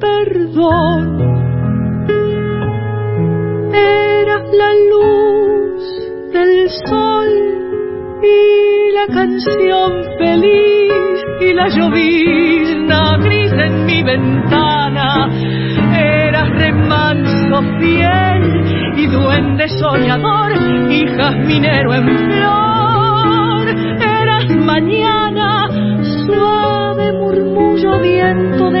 perdón. 0.00 1.20
Eras 3.72 4.48
la 4.52 4.74
luz 4.90 6.32
del 6.32 6.70
sol 6.88 7.30
y 8.22 8.92
la 8.92 9.06
canción 9.14 9.92
feliz 10.18 10.61
la 11.54 11.68
llovizna 11.68 13.16
gris 13.18 13.52
en 13.52 13.84
mi 13.86 14.02
ventana. 14.02 15.28
Eras 15.94 16.48
remanso 16.50 17.62
fiel 17.78 18.42
y 18.96 19.06
duende 19.06 19.68
soñador 19.68 20.52
y 20.90 21.06
jazminero 21.06 21.94
en 21.94 22.06
flor. 22.06 23.68
Eras 24.00 24.48
mañana 24.50 25.68
suave 26.26 27.12
murmullo 27.12 28.00
viento 28.00 28.71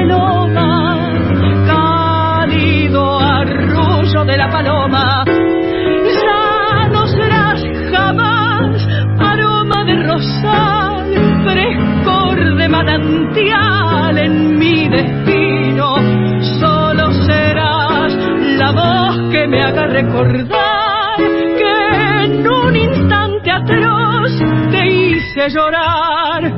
recordar 20.02 21.16
que 21.18 22.24
en 22.24 22.48
un 22.48 22.76
instante 22.76 23.50
atroz 23.50 24.32
te 24.70 24.86
hice 24.86 25.48
llorar. 25.50 26.54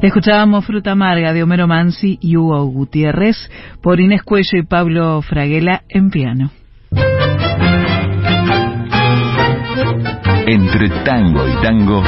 Escuchábamos 0.00 0.66
Fruta 0.66 0.92
Amarga 0.92 1.32
de 1.32 1.42
Homero 1.42 1.66
Mansi 1.66 2.18
y 2.20 2.36
Hugo 2.36 2.64
Gutiérrez 2.66 3.36
por 3.82 4.00
Inés 4.00 4.22
Cuello 4.22 4.58
y 4.58 4.62
Pablo 4.64 5.22
Fraguela 5.22 5.82
en 5.88 6.10
piano. 6.10 6.50
Entre 10.46 10.90
tango 11.04 11.48
y 11.48 11.62
tango, 11.62 12.02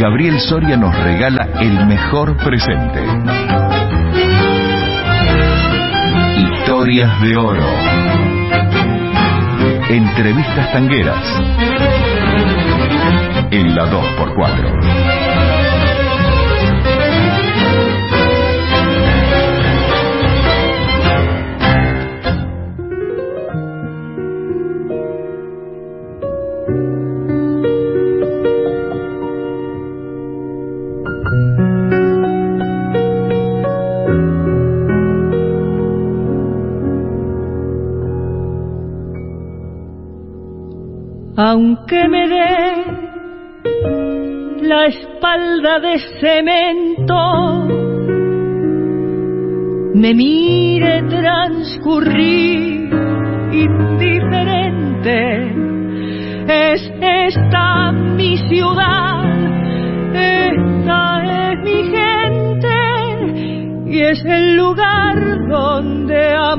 Gabriel 0.00 0.40
Soria 0.40 0.76
nos 0.78 0.96
regala 0.96 1.48
el 1.60 1.86
mejor 1.86 2.36
presente. 2.38 3.81
Historias 6.62 7.20
de 7.20 7.36
oro. 7.36 7.66
Entrevistas 9.90 10.72
tangueras. 10.72 11.24
En 13.50 13.74
la 13.74 13.90
2x4. 13.90 15.21
De 45.62 45.98
cemento, 46.20 47.68
me 49.94 50.12
mire 50.12 51.02
transcurrir 51.02 52.90
indiferente. 53.52 55.14
Es 56.48 56.82
esta 57.00 57.92
mi 57.92 58.36
ciudad, 58.48 59.24
esta 60.12 61.52
es 61.52 61.58
mi 61.62 61.84
gente 61.96 62.78
y 63.86 64.00
es 64.00 64.24
el 64.24 64.56
lugar 64.56 65.46
donde 65.48 66.26
a 66.34 66.56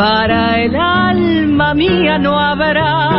Para 0.00 0.58
el 0.58 0.74
alma 0.76 1.74
mía 1.74 2.16
no 2.16 2.40
habrá 2.40 3.09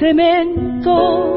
cemento, 0.00 1.36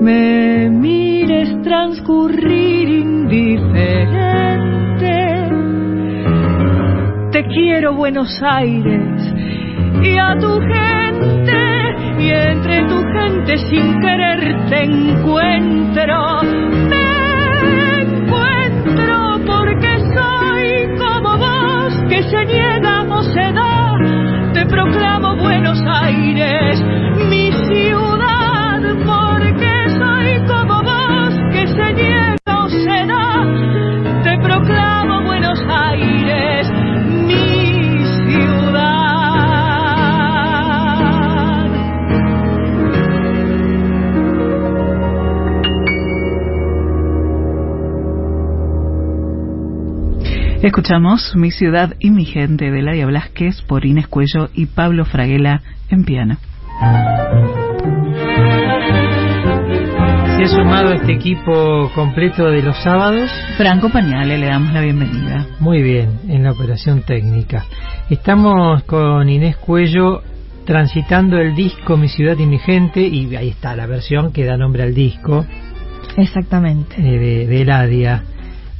me 0.00 0.68
mires 0.70 1.62
transcurrir 1.62 2.88
indiferente. 2.88 4.34
Te 7.30 7.44
quiero 7.46 7.94
Buenos 7.94 8.28
Aires 8.42 9.32
y 10.02 10.18
a 10.18 10.36
tu 10.36 10.60
gente 10.60 11.62
y 12.18 12.30
entre 12.30 12.88
tu 12.88 12.96
gente 12.96 13.56
sin 13.70 14.00
querer 14.00 14.66
te 14.68 14.82
encuentro. 14.82 16.42
Me 16.90 18.02
encuentro 18.02 19.38
porque 19.46 19.96
soy 20.12 20.88
como 20.98 21.38
vos 21.38 21.94
que 22.08 22.22
se 22.24 22.44
niega 22.46 23.00
a 23.00 23.04
proclamo 23.04 23.63
Buenos 25.44 25.78
Aires, 25.86 26.80
Escuchamos 50.64 51.36
Mi 51.36 51.50
ciudad 51.50 51.94
y 51.98 52.10
mi 52.10 52.24
gente 52.24 52.70
de 52.70 52.80
Ladia 52.80 53.04
Blasquez 53.04 53.60
por 53.68 53.84
Inés 53.84 54.06
Cuello 54.06 54.48
y 54.54 54.64
Pablo 54.64 55.04
Fraguela 55.04 55.60
en 55.90 56.04
piano. 56.06 56.38
se 60.38 60.42
ha 60.42 60.48
sumado 60.48 60.94
este 60.94 61.12
equipo 61.12 61.90
completo 61.94 62.46
de 62.46 62.62
los 62.62 62.82
sábados. 62.82 63.30
Franco 63.58 63.90
Pañale, 63.90 64.38
le 64.38 64.46
damos 64.46 64.72
la 64.72 64.80
bienvenida. 64.80 65.46
Muy 65.60 65.82
bien, 65.82 66.20
en 66.30 66.42
la 66.44 66.52
operación 66.52 67.02
técnica. 67.02 67.66
Estamos 68.08 68.84
con 68.84 69.28
Inés 69.28 69.58
Cuello 69.58 70.22
transitando 70.64 71.36
el 71.36 71.54
disco 71.54 71.98
Mi 71.98 72.08
Ciudad 72.08 72.38
y 72.38 72.46
mi 72.46 72.58
Gente, 72.58 73.02
y 73.02 73.36
ahí 73.36 73.50
está 73.50 73.76
la 73.76 73.86
versión 73.86 74.32
que 74.32 74.46
da 74.46 74.56
nombre 74.56 74.82
al 74.82 74.94
disco 74.94 75.44
Exactamente. 76.16 76.96
eh, 76.96 77.18
de, 77.18 77.46
de 77.48 77.60
Eladia. 77.60 78.22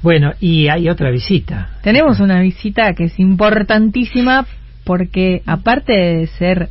Bueno, 0.04 0.34
y 0.38 0.68
hay 0.68 0.90
otra 0.90 1.10
visita. 1.10 1.70
Tenemos 1.82 2.20
una 2.20 2.38
visita 2.42 2.92
que 2.92 3.04
es 3.04 3.18
importantísima 3.18 4.44
porque 4.84 5.40
aparte 5.46 5.94
de 5.94 6.26
ser 6.26 6.68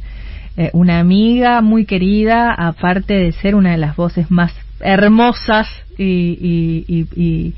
eh, 0.55 0.69
una 0.73 0.99
amiga 0.99 1.59
muy 1.61 1.85
querida, 1.85 2.53
aparte 2.53 3.15
de 3.15 3.31
ser 3.31 3.55
una 3.55 3.71
de 3.71 3.77
las 3.79 3.95
voces 3.95 4.29
más 4.29 4.53
hermosas 4.81 5.67
y, 5.97 6.03
y, 6.05 7.07
y, 7.15 7.53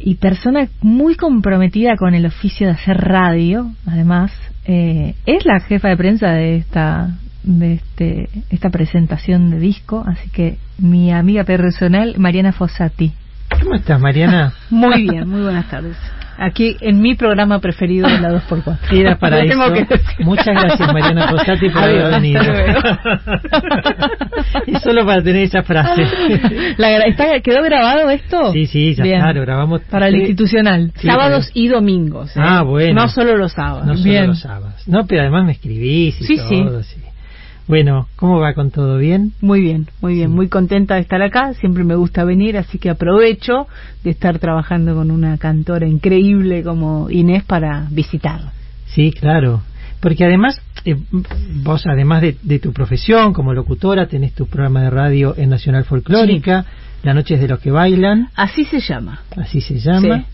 y- 0.00 0.14
persona 0.16 0.66
muy 0.82 1.14
comprometida 1.14 1.94
con 1.96 2.14
el 2.14 2.26
oficio 2.26 2.66
de 2.66 2.72
hacer 2.72 2.96
radio, 2.96 3.70
además, 3.86 4.32
eh, 4.64 5.14
es 5.24 5.46
la 5.46 5.60
jefa 5.60 5.88
de 5.88 5.96
prensa 5.96 6.32
de 6.32 6.56
esta 6.56 7.16
de 7.44 7.74
este, 7.74 8.28
esta 8.50 8.70
presentación 8.70 9.50
de 9.50 9.60
disco, 9.60 10.02
así 10.04 10.30
que 10.30 10.56
mi 10.78 11.12
amiga 11.12 11.44
personal, 11.44 12.16
Mariana 12.18 12.50
Fossati. 12.50 13.12
¿Cómo 13.62 13.74
estás, 13.74 14.00
Mariana? 14.00 14.52
Muy 14.70 15.02
bien, 15.08 15.28
muy 15.28 15.42
buenas 15.42 15.68
tardes. 15.68 15.96
Aquí 16.38 16.76
en 16.80 17.00
mi 17.00 17.14
programa 17.14 17.60
preferido 17.60 18.06
de 18.06 18.20
la 18.20 18.28
2x4. 18.30 18.76
Era 18.92 19.18
para 19.18 19.40
eso. 19.40 19.58
Muchas 20.18 20.48
gracias, 20.48 20.92
Mariana 20.92 21.28
Posati, 21.30 21.70
por 21.70 21.82
haber 21.82 22.10
venido. 22.10 22.42
y 24.66 24.74
solo 24.80 25.06
para 25.06 25.22
tener 25.22 25.44
esa 25.44 25.62
frase. 25.62 26.02
La 26.76 26.90
gra- 26.90 27.06
¿está- 27.08 27.40
¿Quedó 27.40 27.62
grabado 27.62 28.10
esto? 28.10 28.52
Sí, 28.52 28.66
sí, 28.66 28.94
ya 28.94 29.04
Bien. 29.04 29.34
lo 29.34 29.40
grabamos. 29.40 29.80
Para 29.90 30.08
el 30.08 30.14
Sí. 30.14 30.18
institucional. 30.20 30.92
Sí, 30.96 31.06
sábados 31.06 31.50
y 31.54 31.68
domingos. 31.68 32.36
¿eh? 32.36 32.40
Ah, 32.42 32.60
bueno. 32.62 33.00
No 33.02 33.08
solo 33.08 33.34
los 33.38 33.52
sábados. 33.52 33.86
No 33.86 33.94
solo 33.96 34.10
Bien. 34.10 34.26
los 34.26 34.40
sábados. 34.40 34.82
No, 34.86 35.06
pero 35.06 35.22
además 35.22 35.46
me 35.46 35.52
escribís 35.52 36.20
y 36.20 36.24
Sí, 36.24 36.36
sí. 36.36 36.62
todo. 36.62 36.82
sí. 36.82 36.96
Bueno, 37.68 38.06
¿cómo 38.16 38.38
va 38.38 38.54
con 38.54 38.70
todo 38.70 38.96
bien? 38.98 39.32
Muy 39.40 39.60
bien, 39.60 39.88
muy 40.00 40.14
bien. 40.14 40.30
Muy 40.30 40.48
contenta 40.48 40.94
de 40.94 41.00
estar 41.00 41.20
acá. 41.20 41.52
Siempre 41.54 41.82
me 41.82 41.96
gusta 41.96 42.22
venir, 42.24 42.56
así 42.56 42.78
que 42.78 42.90
aprovecho 42.90 43.66
de 44.04 44.10
estar 44.10 44.38
trabajando 44.38 44.94
con 44.94 45.10
una 45.10 45.36
cantora 45.38 45.86
increíble 45.88 46.62
como 46.62 47.10
Inés 47.10 47.42
para 47.44 47.86
visitar. 47.90 48.40
Sí, 48.86 49.10
claro. 49.10 49.62
Porque 50.00 50.24
además, 50.24 50.60
eh, 50.84 50.94
vos 51.64 51.84
además 51.86 52.22
de, 52.22 52.36
de 52.42 52.58
tu 52.60 52.72
profesión 52.72 53.32
como 53.32 53.52
locutora, 53.52 54.06
tenés 54.06 54.32
tu 54.34 54.46
programa 54.46 54.82
de 54.82 54.90
radio 54.90 55.34
en 55.36 55.50
Nacional 55.50 55.84
Folclórica, 55.84 56.64
La 57.02 57.14
Noches 57.14 57.40
de 57.40 57.48
los 57.48 57.58
que 57.58 57.72
Bailan, 57.72 58.28
Así 58.36 58.64
se 58.64 58.78
llama. 58.78 59.22
así 59.36 59.60
se 59.60 59.80
llama. 59.80 60.18
Sí. 60.18 60.24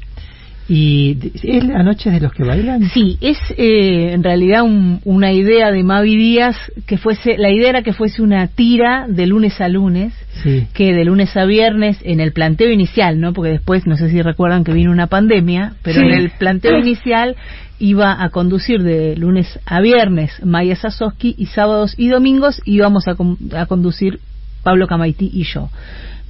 ¿Y 0.75 1.19
es 1.43 1.65
La 1.65 1.83
Noches 1.83 2.13
de 2.15 2.21
los 2.21 2.33
que 2.33 2.45
Bailan? 2.45 2.89
Sí, 2.89 3.19
es 3.21 3.37
eh, 3.59 4.13
en 4.13 4.23
realidad 4.23 4.63
un- 4.63 5.01
una 5.05 5.31
idea 5.33 5.71
de 5.71 5.83
Mavi 5.85 6.17
Díaz 6.17 6.57
que 6.87 6.97
fuese, 6.97 7.37
la 7.37 7.51
idea 7.51 7.69
era 7.69 7.83
que 7.83 7.93
fuese 7.93 8.23
una 8.23 8.47
tira 8.47 9.05
de 9.07 9.27
lunes 9.27 9.61
a 9.61 9.69
lunes, 9.69 10.15
Sí. 10.43 10.67
que 10.73 10.95
de 10.95 11.05
lunes 11.05 11.37
a 11.37 11.45
viernes 11.45 11.99
en 12.05 12.21
el 12.21 12.33
planteo 12.33 12.71
inicial, 12.71 13.21
¿no? 13.21 13.35
Porque 13.35 13.51
después, 13.51 13.87
no 13.87 13.97
sé 13.99 14.09
si 14.09 14.23
recuerdan 14.23 14.65
que 14.65 14.73
vino 14.73 14.91
una 14.91 15.09
pandemia, 15.09 15.75
pero 15.83 16.01
Sí. 16.01 16.07
en 16.07 16.13
el 16.15 16.31
planteo 16.31 16.79
inicial 16.79 17.37
iba 17.79 18.23
a 18.23 18.31
conducir 18.31 18.83
de 18.83 19.15
lunes 19.17 19.59
a 19.67 19.81
viernes 19.83 20.31
Maya 20.43 20.77
Sasowski 20.77 21.35
y 21.37 21.47
sábados 21.47 21.95
y 21.99 22.09
domingos 22.09 22.63
íbamos 22.65 23.09
a, 23.09 23.15
con- 23.15 23.37
a 23.55 23.67
conducir 23.67 24.21
Pablo 24.63 24.87
Camaití 24.87 25.29
y 25.35 25.43
yo. 25.43 25.69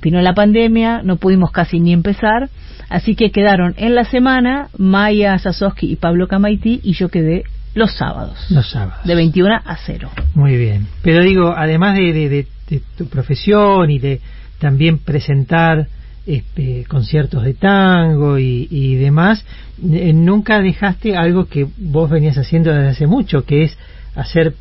Vino 0.03 0.20
la 0.20 0.34
pandemia, 0.34 1.00
no 1.03 1.16
pudimos 1.16 1.50
casi 1.53 1.78
ni 1.80 1.92
empezar, 1.92 2.48
así 2.88 3.14
que 3.14 3.30
quedaron 3.30 3.74
en 3.76 3.94
la 3.94 4.05
semana 4.05 4.68
Maya 4.76 5.38
Sasowski 5.38 5.90
y 5.92 5.96
Pablo 5.96 6.26
Camaití 6.28 6.80
y 6.82 6.92
yo 6.94 7.09
quedé 7.09 7.44
los 7.74 7.94
sábados, 7.96 8.36
Los 8.50 8.68
sábados. 8.70 9.05
de 9.07 9.14
21 9.14 9.55
a 9.64 9.76
0. 9.86 10.11
Muy 10.34 10.57
bien. 10.57 10.86
Pero 11.03 11.22
digo, 11.22 11.55
además 11.57 11.94
de, 11.96 12.12
de- 12.12 12.28
de- 12.28 12.46
de 12.68 12.82
tu 12.98 13.07
profesión 13.09 13.90
y 13.90 13.98
de 13.98 14.20
también 14.59 14.98
presentar 14.98 15.86
este, 16.26 16.84
conciertos 16.88 17.42
de 17.44 17.55
tango 17.55 18.38
y, 18.38 18.68
y 18.70 18.94
demás, 18.96 19.44
eh, 19.90 20.12
nunca 20.12 20.61
dejaste 20.61 21.16
algo 21.16 21.46
que 21.46 21.66
vos 21.78 22.11
venías 22.11 22.36
haciendo 22.38 22.72
desde 22.72 22.88
hace 22.90 23.07
mucho, 23.07 23.44
que 23.44 23.64
es 23.64 23.76
hacer 24.14 24.55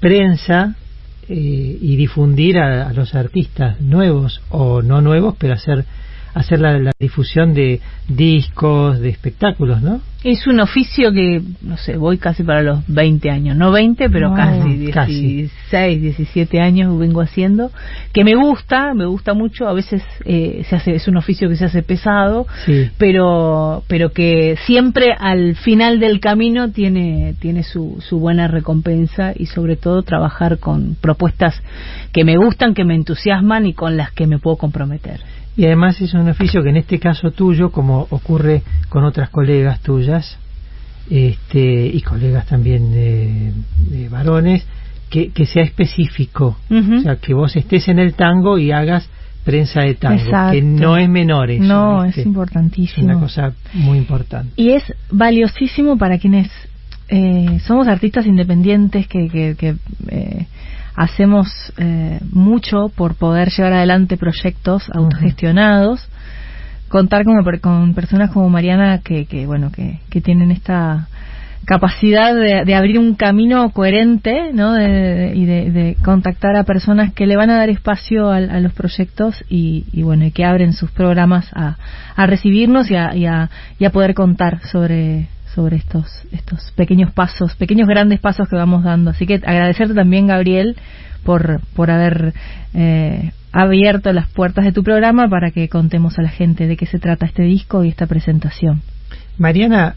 prensa 0.00 0.74
eh, 1.34 1.78
y 1.80 1.96
difundir 1.96 2.58
a, 2.58 2.88
a 2.88 2.92
los 2.92 3.14
artistas 3.14 3.80
nuevos 3.80 4.42
o 4.50 4.82
no 4.82 5.00
nuevos, 5.00 5.34
pero 5.38 5.54
hacer 5.54 5.86
hacer 6.34 6.60
la, 6.60 6.78
la 6.78 6.92
difusión 6.98 7.54
de 7.54 7.80
discos, 8.08 9.00
de 9.00 9.08
espectáculos, 9.10 9.82
¿no? 9.82 10.00
Es 10.24 10.46
un 10.46 10.60
oficio 10.60 11.12
que, 11.12 11.42
no 11.62 11.76
sé, 11.76 11.96
voy 11.96 12.16
casi 12.16 12.44
para 12.44 12.62
los 12.62 12.78
20 12.86 13.28
años, 13.28 13.56
no 13.56 13.72
20, 13.72 14.08
pero 14.08 14.30
No, 14.30 14.36
casi, 14.36 14.86
casi. 14.92 15.20
16, 15.34 16.00
17 16.00 16.60
años 16.60 16.96
vengo 16.96 17.20
haciendo, 17.20 17.72
que 18.12 18.22
me 18.22 18.36
gusta, 18.36 18.94
me 18.94 19.04
gusta 19.06 19.34
mucho, 19.34 19.66
a 19.68 19.72
veces 19.72 20.00
eh, 20.24 20.64
se 20.68 20.76
hace, 20.76 20.94
es 20.94 21.08
un 21.08 21.16
oficio 21.16 21.48
que 21.48 21.56
se 21.56 21.64
hace 21.64 21.82
pesado, 21.82 22.46
Sí. 22.64 22.88
pero 22.98 23.82
pero 23.88 24.12
que 24.12 24.56
siempre 24.64 25.12
al 25.18 25.56
final 25.56 25.98
del 25.98 26.20
camino 26.20 26.70
tiene 26.70 27.34
tiene 27.40 27.64
su, 27.64 27.98
su 28.08 28.20
buena 28.20 28.46
recompensa 28.46 29.32
y 29.34 29.46
sobre 29.46 29.74
todo 29.76 30.02
trabajar 30.02 30.58
con 30.58 30.94
propuestas 31.00 31.60
que 32.12 32.24
me 32.24 32.36
gustan, 32.36 32.74
que 32.74 32.84
me 32.84 32.94
entusiasman 32.94 33.66
y 33.66 33.74
con 33.74 33.96
las 33.96 34.12
que 34.12 34.28
me 34.28 34.38
puedo 34.38 34.56
comprometer. 34.56 35.20
Y 35.56 35.66
además 35.66 36.00
es 36.00 36.14
un 36.14 36.28
oficio 36.28 36.62
que 36.62 36.70
en 36.70 36.78
este 36.78 36.98
caso 36.98 37.30
tuyo, 37.30 37.70
como 37.70 38.06
ocurre 38.10 38.62
con 38.88 39.04
otras 39.04 39.30
colegas 39.30 39.80
tuyas, 39.80 40.38
este, 41.10 41.86
y 41.86 42.00
colegas 42.00 42.46
también 42.46 42.90
de, 42.90 43.52
de 43.90 44.08
varones, 44.08 44.66
que, 45.10 45.30
que 45.30 45.44
sea 45.44 45.62
específico. 45.62 46.56
O 46.70 47.00
sea, 47.02 47.16
que 47.16 47.34
vos 47.34 47.54
estés 47.54 47.88
en 47.88 47.98
el 47.98 48.14
tango 48.14 48.56
y 48.58 48.72
hagas 48.72 49.08
prensa 49.44 49.82
de 49.82 49.94
tango, 49.94 50.22
Exacto. 50.22 50.52
que 50.52 50.62
no 50.62 50.96
es 50.96 51.08
menor 51.08 51.50
eso, 51.50 51.64
no, 51.64 52.04
es 52.04 52.16
importantísimo. 52.18 53.06
una 53.06 53.20
cosa 53.20 53.52
muy 53.74 53.98
importante. 53.98 54.52
Y 54.56 54.70
es 54.70 54.84
valiosísimo 55.10 55.98
para 55.98 56.18
quienes 56.18 56.48
eh, 57.08 57.58
somos 57.66 57.88
artistas 57.88 58.24
independientes 58.26 59.06
que, 59.06 59.28
que, 59.28 59.56
que, 59.58 59.74
eh, 60.08 60.46
hacemos 60.94 61.48
eh, 61.78 62.20
mucho 62.32 62.90
por 62.94 63.14
poder 63.14 63.50
llevar 63.50 63.72
adelante 63.74 64.16
proyectos 64.16 64.90
autogestionados. 64.92 66.08
Contar 66.88 67.24
como 67.24 67.42
per- 67.44 67.60
con 67.60 67.94
personas 67.94 68.30
como 68.30 68.50
Mariana 68.50 69.00
que, 69.02 69.24
que 69.26 69.46
bueno 69.46 69.72
que, 69.72 70.00
que 70.10 70.20
tienen 70.20 70.50
esta 70.50 71.08
capacidad 71.64 72.34
de, 72.34 72.64
de 72.64 72.74
abrir 72.74 72.98
un 72.98 73.14
camino 73.14 73.70
coherente 73.70 74.50
¿no? 74.52 74.72
De- 74.74 75.32
y 75.34 75.44
de, 75.46 75.96
contactar 76.04 76.56
a 76.56 76.64
personas 76.64 77.12
que 77.14 77.26
le 77.26 77.36
van 77.36 77.50
a 77.50 77.56
dar 77.56 77.70
espacio 77.70 78.30
al- 78.30 78.50
a, 78.50 78.60
los 78.60 78.72
proyectos 78.72 79.42
y, 79.48 79.86
y 79.92 80.02
bueno 80.02 80.24
y 80.26 80.32
que 80.32 80.44
abren 80.44 80.72
sus 80.72 80.90
programas 80.90 81.48
a, 81.54 81.76
a 82.16 82.26
recibirnos 82.26 82.90
y 82.90 82.96
a, 82.96 83.14
y, 83.14 83.26
a, 83.26 83.48
y 83.78 83.84
a 83.84 83.90
poder 83.90 84.12
contar 84.14 84.60
sobre 84.66 85.28
sobre 85.54 85.76
estos 85.76 86.06
estos 86.32 86.72
pequeños 86.72 87.12
pasos 87.12 87.54
pequeños 87.56 87.88
grandes 87.88 88.20
pasos 88.20 88.48
que 88.48 88.56
vamos 88.56 88.84
dando 88.84 89.10
así 89.10 89.26
que 89.26 89.34
agradecerte 89.34 89.94
también 89.94 90.26
Gabriel 90.26 90.76
por 91.24 91.60
por 91.74 91.90
haber 91.90 92.34
eh, 92.74 93.32
abierto 93.52 94.12
las 94.12 94.28
puertas 94.28 94.64
de 94.64 94.72
tu 94.72 94.82
programa 94.82 95.28
para 95.28 95.50
que 95.50 95.68
contemos 95.68 96.18
a 96.18 96.22
la 96.22 96.30
gente 96.30 96.66
de 96.66 96.76
qué 96.76 96.86
se 96.86 96.98
trata 96.98 97.26
este 97.26 97.42
disco 97.42 97.84
y 97.84 97.88
esta 97.88 98.06
presentación 98.06 98.82
Mariana, 99.38 99.94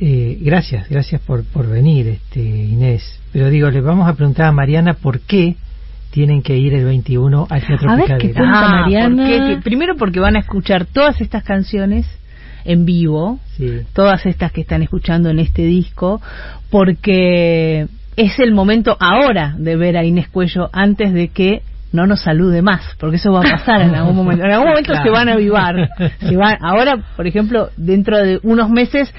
eh, 0.00 0.38
gracias, 0.40 0.88
gracias 0.88 1.20
por, 1.22 1.44
por 1.44 1.68
venir, 1.68 2.06
este, 2.08 2.40
Inés. 2.40 3.20
Pero 3.32 3.50
digo, 3.50 3.70
le 3.70 3.80
vamos 3.80 4.08
a 4.08 4.14
preguntar 4.14 4.46
a 4.46 4.52
Mariana 4.52 4.94
por 4.94 5.20
qué 5.20 5.56
tienen 6.10 6.42
que 6.42 6.56
ir 6.56 6.74
el 6.74 6.84
21 6.84 7.46
al 7.50 7.66
Teatro 7.66 7.90
A 7.90 7.96
ver, 7.96 8.18
¿qué 8.18 8.32
cuenta 8.32 8.68
Mariana? 8.68 9.26
¿por 9.26 9.26
qué? 9.26 9.60
Primero 9.62 9.96
porque 9.96 10.20
van 10.20 10.36
a 10.36 10.40
escuchar 10.40 10.86
todas 10.86 11.20
estas 11.20 11.44
canciones 11.44 12.06
en 12.68 12.84
vivo, 12.84 13.40
Sí. 13.56 13.80
todas 13.92 14.24
estas 14.26 14.52
que 14.52 14.60
están 14.60 14.82
escuchando 14.82 15.30
en 15.30 15.38
este 15.40 15.62
disco, 15.62 16.20
porque 16.70 17.86
es 18.16 18.38
el 18.38 18.52
momento 18.52 18.96
ahora 19.00 19.54
de 19.58 19.76
ver 19.76 19.96
a 19.96 20.04
Inés 20.04 20.28
Cuello 20.28 20.70
antes 20.72 21.12
de 21.12 21.28
que 21.28 21.62
no 21.92 22.06
nos 22.06 22.20
salude 22.20 22.60
más, 22.62 22.82
porque 23.00 23.16
eso 23.16 23.32
va 23.32 23.40
a 23.40 23.50
pasar 23.58 23.80
en 23.80 23.94
algún 23.94 24.14
momento. 24.14 24.44
En 24.44 24.52
algún 24.52 24.68
momento 24.68 24.92
Claro. 24.92 25.04
se 25.04 25.10
van 25.10 25.28
a 25.28 25.32
avivar. 25.32 25.88
Se 26.20 26.36
van, 26.36 26.56
ahora, 26.60 26.98
por 27.16 27.26
ejemplo, 27.26 27.70
dentro 27.76 28.18
de 28.18 28.38
unos 28.42 28.68
meses 28.70 29.12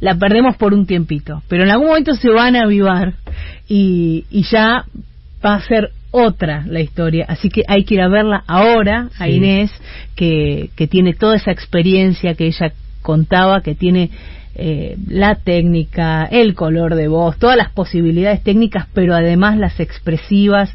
la 0.00 0.14
perdemos 0.16 0.56
por 0.56 0.72
un 0.74 0.86
tiempito, 0.86 1.42
pero 1.48 1.64
en 1.64 1.70
algún 1.70 1.88
momento 1.88 2.14
se 2.14 2.30
van 2.30 2.56
a 2.56 2.62
avivar 2.62 3.14
y, 3.68 4.24
y 4.30 4.42
ya 4.44 4.84
va 5.44 5.54
a 5.54 5.60
ser 5.60 5.90
otra 6.10 6.64
la 6.66 6.80
historia, 6.80 7.26
así 7.28 7.48
que 7.48 7.62
hay 7.66 7.84
que 7.84 7.94
ir 7.94 8.00
a 8.00 8.08
verla 8.08 8.44
ahora 8.46 9.08
a 9.18 9.24
Sí. 9.26 9.32
Inés, 9.32 9.70
que, 10.16 10.70
que 10.76 10.86
tiene 10.86 11.12
toda 11.12 11.34
esa 11.36 11.50
experiencia 11.50 12.34
que 12.34 12.46
ella 12.46 12.72
contaba, 13.04 13.60
que 13.60 13.74
tiene 13.74 14.10
eh, 14.56 14.96
la 15.08 15.34
técnica, 15.34 16.24
el 16.24 16.54
color 16.54 16.94
de 16.94 17.06
voz, 17.08 17.36
todas 17.38 17.56
las 17.56 17.70
posibilidades 17.70 18.42
técnicas, 18.42 18.86
pero 18.94 19.14
además 19.14 19.58
las 19.58 19.78
expresivas. 19.78 20.74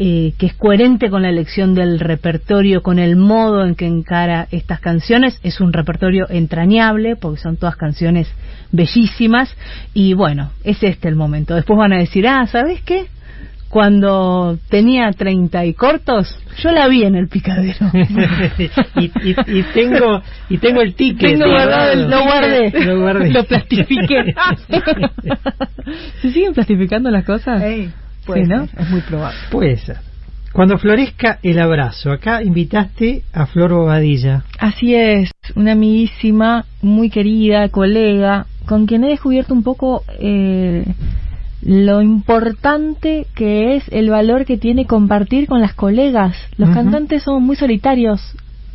eh, 0.00 0.32
que 0.38 0.46
es 0.46 0.54
coherente 0.54 1.10
con 1.10 1.22
la 1.22 1.28
elección 1.28 1.74
del 1.74 1.98
repertorio, 1.98 2.82
con 2.82 3.00
el 3.00 3.16
modo 3.16 3.66
en 3.66 3.74
que 3.74 3.84
encara 3.86 4.46
estas 4.52 4.78
canciones. 4.78 5.40
Es 5.42 5.60
un 5.60 5.72
repertorio 5.72 6.26
entrañable, 6.30 7.16
porque 7.16 7.40
son 7.40 7.56
todas 7.56 7.74
canciones 7.74 8.28
bellísimas. 8.70 9.52
Y 9.94 10.14
bueno, 10.14 10.52
es 10.62 10.80
este 10.84 11.08
el 11.08 11.16
momento. 11.16 11.56
Después 11.56 11.76
van 11.76 11.92
a 11.92 11.98
decir, 11.98 12.28
ah, 12.28 12.46
¿sabes 12.46 12.80
qué? 12.82 13.06
Cuando 13.68 14.58
tenía 14.70 15.10
30 15.12 15.66
y 15.66 15.74
cortos, 15.74 16.34
yo 16.62 16.70
la 16.72 16.88
vi 16.88 17.04
en 17.04 17.14
el 17.16 17.28
picadero. 17.28 17.90
y, 18.96 19.04
y, 19.04 19.36
y, 19.46 19.62
tengo 19.74 20.22
y 20.48 20.56
tengo 20.58 20.80
el 20.80 20.94
ticket. 20.94 21.38
Tengo 21.38 21.50
guardado, 21.50 21.92
el- 21.92 22.08
lo 22.10 22.22
guardé. 22.24 22.70
Lo 22.84 23.00
guardé. 23.00 23.30
Lo 23.30 23.44
plastifiqué. 23.44 24.34
¿Se 26.22 26.32
siguen 26.32 26.54
plastificando 26.54 27.10
las 27.10 27.24
cosas? 27.24 27.62
Puede 28.26 28.44
sí, 28.44 28.48
¿no? 28.50 28.66
ser, 28.66 28.80
es 28.80 28.90
muy 28.90 29.00
probable. 29.02 29.38
Puede 29.50 29.76
ser. 29.76 29.96
Cuando 30.52 30.78
florezca 30.78 31.38
el 31.42 31.58
abrazo, 31.60 32.10
acá 32.10 32.42
invitaste 32.42 33.22
a 33.34 33.46
Flor 33.46 33.72
Bobadilla. 33.74 34.44
Así 34.58 34.94
es, 34.94 35.30
una 35.54 35.72
amiguísima, 35.72 36.64
muy 36.80 37.10
querida, 37.10 37.68
colega, 37.68 38.46
con 38.66 38.86
quien 38.86 39.04
he 39.04 39.08
descubierto 39.10 39.52
un 39.52 39.62
poco 39.62 40.04
eh, 40.18 40.84
lo 41.62 42.02
importante 42.02 43.26
que 43.34 43.76
es 43.76 43.84
el 43.90 44.10
valor 44.10 44.44
que 44.44 44.58
tiene 44.58 44.86
compartir 44.86 45.46
con 45.48 45.60
las 45.60 45.74
colegas. 45.74 46.36
Los 46.56 46.70
cantantes 46.70 47.24
somos 47.24 47.42
muy 47.42 47.56
solitarios 47.56 48.20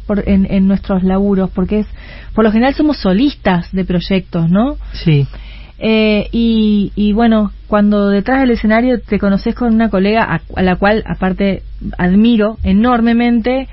por- 0.05 0.27
en, 0.27 0.45
en 0.51 0.67
nuestros 0.67 1.03
laburos, 1.03 1.49
porque 1.51 1.79
es, 1.79 1.87
por 2.35 2.43
lo 2.43 2.51
general 2.51 2.73
somos 2.73 2.97
solistas 2.97 3.71
de 3.71 3.85
proyectos, 3.85 4.49
¿no? 4.49 4.75
Sí. 4.93 5.25
Eh, 5.79 6.27
y, 6.31 6.91
y 6.95 7.13
bueno, 7.13 7.51
cuando 7.67 8.09
detrás 8.09 8.41
del 8.41 8.51
escenario 8.51 8.99
te 9.01 9.17
conoces 9.19 9.55
con 9.55 9.73
una 9.73 9.89
colega 9.89 10.23
a, 10.23 10.41
a 10.55 10.61
la 10.61 10.75
cual 10.75 11.03
aparte 11.07 11.63
admiro 11.97 12.57
enormemente 12.63 13.67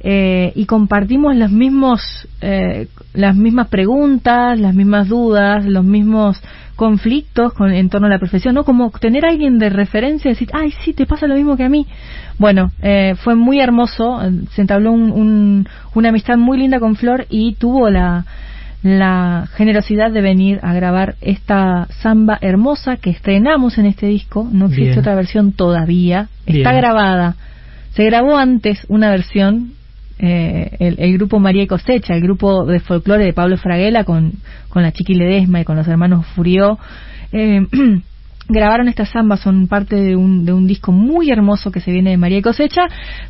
eh, 0.00 0.52
y 0.54 0.66
compartimos 0.66 1.36
los 1.36 1.50
mismos, 1.50 2.00
eh, 2.40 2.88
las 3.14 3.36
mismas 3.36 3.68
preguntas, 3.68 4.58
las 4.58 4.74
mismas 4.74 5.08
dudas, 5.08 5.64
los 5.66 5.84
mismos 5.84 6.40
conflictos 6.76 7.52
con, 7.52 7.72
en 7.72 7.90
torno 7.90 8.06
a 8.06 8.10
la 8.10 8.18
profesión, 8.18 8.54
¿no? 8.54 8.64
Como 8.64 8.90
tener 8.90 9.26
a 9.26 9.28
alguien 9.28 9.58
de 9.58 9.68
referencia 9.68 10.30
y 10.30 10.32
decir, 10.32 10.48
ay, 10.54 10.72
sí, 10.82 10.94
te 10.94 11.04
pasa 11.04 11.26
lo 11.26 11.34
mismo 11.34 11.56
que 11.58 11.64
a 11.64 11.68
mí. 11.68 11.86
Bueno, 12.38 12.70
eh, 12.80 13.14
fue 13.22 13.34
muy 13.34 13.60
hermoso, 13.60 14.22
eh, 14.22 14.30
se 14.54 14.62
entabló 14.62 14.90
un- 14.92 15.10
un- 15.12 15.68
una 15.94 16.08
amistad 16.08 16.38
muy 16.38 16.56
linda 16.56 16.80
con 16.80 16.96
Flor 16.96 17.26
y 17.28 17.54
tuvo 17.56 17.90
la, 17.90 18.24
la 18.82 19.46
generosidad 19.56 20.10
de 20.10 20.22
venir 20.22 20.58
a 20.62 20.72
grabar 20.72 21.16
esta 21.20 21.86
samba 22.00 22.38
hermosa 22.40 22.96
que 22.96 23.10
estrenamos 23.10 23.76
en 23.76 23.84
este 23.84 24.06
disco. 24.06 24.48
No 24.50 24.66
existe 24.66 24.86
Bien. 24.92 24.98
otra 25.00 25.14
versión 25.14 25.52
todavía. 25.52 26.28
Está 26.46 26.70
Bien. 26.70 26.80
grabada. 26.80 27.34
Se 27.92 28.04
grabó 28.04 28.38
antes 28.38 28.86
una 28.88 29.10
versión, 29.10 29.72
eh, 30.22 30.94
el, 30.98 31.14
grupo 31.14 31.38
María 31.38 31.62
y 31.62 31.66
Cosecha, 31.66 32.14
el 32.14 32.20
grupo 32.20 32.66
de 32.66 32.80
folclore 32.80 33.24
de 33.24 33.32
Pablo 33.32 33.56
Fraguela 33.56 34.04
con, 34.04 34.32
con 34.68 34.82
la 34.82 34.92
Chiqui 34.92 35.14
Ledesma 35.14 35.60
y 35.62 35.64
con 35.64 35.76
los 35.76 35.88
hermanos 35.88 36.26
Furió. 36.34 36.78
Eh, 37.32 37.66
grabaron 38.50 38.88
estas 38.88 39.10
zambas, 39.10 39.40
son 39.40 39.68
parte 39.68 39.96
de 39.96 40.16
un, 40.16 40.44
de 40.44 40.52
un 40.52 40.66
disco 40.66 40.92
muy 40.92 41.30
hermoso 41.30 41.70
que 41.70 41.80
se 41.80 41.92
viene 41.92 42.10
de 42.10 42.16
María 42.16 42.38
y 42.38 42.42
Cosecha, 42.42 42.82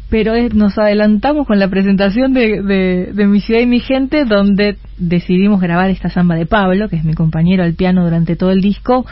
pero 0.08 0.32
nos 0.54 0.78
adelantamos 0.78 1.46
con 1.46 1.58
la 1.58 1.68
presentación 1.68 2.32
de, 2.32 2.62
de, 2.62 3.12
de 3.12 3.26
Mi 3.26 3.40
Ciudad 3.40 3.60
y 3.60 3.66
Mi 3.66 3.80
Gente, 3.80 4.24
donde 4.24 4.76
decidimos 4.98 5.60
grabar 5.60 5.90
esta 5.90 6.08
samba 6.08 6.34
de 6.36 6.46
Pablo, 6.46 6.88
que 6.88 6.96
es 6.96 7.04
mi 7.04 7.14
compañero 7.14 7.62
al 7.62 7.74
piano 7.74 8.02
durante 8.02 8.34
todo 8.34 8.50
el 8.50 8.62
disco, 8.62 9.06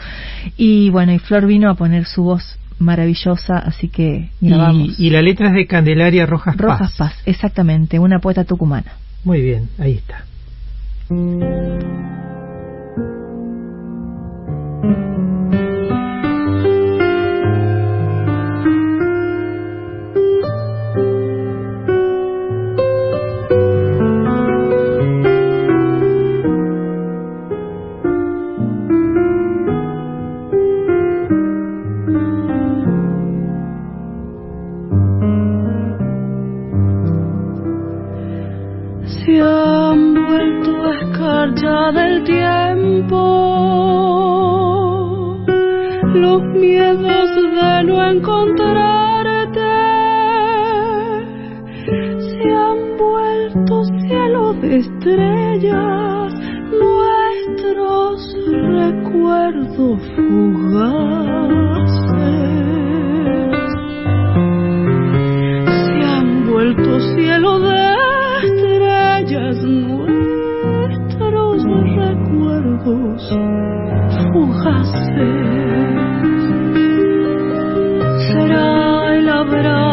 y 0.57 0.89
bueno, 0.89 1.13
y 1.13 1.19
Flor 1.19 1.45
vino 1.45 1.69
a 1.69 1.75
poner 1.75 2.05
su 2.05 2.23
voz 2.23 2.59
maravillosa, 2.79 3.57
así 3.57 3.89
que 3.89 4.29
grabamos. 4.41 4.99
Y, 4.99 5.07
y 5.07 5.09
la 5.09 5.21
letra 5.21 5.49
es 5.49 5.53
de 5.53 5.67
Candelaria 5.67 6.25
Rojas, 6.25 6.57
Rojas 6.57 6.95
Paz, 6.97 7.13
exactamente, 7.25 7.99
una 7.99 8.19
poeta 8.19 8.43
tucumana. 8.43 8.93
Muy 9.23 9.41
bien, 9.41 9.69
ahí 9.77 9.93
está. 9.93 10.23
Se 39.29 39.41
han 39.41 40.13
vuelto 40.15 40.71
escarcha 40.91 41.91
del 41.91 42.23
tiempo. 42.23 43.17
Los 46.15 46.41
miedos 46.55 47.35
de 47.35 47.83
no 47.83 48.03
encontrarte 48.09 49.69
se 52.27 52.51
han 52.51 52.97
vuelto 52.97 53.83
cielo 54.01 54.53
de 54.53 54.77
estrellas. 54.77 56.33
Nuestros 56.83 58.15
recuerdos 58.79 59.99
fugaces 60.15 61.69
recuerdos 72.89 73.29
fugaces. 74.31 75.09
Será 78.27 79.17
el 79.17 79.29
abrazo 79.29 79.88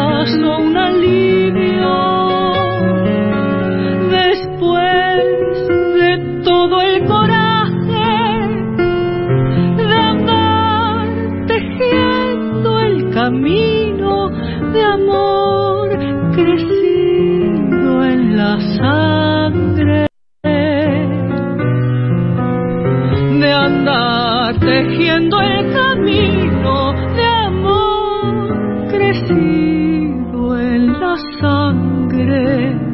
tejiendo 24.67 25.41
el 25.41 25.73
camino 25.73 26.93
de 27.15 27.25
amor 27.25 28.87
crecido 28.89 30.59
en 30.59 30.99
la 30.99 31.15
sangre 31.39 32.86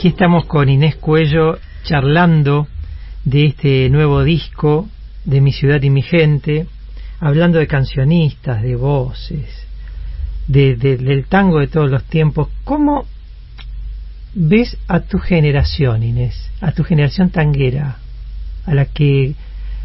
Aquí 0.00 0.08
estamos 0.08 0.46
con 0.46 0.70
Inés 0.70 0.96
Cuello 0.96 1.58
charlando 1.84 2.66
de 3.26 3.44
este 3.44 3.90
nuevo 3.90 4.24
disco 4.24 4.88
de 5.26 5.42
Mi 5.42 5.52
Ciudad 5.52 5.82
y 5.82 5.90
Mi 5.90 6.00
Gente, 6.00 6.66
hablando 7.20 7.58
de 7.58 7.66
cancionistas, 7.66 8.62
de 8.62 8.76
voces, 8.76 9.44
de, 10.48 10.74
de- 10.76 10.96
del 10.96 11.26
tango 11.26 11.58
de 11.58 11.66
todos 11.66 11.90
los 11.90 12.02
tiempos. 12.04 12.48
¿Cómo 12.64 13.04
ves 14.32 14.78
a 14.88 15.00
tu 15.00 15.18
generación, 15.18 16.02
Inés? 16.02 16.48
A 16.62 16.72
tu 16.72 16.82
generación 16.82 17.28
tanguera, 17.28 17.98
a 18.64 18.72
la 18.74 18.86
que, 18.86 19.34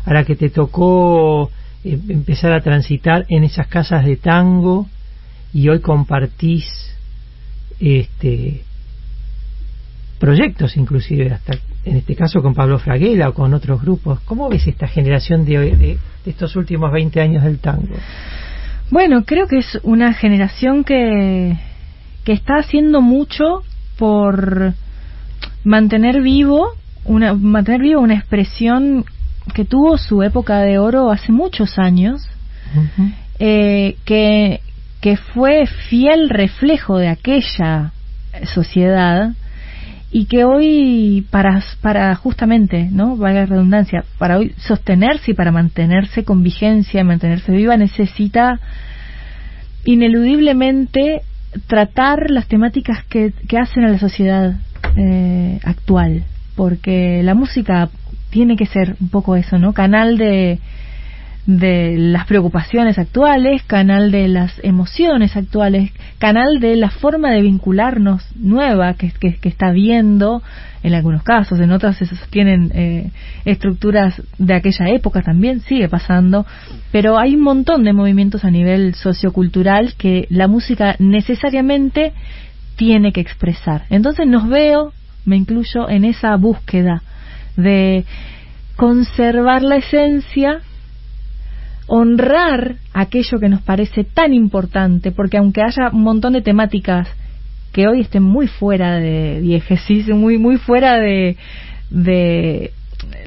a 0.05 0.13
la 0.13 0.23
que 0.23 0.37
te 0.37 0.49
tocó 0.49 1.51
eh, 1.83 1.99
empezar 2.07 2.53
a 2.53 2.61
transitar 2.61 3.25
en 3.27 3.43
esas 3.43 3.67
casas 3.67 4.05
de 4.05 4.15
tango 4.15 4.87
y 5.53 5.67
hoy 5.67 5.81
compartís 5.81 6.63
este 7.81 8.63
proyectos 10.25 10.75
inclusive 10.75 11.31
hasta 11.31 11.53
en 11.85 11.97
este 11.97 12.15
caso 12.15 12.41
con 12.41 12.55
Pablo 12.55 12.79
Fraguela 12.79 13.29
o 13.29 13.33
con 13.35 13.53
otros 13.53 13.79
grupos. 13.79 14.19
¿Cómo 14.21 14.49
ves 14.49 14.65
esta 14.65 14.87
generación 14.87 15.45
de, 15.45 15.57
de- 15.75 15.97
de 16.25 16.31
estos 16.31 16.55
últimos 16.55 16.91
20 16.91 17.21
años 17.21 17.43
del 17.43 17.59
tango? 17.59 17.95
Bueno, 18.89 19.23
creo 19.23 19.45
que 19.47 19.59
es 19.59 19.77
una 19.83 20.13
generación 20.13 20.83
que, 20.83 21.55
que 22.23 22.31
está 22.33 22.55
haciendo 22.57 23.01
mucho 23.01 23.61
por 23.99 24.73
mantener 25.63 26.21
vivo 26.23 26.69
una 27.05 27.35
mantener 27.35 27.81
viva 27.81 27.99
una 28.01 28.15
expresión 28.15 29.05
que 29.53 29.63
tuvo 29.63 29.99
su 29.99 30.23
época 30.23 30.61
de 30.61 30.79
oro 30.79 31.11
hace 31.11 31.31
muchos 31.31 31.77
años, 31.77 32.27
eh, 33.37 33.95
que, 34.05 34.59
que 35.01 35.17
fue 35.17 35.67
fiel 35.67 36.29
reflejo 36.29 36.97
de 36.97 37.09
aquella 37.09 37.91
sociedad 38.55 39.33
y 40.17 40.27
que 40.27 40.45
hoy 40.45 41.27
para, 41.29 41.61
para 41.81 42.15
justamente, 42.15 42.87
¿no? 42.89 43.17
Valga 43.17 43.41
la 43.41 43.45
redundancia, 43.47 44.05
para 44.17 44.37
hoy 44.37 44.53
sostenerse 44.59 45.31
y 45.31 45.33
para 45.33 45.51
mantenerse 45.51 46.23
con 46.23 46.41
vigencia, 46.41 47.03
mantenerse 47.03 47.51
viva, 47.51 47.75
necesita 47.75 48.61
ineludiblemente 49.83 51.23
tratar 51.67 52.31
las 52.31 52.47
temáticas 52.47 53.03
que, 53.09 53.33
que 53.49 53.57
hacen 53.57 53.83
a 53.83 53.89
la 53.89 53.99
sociedad 53.99 54.55
eh, 54.95 55.59
actual, 55.65 56.23
porque 56.55 57.21
la 57.21 57.33
música 57.33 57.89
tiene 58.29 58.55
que 58.55 58.67
ser 58.67 58.95
un 59.01 59.09
poco 59.09 59.35
eso, 59.35 59.59
¿no? 59.59 59.73
Canal 59.73 60.17
de, 60.17 60.59
de 61.45 61.95
las 61.97 62.25
preocupaciones 62.25 62.97
actuales, 62.97 63.61
canal 63.63 64.11
de 64.11 64.27
las 64.27 64.53
emociones 64.63 65.35
actuales, 65.35 65.91
canal 66.17 66.59
de 66.59 66.75
la 66.75 66.89
forma 66.89 67.31
de 67.31 67.41
vincularnos 67.41 68.23
nueva 68.35 68.95
que, 68.95 69.11
que, 69.11 69.35
que 69.35 69.49
está 69.49 69.71
viendo 69.71 70.41
en 70.81 70.93
algunos 70.93 71.23
casos, 71.23 71.59
en 71.59 71.71
otros 71.71 71.97
se 71.97 72.05
sostienen 72.05 72.71
eh, 72.73 73.11
estructuras 73.43 74.21
de 74.37 74.53
aquella 74.53 74.89
época 74.89 75.21
también, 75.23 75.61
sigue 75.61 75.89
pasando, 75.89 76.45
pero 76.91 77.17
hay 77.17 77.35
un 77.35 77.41
montón 77.41 77.83
de 77.83 77.93
movimientos 77.93 78.43
a 78.45 78.51
nivel 78.51 78.93
sociocultural 78.93 79.95
que 79.97 80.27
la 80.29 80.47
música 80.47 80.95
necesariamente 80.99 82.13
tiene 82.75 83.11
que 83.11 83.21
expresar. 83.21 83.85
Entonces 83.89 84.27
nos 84.27 84.47
veo, 84.47 84.93
me 85.25 85.35
incluyo 85.37 85.89
en 85.89 86.05
esa 86.05 86.35
búsqueda 86.35 87.01
de 87.55 88.05
conservar 88.75 89.63
la 89.63 89.77
esencia 89.77 90.61
honrar 91.87 92.75
aquello 92.93 93.39
que 93.39 93.49
nos 93.49 93.61
parece 93.61 94.03
tan 94.03 94.33
importante, 94.33 95.11
porque 95.11 95.37
aunque 95.37 95.61
haya 95.61 95.89
un 95.91 96.01
montón 96.01 96.33
de 96.33 96.41
temáticas 96.41 97.07
que 97.71 97.87
hoy 97.87 98.01
estén 98.01 98.23
muy 98.23 98.47
fuera 98.47 98.95
de 98.95 99.41
diégesis, 99.41 100.07
muy, 100.07 100.37
muy 100.37 100.57
fuera 100.57 100.97
de, 100.97 101.35
de 101.89 102.71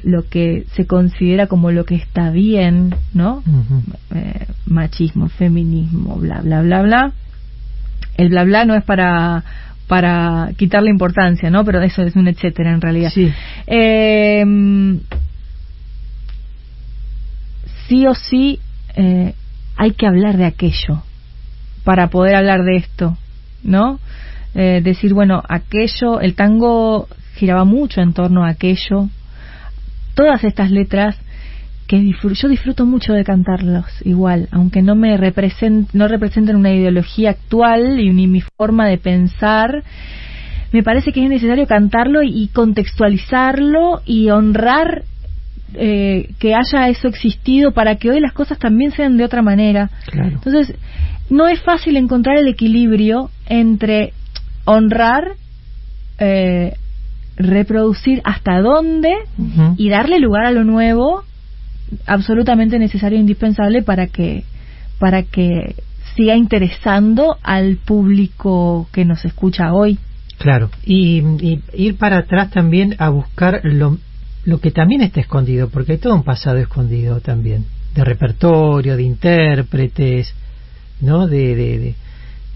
lo 0.03 0.27
que 0.27 0.65
se 0.75 0.87
considera 0.87 1.47
como 1.47 1.71
lo 1.71 1.85
que 1.85 1.95
está 1.95 2.31
bien, 2.31 2.95
¿no? 3.13 3.43
Uh 3.45 3.51
-huh. 3.51 3.81
eh, 4.15 4.47
machismo, 4.65 5.29
feminismo, 5.29 6.15
bla, 6.15 6.41
bla, 6.41 6.61
bla, 6.61 6.81
bla. 6.81 7.11
El 8.17 8.29
bla, 8.29 8.43
bla 8.43 8.65
no 8.65 8.75
es 8.75 8.83
para 8.83 9.43
para 9.87 10.51
quitarle 10.55 10.91
importancia, 10.91 11.49
¿no? 11.49 11.63
Pero 11.65 11.81
eso 11.81 12.03
es 12.03 12.15
un 12.15 12.27
etcétera 12.27 12.71
en 12.71 12.81
realidad. 12.81 13.11
Sí. 13.11 13.31
Eh, 13.65 14.43
sí 17.89 18.07
o 18.07 18.13
sí 18.13 18.59
eh, 18.95 19.33
hay 19.75 19.91
que 19.91 20.07
hablar 20.07 20.37
de 20.37 20.45
aquello 20.45 21.03
para 21.83 22.09
poder 22.09 22.35
hablar 22.35 22.63
de 22.63 22.77
esto, 22.77 23.17
¿no? 23.63 23.99
Eh, 24.53 24.81
decir, 24.83 25.13
bueno, 25.13 25.41
aquello, 25.49 26.21
el 26.21 26.35
tango 26.35 27.07
giraba 27.35 27.65
mucho 27.65 28.01
en 28.01 28.13
torno 28.13 28.45
a 28.45 28.49
aquello. 28.49 29.09
Todas 30.13 30.43
estas 30.43 30.69
letras 30.71 31.17
que 31.87 32.13
yo 32.35 32.47
disfruto 32.47 32.85
mucho 32.85 33.13
de 33.13 33.23
cantarlos 33.23 33.85
igual, 34.05 34.47
aunque 34.51 34.83
no 34.83 34.93
me 34.93 35.17
represent 35.17 35.89
no 35.93 36.07
representen 36.07 36.55
una 36.55 36.71
ideología 36.71 37.31
actual 37.31 37.99
y 37.99 38.11
ni 38.13 38.27
mi 38.27 38.41
forma 38.41 38.85
de 38.87 38.99
pensar, 38.99 39.83
me 40.71 40.83
parece 40.83 41.11
que 41.11 41.23
es 41.23 41.29
necesario 41.29 41.65
cantarlo 41.65 42.21
y 42.21 42.49
contextualizarlo 42.49 44.03
y 44.05 44.29
honrar 44.29 45.03
eh, 45.73 46.29
que 46.39 46.53
haya 46.55 46.89
eso 46.89 47.07
existido 47.07 47.71
para 47.71 47.95
que 47.95 48.09
hoy 48.11 48.19
las 48.19 48.33
cosas 48.33 48.57
también 48.59 48.91
sean 48.91 49.17
de 49.17 49.23
otra 49.23 49.41
manera. 49.41 49.89
Claro. 50.11 50.29
Entonces, 50.29 50.75
no 51.29 51.47
es 51.47 51.61
fácil 51.61 51.97
encontrar 51.97 52.37
el 52.37 52.47
equilibrio 52.47 53.29
entre 53.47 54.13
honrar, 54.65 55.33
eh, 56.19 56.73
reproducir 57.37 58.21
hasta 58.23 58.59
dónde 58.59 59.13
Uh 59.37 59.43
-huh. 59.43 59.75
y 59.77 59.89
darle 59.89 60.19
lugar 60.19 60.45
a 60.45 60.51
lo 60.51 60.63
nuevo 60.63 61.23
absolutamente 62.05 62.77
necesario 62.77 63.17
e 63.17 63.21
indispensable 63.21 63.81
para 63.81 64.07
que 64.07 64.43
para 64.99 65.23
que 65.23 65.75
siga 66.15 66.35
interesando 66.35 67.37
al 67.41 67.77
público 67.77 68.87
que 68.91 69.05
nos 69.05 69.23
escucha 69.23 69.73
hoy. 69.73 69.97
Claro, 70.37 70.69
y, 70.85 71.19
y 71.41 71.61
ir 71.73 71.95
para 71.97 72.17
atrás 72.19 72.51
también 72.51 72.95
a 72.99 73.09
buscar 73.09 73.61
lo, 73.63 73.97
lo 74.45 74.59
que 74.59 74.71
también 74.71 75.01
está 75.01 75.19
escondido, 75.19 75.69
porque 75.69 75.93
hay 75.93 75.97
todo 75.97 76.15
un 76.15 76.23
pasado 76.23 76.57
escondido 76.57 77.19
también, 77.21 77.65
de 77.93 78.03
repertorio, 78.03 78.95
de 78.95 79.03
intérpretes, 79.03 80.33
¿no? 81.01 81.27
De, 81.27 81.55
de, 81.55 81.95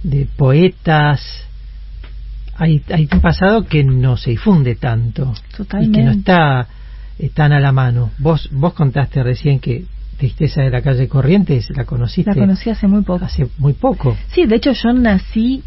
de, 0.04 0.28
poetas. 0.38 1.22
Hay, 2.56 2.84
hay 2.92 3.10
un 3.12 3.22
pasado 3.22 3.66
que 3.66 3.84
no 3.84 4.16
se 4.16 4.32
difunde 4.32 4.76
tanto 4.76 5.34
y 5.82 5.92
que 5.92 6.04
no 6.04 6.12
está 6.12 6.68
eh, 7.20 7.30
tan 7.30 7.52
a 7.52 7.60
la 7.60 7.72
mano. 7.72 8.12
Vos, 8.20 8.50
vos 8.52 8.74
contaste 8.74 9.24
recién 9.24 9.60
que 9.60 9.86
Tristeza 10.18 10.62
de 10.62 10.70
la 10.70 10.82
calle 10.82 11.08
Corrientes, 11.08 11.70
¿la 11.76 11.86
conociste? 11.86 12.32
La 12.32 12.38
conocí 12.38 12.70
hace 12.70 12.88
muy 12.88 13.02
poco. 13.02 13.26
Hace 13.26 13.48
muy 13.58 13.74
poco. 13.74 14.16
Sí, 14.32 14.46
de 14.46 14.56
hecho 14.56 14.72
yo 14.72 14.94
nací 14.94 15.64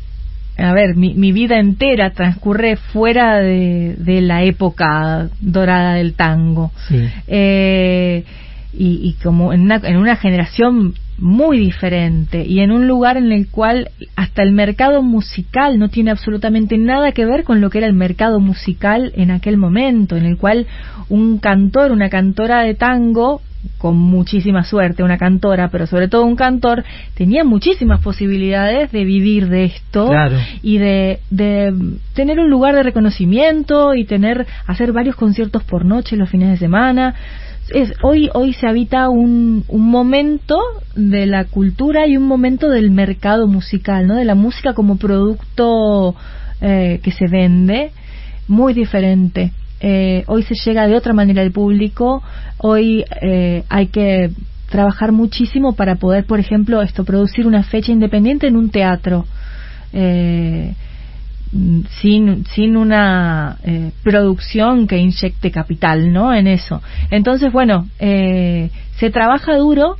a 0.58 0.72
ver, 0.72 0.96
mi, 0.96 1.14
mi, 1.14 1.32
vida 1.32 1.58
entera 1.58 2.10
transcurre 2.10 2.76
fuera 2.76 3.38
de, 3.38 3.94
de, 3.98 4.20
la 4.22 4.42
época 4.42 5.28
dorada 5.40 5.94
del 5.94 6.14
tango. 6.14 6.72
Eh, 7.26 8.24
y, 8.72 9.00
y, 9.02 9.12
como 9.22 9.52
en 9.52 9.62
una, 9.62 9.80
en 9.82 9.96
una 9.96 10.16
generación 10.16 10.94
muy 11.18 11.58
diferente 11.58 12.44
y 12.44 12.60
en 12.60 12.72
un 12.72 12.86
lugar 12.86 13.16
en 13.16 13.32
el 13.32 13.48
cual 13.48 13.90
hasta 14.16 14.42
el 14.42 14.52
mercado 14.52 15.02
musical 15.02 15.78
no 15.78 15.88
tiene 15.88 16.10
absolutamente 16.10 16.76
nada 16.76 17.12
que 17.12 17.24
ver 17.24 17.44
con 17.44 17.60
lo 17.60 17.70
que 17.70 17.78
era 17.78 17.86
el 17.86 17.94
mercado 17.94 18.38
musical 18.38 19.12
en 19.14 19.30
aquel 19.30 19.56
momento, 19.56 20.16
en 20.16 20.26
el 20.26 20.36
cual 20.36 20.66
un 21.08 21.38
cantor, 21.38 21.92
una 21.92 22.10
cantora 22.10 22.62
de 22.62 22.74
tango 22.74 23.40
con 23.78 23.96
muchísima 23.96 24.64
suerte, 24.64 25.02
una 25.02 25.18
cantora, 25.18 25.68
pero 25.68 25.86
sobre 25.86 26.08
todo 26.08 26.24
un 26.24 26.36
cantor, 26.36 26.84
tenía 27.14 27.44
muchísimas 27.44 28.00
posibilidades 28.02 28.92
de 28.92 29.04
vivir 29.04 29.48
de 29.48 29.64
esto 29.64 30.10
y 30.62 30.78
de, 30.78 31.20
de, 31.30 31.72
tener 32.14 32.38
un 32.40 32.50
lugar 32.50 32.74
de 32.74 32.82
reconocimiento 32.82 33.94
y 33.94 34.04
tener, 34.04 34.46
hacer 34.66 34.92
varios 34.92 35.16
conciertos 35.16 35.62
por 35.64 35.84
noche 35.84 36.16
los 36.16 36.30
fines 36.30 36.50
de 36.50 36.56
semana. 36.56 37.14
Es, 37.74 37.92
hoy, 38.02 38.30
hoy 38.32 38.52
se 38.52 38.68
habita 38.68 39.08
un, 39.08 39.64
un 39.68 39.90
momento 39.90 40.58
de 40.94 41.26
la 41.26 41.44
cultura 41.44 42.06
y 42.06 42.16
un 42.16 42.24
momento 42.24 42.68
del 42.68 42.90
mercado 42.90 43.48
musical, 43.48 44.06
¿no? 44.06 44.14
de 44.14 44.24
la 44.24 44.36
música 44.36 44.72
como 44.72 44.96
producto 44.96 46.14
eh, 46.60 47.00
que 47.02 47.10
se 47.10 47.26
vende, 47.28 47.90
muy 48.48 48.72
diferente. 48.72 49.52
Eh, 49.80 50.24
hoy 50.26 50.42
se 50.42 50.54
llega 50.54 50.86
de 50.86 50.96
otra 50.96 51.12
manera 51.12 51.42
al 51.42 51.52
público, 51.52 52.22
hoy 52.58 53.04
eh, 53.20 53.64
hay 53.68 53.88
que 53.88 54.30
trabajar 54.70 55.12
muchísimo 55.12 55.74
para 55.74 55.96
poder, 55.96 56.24
por 56.24 56.40
ejemplo, 56.40 56.82
esto 56.82 57.04
producir 57.04 57.46
una 57.46 57.62
fecha 57.62 57.92
independiente 57.92 58.46
en 58.46 58.56
un 58.56 58.70
teatro. 58.70 59.26
Eh, 59.92 60.74
sin, 62.00 62.44
sin 62.46 62.76
una 62.76 63.56
producción 64.02 64.88
que 64.88 64.98
inyecte 64.98 65.52
capital 65.52 66.12
¿no? 66.12 66.34
en 66.34 66.48
eso. 66.48 66.82
Entonces, 67.10 67.52
bueno, 67.52 67.86
se 67.98 69.10
trabaja 69.12 69.56
duro, 69.56 69.96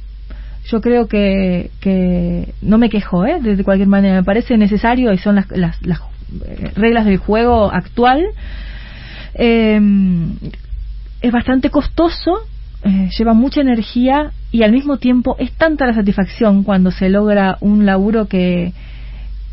yo 0.67 0.81
creo 0.81 1.07
que, 1.07 1.71
que 1.81 2.53
no 2.61 2.79
me 2.79 2.91
quejo, 2.91 3.25
¿eh? 3.25 3.41
de 3.41 3.63
cualquier 3.63 3.89
manera, 3.89 4.17
me 4.17 4.25
parece 4.25 4.59
necesario 4.59 5.13
y 5.13 5.19
son 5.19 5.37
las, 5.37 5.51
las, 5.51 5.81
las 5.87 6.01
reglas 6.75 7.07
del 7.07 7.19
juego 7.19 7.73
actual 7.73 8.27
eh, 9.39 9.81
es 11.21 11.33
bastante 11.33 11.71
costoso, 11.71 12.39
eh, 12.83 13.09
lleva 13.17 13.35
mucha 13.35 13.61
energía 13.61 14.33
y 14.53 14.63
al 14.63 14.73
mismo 14.73 14.99
tiempo 14.99 15.37
es 15.39 15.53
tanta 15.53 15.87
la 15.87 15.95
satisfacción 15.95 16.63
cuando 16.63 16.91
se 16.91 17.09
logra 17.09 17.57
un 17.61 17.87
laburo 17.87 18.27
que, 18.29 18.73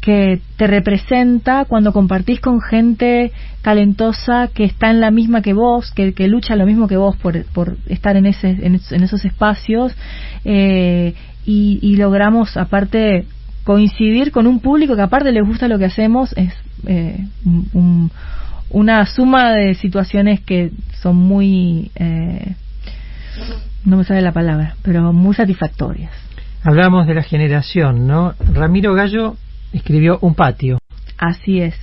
que 0.01 0.41
te 0.57 0.67
representa 0.67 1.65
cuando 1.65 1.93
compartís 1.93 2.39
con 2.39 2.61
gente 2.61 3.31
talentosa 3.61 4.49
que 4.53 4.65
está 4.65 4.91
en 4.91 4.99
la 4.99 5.09
misma 5.09 5.41
que 5.41 5.53
vos, 5.53 5.91
que, 5.91 6.13
que 6.13 6.27
lucha 6.27 6.55
lo 6.55 6.65
mismo 6.65 6.87
que 6.87 6.97
vos 6.97 7.15
por, 7.15 7.43
por 7.45 7.77
estar 7.87 8.17
en, 8.17 8.25
ese, 8.25 8.49
en, 8.49 8.75
esos 8.75 9.25
espacios 9.25 9.95
eh, 10.45 11.13
y, 11.45 11.79
y, 11.81 11.95
logramos 11.95 12.55
aparte 12.55 13.25
coincidir 13.63 14.31
con 14.31 14.45
un 14.47 14.59
público 14.59 14.95
que 14.95 15.01
aparte 15.01 15.31
le 15.31 15.41
gusta 15.41 15.67
lo 15.67 15.79
que 15.79 15.85
hacemos, 15.85 16.33
es 16.33 16.53
eh, 16.85 17.25
un, 17.73 18.11
una 18.73 19.05
suma 19.05 19.53
de 19.53 19.75
situaciones 19.75 20.41
que 20.41 20.71
son 21.01 21.15
muy, 21.15 21.91
eh, 21.95 22.55
no 23.85 23.97
me 23.97 24.03
sale 24.03 24.21
la 24.21 24.31
palabra, 24.33 24.75
pero 24.81 25.13
muy 25.13 25.35
satisfactorias. 25.35 26.11
Hablamos 26.63 27.07
de 27.07 27.13
la 27.13 27.23
generación, 27.23 28.07
¿no? 28.07 28.33
Ramiro 28.53 28.93
Gallo 28.93 29.35
escribió 29.73 30.17
Un 30.21 30.35
patio. 30.35 30.79
Así 31.17 31.59
es. 31.59 31.75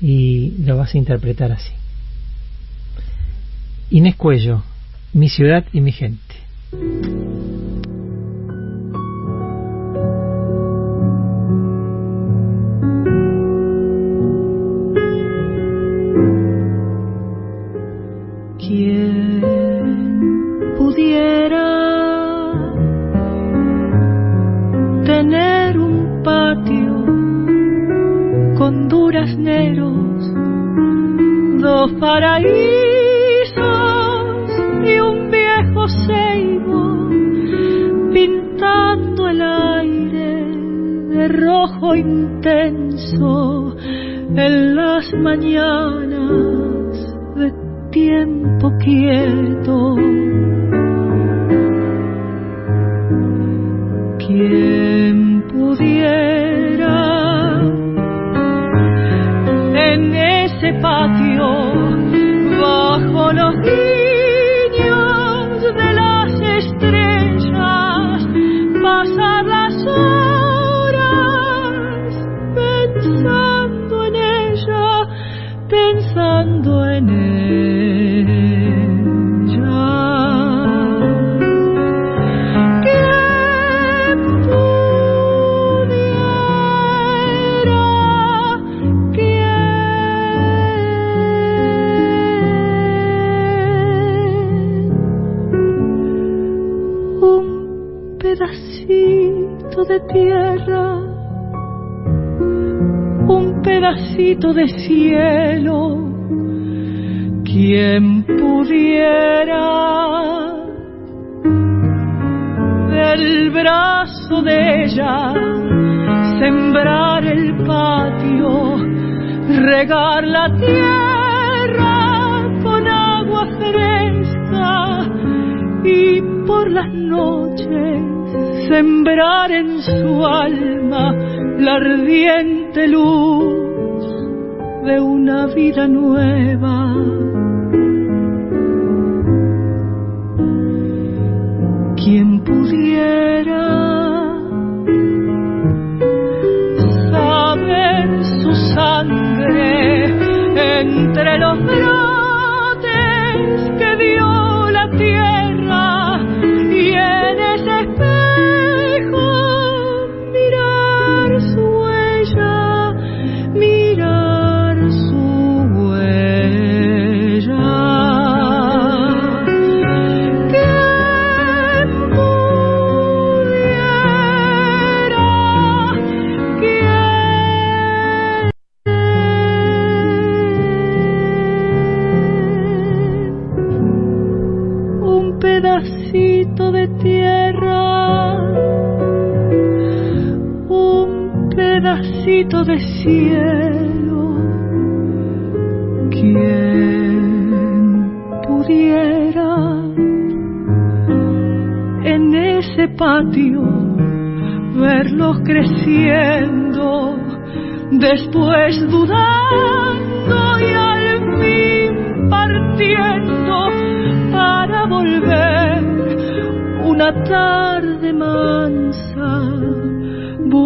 Y 0.00 0.54
lo 0.64 0.76
vas 0.76 0.94
a 0.94 0.98
interpretar 0.98 1.52
así. 1.52 1.72
Inés 3.90 4.16
Cuello, 4.16 4.62
Mi 5.12 5.28
ciudad 5.28 5.64
y 5.72 5.80
mi 5.80 5.92
gente. 5.92 6.34
Paraísos 31.98 33.58
y 34.84 34.98
un 35.00 35.30
viejo 35.30 35.88
ceibo 36.06 37.08
pintando 38.12 39.28
el 39.28 39.42
aire 39.42 40.46
de 41.08 41.28
rojo 41.28 41.94
intenso 41.94 43.76
en 44.34 44.76
las 44.76 45.12
mañanas 45.14 46.96
de 47.36 47.52
tiempo 47.90 48.72
quieto. 48.78 49.96
Pudiera 55.62 56.98
en 59.74 60.14
ese 60.14 60.72
patio 60.80 61.50
de 63.62 64.01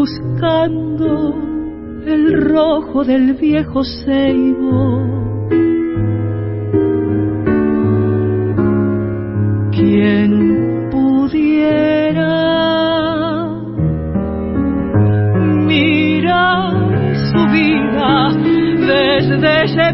buscando 0.07 1.35
el 2.07 2.49
rojo 2.49 3.03
del 3.05 3.35
viejo 3.35 3.83
ceibo. 4.05 5.03
Quien 9.73 10.89
pudiera 10.93 12.31
mirar 15.67 17.17
su 17.33 17.41
vida 17.53 18.31
desde 18.87 19.65
ese 19.65 19.93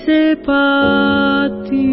ese 0.00 0.36
patio 0.36 1.90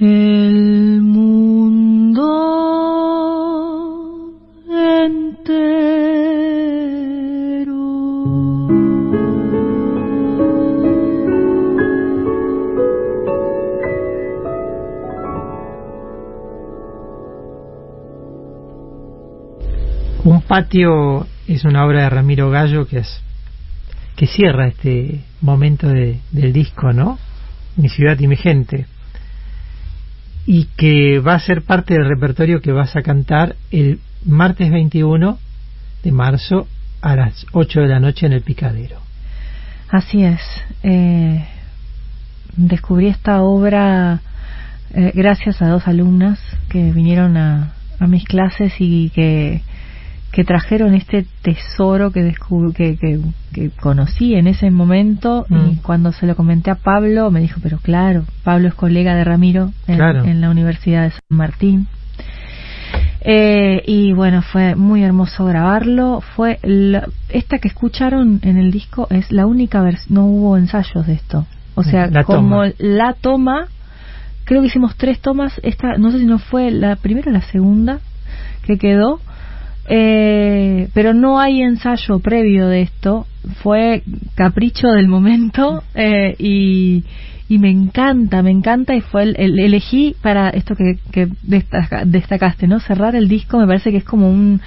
el 0.00 1.00
mundo 1.02 2.24
entero. 4.70 5.68
Un 20.24 20.40
patio 20.46 21.26
es 21.54 21.64
una 21.64 21.84
obra 21.84 22.02
de 22.02 22.10
Ramiro 22.10 22.50
Gallo 22.50 22.86
que 22.86 22.98
es 22.98 23.22
que 24.16 24.26
cierra 24.26 24.66
este 24.68 25.20
momento 25.40 25.88
de- 25.88 26.18
del 26.32 26.52
disco, 26.52 26.92
¿no? 26.92 27.18
Mi 27.76 27.88
ciudad 27.88 28.18
y 28.18 28.26
mi 28.26 28.36
gente. 28.36 28.86
Y 30.46 30.64
que 30.76 31.20
va 31.20 31.34
a 31.34 31.40
ser 31.40 31.62
parte 31.62 31.94
del 31.94 32.08
repertorio 32.08 32.60
que 32.60 32.72
vas 32.72 32.96
a 32.96 33.02
cantar 33.02 33.54
el 33.70 34.00
martes 34.24 34.70
21 34.72 35.38
de 36.02 36.12
marzo 36.12 36.66
a 37.00 37.14
las 37.14 37.46
8 37.52 37.80
de 37.80 37.86
la 37.88 38.00
noche 38.00 38.26
en 38.26 38.32
el 38.32 38.42
Picadero. 38.42 38.96
Así 39.88 40.24
es. 40.24 40.40
Eh, 40.82 41.44
descubrí 42.56 43.06
esta 43.06 43.42
obra 43.42 44.20
eh, 44.94 45.12
gracias 45.14 45.62
a 45.62 45.68
dos 45.68 45.86
alumnas 45.86 46.40
que 46.70 46.90
vinieron 46.92 47.36
a, 47.36 47.72
a 48.00 48.06
mis 48.06 48.24
clases 48.24 48.72
y 48.80 49.10
que, 49.10 49.60
que 50.32 50.44
trajeron 50.44 50.94
este 50.94 51.26
tesoro 51.42 52.10
que, 52.12 52.20
descub- 52.22 52.74
que, 52.74 52.96
que, 52.96 53.18
que 53.52 53.70
conocí 53.70 54.34
en 54.34 54.46
ese 54.46 54.70
momento 54.70 55.46
y 55.48 55.54
Mm. 55.54 55.76
cuando 55.82 56.12
se 56.12 56.26
lo 56.26 56.36
comenté 56.36 56.70
a 56.70 56.74
Pablo 56.76 57.30
me 57.30 57.40
dijo, 57.40 57.60
pero 57.62 57.78
claro, 57.78 58.24
Pablo 58.44 58.68
es 58.68 58.74
colega 58.74 59.14
de 59.14 59.24
Ramiro 59.24 59.72
en, 59.86 59.96
Claro. 59.96 60.24
en 60.24 60.40
la 60.40 60.50
Universidad 60.50 61.04
de 61.04 61.10
San 61.10 61.20
Martín. 61.30 61.86
Eh, 63.20 63.82
y 63.86 64.12
bueno, 64.12 64.42
fue 64.42 64.74
muy 64.76 65.02
hermoso 65.02 65.44
grabarlo. 65.44 66.20
Fue 66.36 66.58
la- 66.62 67.08
esta 67.28 67.58
que 67.58 67.68
escucharon 67.68 68.38
en 68.42 68.56
el 68.58 68.70
disco 68.70 69.08
es 69.10 69.30
la 69.32 69.46
única 69.46 69.82
versión, 69.82 70.14
no 70.14 70.24
hubo 70.26 70.56
ensayos 70.56 71.06
de 71.06 71.14
esto. 71.14 71.46
O 71.74 71.82
sea, 71.82 72.06
La 72.08 72.24
como 72.24 72.62
toma. 72.64 72.72
la 72.78 73.12
toma, 73.14 73.66
creo 74.44 74.60
que 74.62 74.68
hicimos 74.68 74.96
tres 74.96 75.20
tomas. 75.20 75.60
Esta, 75.62 75.96
no 75.98 76.10
sé 76.10 76.18
si 76.20 76.26
no 76.26 76.38
fue 76.38 76.70
la 76.70 76.96
primera 76.96 77.30
o 77.30 77.32
la 77.34 77.42
segunda 77.42 77.98
que 78.64 78.78
quedó. 78.78 79.20
Eh, 79.90 80.88
pero 80.92 81.14
no 81.14 81.40
hay 81.40 81.62
ensayo 81.62 82.18
previo 82.20 82.66
de 82.68 82.82
esto. 82.82 83.26
Fue 83.62 84.02
capricho 84.34 84.88
del 84.88 85.08
momento 85.08 85.82
eh, 85.94 86.34
y, 86.38 87.04
y 87.48 87.58
me 87.58 87.70
encanta, 87.70 88.42
me 88.42 88.50
encanta 88.50 88.94
y 88.94 89.00
fue 89.00 89.22
el, 89.22 89.36
el- 89.38 89.58
elegí 89.58 90.14
para 90.22 90.50
esto 90.50 90.76
que, 90.76 90.98
que 91.10 91.28
destaca- 91.42 92.04
destacaste, 92.04 92.66
¿no? 92.66 92.80
Cerrar 92.80 93.16
el 93.16 93.28
disco 93.28 93.58
me 93.58 93.66
parece 93.66 93.90
que 93.90 93.98
es 93.98 94.04
como 94.04 94.30
un 94.30 94.60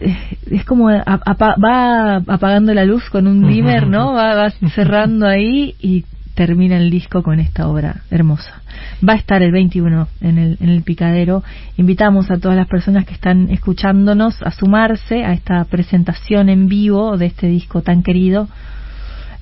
eh, 0.00 0.16
es 0.50 0.64
como 0.64 0.88
a- 0.90 1.02
va 1.06 2.16
apagando 2.26 2.72
la 2.74 2.84
luz 2.84 3.08
con 3.10 3.26
un 3.26 3.48
dimmer, 3.48 3.86
¿no? 3.86 4.12
Va, 4.12 4.34
va 4.34 4.50
cerrando 4.74 5.26
ahí 5.26 5.74
y 5.80 6.04
termina 6.38 6.76
el 6.76 6.88
disco 6.88 7.24
con 7.24 7.40
esta 7.40 7.66
obra 7.66 8.02
hermosa. 8.12 8.62
Va 9.06 9.14
a 9.14 9.16
estar 9.16 9.42
el 9.42 9.50
21 9.50 10.06
en 10.20 10.38
el, 10.38 10.56
en 10.60 10.68
el 10.68 10.84
Picadero. 10.84 11.42
Invitamos 11.76 12.30
a 12.30 12.38
todas 12.38 12.56
las 12.56 12.68
personas 12.68 13.06
que 13.06 13.14
están 13.14 13.50
escuchándonos 13.50 14.40
a 14.44 14.52
sumarse 14.52 15.24
a 15.24 15.32
esta 15.32 15.64
presentación 15.64 16.48
en 16.48 16.68
vivo 16.68 17.16
de 17.16 17.26
este 17.26 17.48
disco 17.48 17.82
tan 17.82 18.04
querido. 18.04 18.46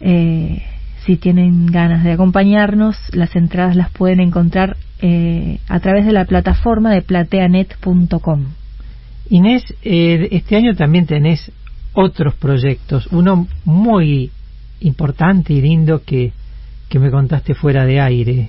Eh, 0.00 0.62
si 1.04 1.18
tienen 1.18 1.66
ganas 1.66 2.02
de 2.02 2.12
acompañarnos, 2.12 2.96
las 3.12 3.36
entradas 3.36 3.76
las 3.76 3.90
pueden 3.90 4.20
encontrar 4.20 4.78
eh, 5.02 5.58
a 5.68 5.80
través 5.80 6.06
de 6.06 6.12
la 6.12 6.24
plataforma 6.24 6.92
de 6.92 7.02
plateanet.com. 7.02 8.44
Inés, 9.28 9.64
eh, 9.82 10.28
este 10.30 10.56
año 10.56 10.74
también 10.74 11.04
tenés 11.04 11.52
otros 11.92 12.34
proyectos, 12.36 13.06
uno 13.12 13.46
muy 13.66 14.30
importante 14.80 15.52
y 15.52 15.60
lindo 15.60 16.02
que, 16.02 16.32
que 16.88 16.98
me 16.98 17.10
contaste 17.10 17.54
fuera 17.54 17.84
de 17.84 18.00
aire 18.00 18.48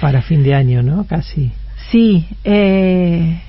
para 0.00 0.22
fin 0.22 0.42
de 0.42 0.54
año, 0.54 0.82
¿no? 0.82 1.04
Casi. 1.06 1.52
Sí, 1.90 2.26
eh, 2.44 3.40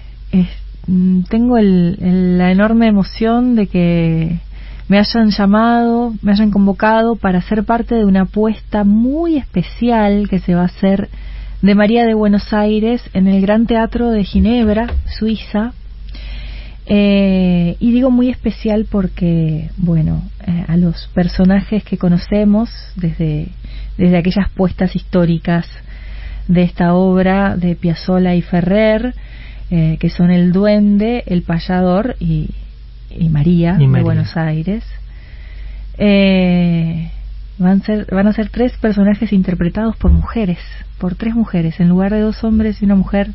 mm, 0.88 1.22
tengo 1.30 1.58
el- 1.58 2.38
la 2.38 2.52
enorme 2.52 2.88
emoción 2.88 3.56
de 3.56 3.68
que 3.68 4.40
me 4.88 5.00
hayan 5.00 5.32
llamado, 5.32 6.14
me 6.22 6.32
hayan 6.34 6.52
convocado 6.52 7.16
para 7.16 7.42
ser 7.42 7.64
parte 7.64 7.96
de 7.96 8.06
una 8.06 8.22
apuesta 8.22 8.84
muy 8.84 9.38
especial 9.38 10.28
que 10.30 10.40
se 10.40 10.54
va 10.54 10.62
a 10.64 10.66
hacer 10.66 11.10
de 11.62 11.74
María 11.74 12.06
de 12.06 12.14
Buenos 12.14 12.54
Aires 12.54 13.02
en 13.14 13.28
el 13.28 13.42
Gran 13.42 13.66
Teatro 13.66 14.12
de 14.12 14.24
Ginebra, 14.24 14.88
Suiza. 15.18 15.74
Eh, 16.88 17.78
y 17.80 17.92
digo 17.92 18.12
muy 18.12 18.30
especial 18.30 18.86
porque, 18.92 19.72
bueno, 19.78 20.22
eh, 20.46 20.66
a 20.68 20.78
los 20.78 21.08
personajes 21.16 21.84
que 21.84 21.98
conocemos 21.98 22.70
desde, 22.96 23.48
desde 23.98 24.18
aquellas 24.18 24.50
puestas 24.50 24.96
históricas 24.96 25.68
de 26.48 26.64
esta 26.64 26.94
obra 26.94 27.56
de 27.58 27.76
Piazzolla 27.76 28.36
y 28.36 28.42
Ferrer, 28.42 29.14
eh, 29.72 29.98
que 30.00 30.10
son 30.10 30.32
el 30.32 30.52
duende, 30.52 31.24
el 31.26 31.42
payador 31.42 32.16
y, 32.20 32.50
y 33.10 33.30
María 33.30 33.78
Y 33.80 33.88
de. 33.88 34.04
Buenos 34.04 34.38
Aires. 34.38 34.84
Eh, 35.98 37.10
van, 37.58 37.82
ser, 37.84 38.06
van 38.12 38.28
a 38.28 38.34
ser 38.34 38.50
tres 38.50 38.74
personajes 38.78 39.34
interpretados 39.34 39.96
por 39.98 40.12
mujeres, 40.12 40.60
por 41.00 41.16
tres 41.16 41.34
mujeres, 41.34 41.80
en 41.80 41.90
lugar 41.90 42.12
de 42.12 42.20
dos 42.20 42.44
hombres 42.44 42.82
y 42.82 42.86
una 42.86 42.96
mujer. 42.96 43.30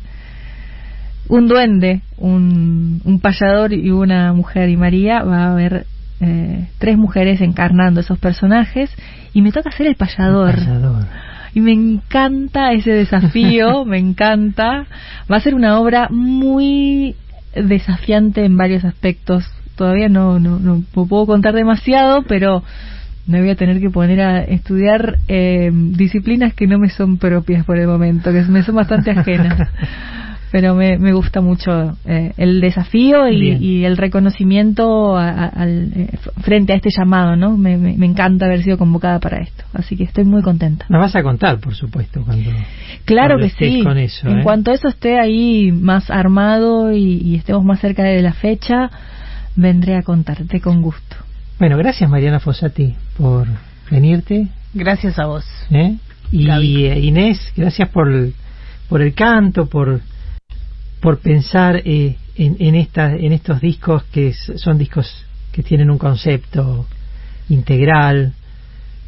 Un 1.27 1.47
duende, 1.47 2.01
un, 2.17 3.01
un 3.05 3.19
payador 3.19 3.73
y 3.73 3.91
una 3.91 4.33
mujer 4.33 4.69
y 4.69 4.77
María 4.77 5.23
va 5.23 5.45
a 5.45 5.51
haber 5.51 5.85
eh, 6.19 6.67
tres 6.77 6.97
mujeres 6.97 7.41
encarnando 7.41 8.01
esos 8.01 8.19
personajes 8.19 8.89
y 9.33 9.41
me 9.41 9.51
toca 9.51 9.71
ser 9.71 9.87
el 9.87 9.95
payador. 9.95 10.55
Payador. 10.55 11.05
y 11.53 11.61
me 11.61 11.73
encanta 11.73 12.71
ese 12.73 12.91
desafío, 12.91 13.85
me 13.85 13.97
encanta. 13.97 14.85
Va 15.31 15.37
a 15.37 15.41
ser 15.41 15.55
una 15.55 15.79
obra 15.79 16.07
muy 16.09 17.15
desafiante 17.55 18.45
en 18.45 18.57
varios 18.57 18.83
aspectos. 18.83 19.45
Todavía 19.75 20.09
no, 20.09 20.39
no, 20.39 20.59
no 20.59 20.83
puedo 20.93 21.25
contar 21.25 21.53
demasiado, 21.53 22.23
pero 22.23 22.63
me 23.27 23.39
voy 23.39 23.49
a 23.49 23.55
tener 23.55 23.79
que 23.79 23.89
poner 23.89 24.21
a 24.21 24.43
estudiar 24.43 25.17
eh, 25.27 25.71
disciplinas 25.73 26.53
que 26.53 26.67
no 26.67 26.79
me 26.79 26.89
son 26.89 27.17
propias 27.17 27.65
por 27.65 27.77
el 27.77 27.87
momento, 27.87 28.31
que 28.31 28.41
me 28.43 28.63
son 28.63 28.75
bastante 28.75 29.11
ajenas. 29.11 29.69
Pero 30.51 30.75
me, 30.75 30.97
me 30.97 31.13
gusta 31.13 31.39
mucho 31.39 31.97
eh, 32.05 32.33
el 32.35 32.59
desafío 32.59 33.29
y, 33.29 33.53
y, 33.53 33.85
el 33.85 33.95
reconocimiento 33.95 35.15
al, 35.17 35.91
eh, 35.95 36.09
frente 36.41 36.73
a 36.73 36.75
este 36.75 36.89
llamado, 36.89 37.37
¿no? 37.37 37.55
Me, 37.55 37.77
me, 37.77 37.95
me, 37.95 38.05
encanta 38.05 38.47
haber 38.47 38.61
sido 38.61 38.77
convocada 38.77 39.19
para 39.19 39.37
esto, 39.37 39.63
así 39.73 39.95
que 39.95 40.03
estoy 40.03 40.25
muy 40.25 40.41
contenta. 40.41 40.85
Me 40.89 40.97
vas 40.97 41.15
a 41.15 41.23
contar, 41.23 41.59
por 41.59 41.73
supuesto, 41.73 42.23
cuando. 42.25 42.51
Claro 43.05 43.37
que 43.37 43.49
sí. 43.49 43.81
Con 43.83 43.97
eso, 43.97 44.27
en 44.27 44.43
cuanto 44.43 44.71
eso 44.71 44.89
esté 44.89 45.19
ahí 45.19 45.71
más 45.71 46.09
armado 46.09 46.91
y, 46.91 47.21
y 47.23 47.35
estemos 47.35 47.63
más 47.63 47.79
cerca 47.79 48.03
de 48.03 48.21
la 48.21 48.33
fecha, 48.33 48.91
vendré 49.55 49.95
a 49.95 50.01
contarte 50.01 50.59
con 50.59 50.81
gusto. 50.81 51.15
Bueno, 51.59 51.77
gracias 51.77 52.09
Mariana 52.09 52.39
Fossati 52.39 52.95
por 53.17 53.47
venirte. 53.89 54.47
Gracias 54.73 55.19
a 55.19 55.27
vos. 55.27 55.45
¿Eh? 55.69 55.95
Y 56.31 56.85
eh, 56.85 56.99
Inés, 56.99 57.39
gracias 57.55 57.89
por 57.89 58.09
el, 58.09 58.33
por 58.89 59.01
el 59.01 59.13
canto, 59.13 59.67
por, 59.67 60.01
por 61.01 61.19
pensar 61.19 61.81
eh, 61.83 62.15
en, 62.37 62.55
en, 62.59 62.75
esta, 62.75 63.13
en 63.13 63.33
estos 63.33 63.59
discos 63.59 64.03
que 64.13 64.33
son 64.33 64.77
discos 64.77 65.25
que 65.51 65.63
tienen 65.63 65.89
un 65.91 65.97
concepto 65.97 66.87
integral. 67.49 68.33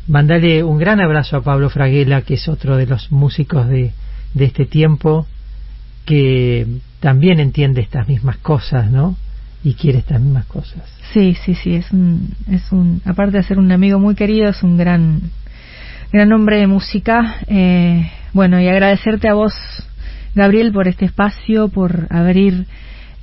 Mandale 0.08 0.64
un 0.64 0.78
gran 0.78 1.00
abrazo 1.00 1.38
a 1.38 1.44
Pablo 1.44 1.70
Fraguela, 1.70 2.24
que 2.24 2.34
es 2.34 2.50
otro 2.50 2.76
de 2.76 2.88
los 2.88 3.12
músicos 3.12 3.70
de, 3.70 3.94
de 4.34 4.46
este 4.46 4.66
tiempo, 4.66 5.26
que 6.06 6.68
también 7.00 7.40
entiende 7.40 7.82
estas 7.82 8.08
mismas 8.08 8.38
cosas, 8.38 8.92
¿no? 8.92 9.16
Y 9.64 9.76
quiere 9.76 10.00
estas 10.00 10.20
mismas 10.20 10.46
cosas. 10.46 10.84
Sí, 11.14 11.38
sí, 11.46 11.56
sí, 11.56 11.76
es 11.76 11.90
un, 11.92 12.36
es 12.52 12.70
un, 12.72 13.02
aparte 13.06 13.38
de 13.38 13.44
ser 13.44 13.60
un 13.60 13.72
amigo 13.72 14.00
muy 14.00 14.16
querido, 14.16 14.50
es 14.50 14.62
un 14.64 14.78
gran, 14.78 15.22
gran 16.12 16.34
hombre 16.34 16.58
de 16.58 16.68
música. 16.68 17.38
Eh, 17.48 18.12
bueno, 18.34 18.60
y 18.60 18.68
agradecerte 18.68 19.30
a 19.30 19.36
vos, 19.36 19.54
Gabriel, 20.36 20.72
por 20.72 20.88
este 20.88 21.06
espacio, 21.06 21.70
por 21.70 22.08
abrir 22.10 22.66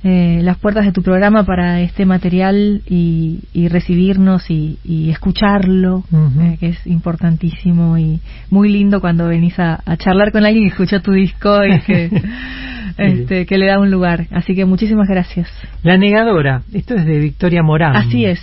eh, 0.03 0.39
las 0.41 0.57
puertas 0.57 0.85
de 0.85 0.91
tu 0.91 1.03
programa 1.03 1.43
para 1.45 1.81
este 1.81 2.05
material 2.05 2.81
y, 2.89 3.41
y 3.53 3.67
recibirnos 3.67 4.49
y, 4.49 4.79
y 4.83 5.11
escucharlo, 5.11 5.97
uh 5.97 6.03
-huh. 6.11 6.53
eh, 6.53 6.57
que 6.59 6.69
es 6.69 6.87
importantísimo 6.87 7.97
y 7.99 8.19
muy 8.49 8.69
lindo 8.69 8.99
cuando 8.99 9.27
venís 9.27 9.59
a, 9.59 9.79
a 9.85 9.97
charlar 9.97 10.31
con 10.31 10.43
alguien 10.43 10.63
que 10.65 10.71
escuchó 10.71 11.01
tu 11.01 11.11
disco 11.11 11.63
y 11.65 11.79
que 11.81 12.09
este, 12.97 13.45
que 13.45 13.57
le 13.57 13.67
da 13.67 13.79
un 13.79 13.91
lugar. 13.91 14.27
Así 14.31 14.55
que 14.55 14.65
muchísimas 14.65 15.07
gracias. 15.07 15.47
La 15.83 15.97
Negadora, 15.97 16.63
esto 16.73 16.95
es 16.95 17.05
de 17.05 17.19
Victoria 17.19 17.61
Morán. 17.61 17.95
Así 17.95 18.25
es. 18.25 18.39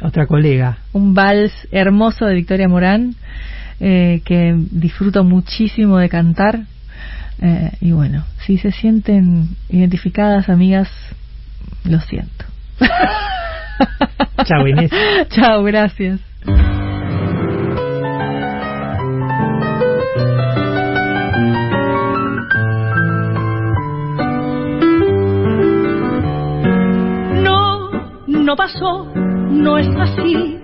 Otra 0.00 0.26
colega. 0.26 0.78
Un 0.92 1.14
vals 1.14 1.52
hermoso 1.72 2.26
de 2.26 2.34
Victoria 2.34 2.68
Morán 2.68 3.14
eh, 3.80 4.20
que 4.24 4.54
disfruto 4.70 5.24
muchísimo 5.24 5.98
de 5.98 6.08
cantar. 6.08 6.60
Eh, 7.40 7.72
y 7.80 7.92
bueno, 7.92 8.24
si 8.46 8.58
se 8.58 8.70
sienten 8.70 9.56
identificadas, 9.68 10.48
amigas, 10.48 10.88
lo 11.84 12.00
siento. 12.00 12.44
Chao, 14.44 14.66
Inés. 14.66 14.90
Chao, 15.30 15.62
gracias. 15.64 16.20
no 28.44 28.56
pasó, 28.56 29.10
no 29.50 29.78
es 29.78 29.88
así. 29.96 30.60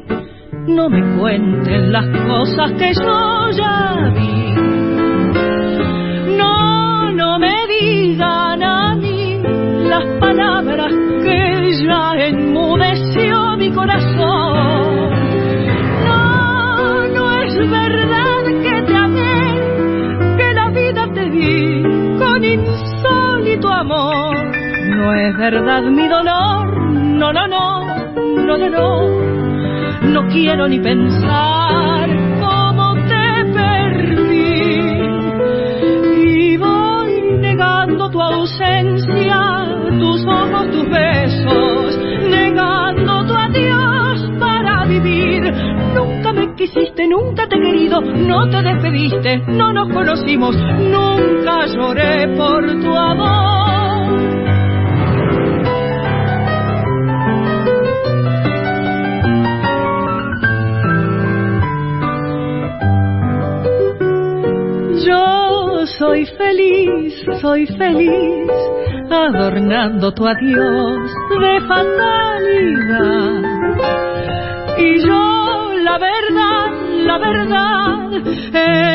No 0.68 0.88
me 0.88 1.18
cuenten 1.18 1.90
las 1.90 2.06
cosas 2.26 2.72
que 2.78 2.92
yo 2.94 3.50
ya 3.50 4.12
vi. 4.14 4.49
Me 7.40 7.56
digan 7.66 8.62
a 8.62 8.94
mí 8.94 9.40
las 9.92 10.04
palabras 10.20 10.92
que 11.24 11.84
ya 11.84 12.12
enmudeció 12.26 13.56
mi 13.56 13.70
corazón. 13.72 15.10
No, 16.06 17.08
no 17.16 17.42
es 17.42 17.54
verdad 17.56 18.42
que 18.64 18.82
te 18.82 18.94
amé, 18.94 20.36
que 20.36 20.54
la 20.54 20.68
vida 20.70 21.02
te 21.14 21.24
di 21.30 21.82
con 22.18 22.44
insólito 22.44 23.68
amor. 23.72 24.36
No 24.96 25.14
es 25.14 25.36
verdad 25.36 25.82
mi 25.84 26.06
dolor 26.06 26.60
no, 27.20 27.32
no, 27.34 27.46
no, 27.46 27.84
no, 28.46 28.56
no, 28.56 28.68
no, 28.70 29.08
no 30.10 30.28
quiero 30.28 30.66
ni 30.68 30.80
pensar 30.80 32.08
negando 38.00 38.10
tu 38.10 38.22
ausencia, 38.22 39.66
tus 39.98 40.24
ojos, 40.24 40.70
tus 40.70 40.88
besos, 40.88 41.98
negando 42.30 43.26
tu 43.26 43.34
adiós 43.34 44.30
para 44.38 44.86
vivir. 44.86 45.52
Nunca 45.94 46.32
me 46.32 46.54
quisiste, 46.54 47.06
nunca 47.06 47.46
te 47.46 47.56
he 47.56 47.60
querido, 47.60 48.00
no 48.00 48.48
te 48.48 48.62
despediste, 48.62 49.38
no 49.48 49.72
nos 49.72 49.92
conocimos, 49.92 50.56
nunca 50.56 51.66
lloré 51.66 52.28
por 52.36 52.80
tu 52.80 52.96
amor. 52.96 53.69
Soy 67.40 67.66
feliz, 67.66 68.50
adornando 69.10 70.12
tu 70.12 70.26
adiós 70.26 71.10
de 71.40 71.60
fatalidad. 71.68 73.42
Y 74.78 75.06
yo, 75.06 75.74
la 75.82 75.98
verdad, 75.98 76.70
la 77.04 77.18
verdad, 77.18 78.12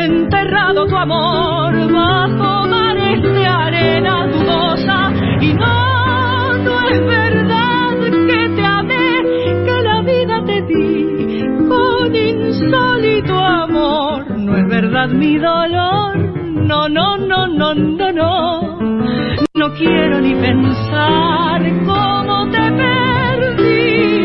enterrado 0.05 0.87
tu 0.87 0.95
amor 0.95 1.73
bajo 1.91 2.67
mares 2.67 3.21
de 3.21 3.45
arena 3.45 4.27
dudosa. 4.27 5.11
Y 5.41 5.53
no, 5.53 6.53
no 6.57 6.89
es 6.89 7.05
verdad 7.05 7.99
que 8.27 8.49
te 8.55 8.65
amé, 8.65 9.23
que 9.65 9.81
la 9.83 10.01
vida 10.01 10.43
te 10.45 10.61
di 10.63 11.67
con 11.67 12.15
insólito 12.15 13.37
amor. 13.37 14.31
No 14.31 14.57
es 14.57 14.67
verdad 14.67 15.09
mi 15.09 15.37
dolor 15.37 16.24
no, 16.65 16.89
no, 16.89 17.17
no, 17.17 17.47
no, 17.47 17.73
no, 17.73 18.11
no. 18.11 18.79
No 19.53 19.73
quiero 19.75 20.19
ni 20.21 20.33
pensar 20.35 21.61
cómo 21.85 22.49
te 22.49 22.71
perdí. 22.81 24.15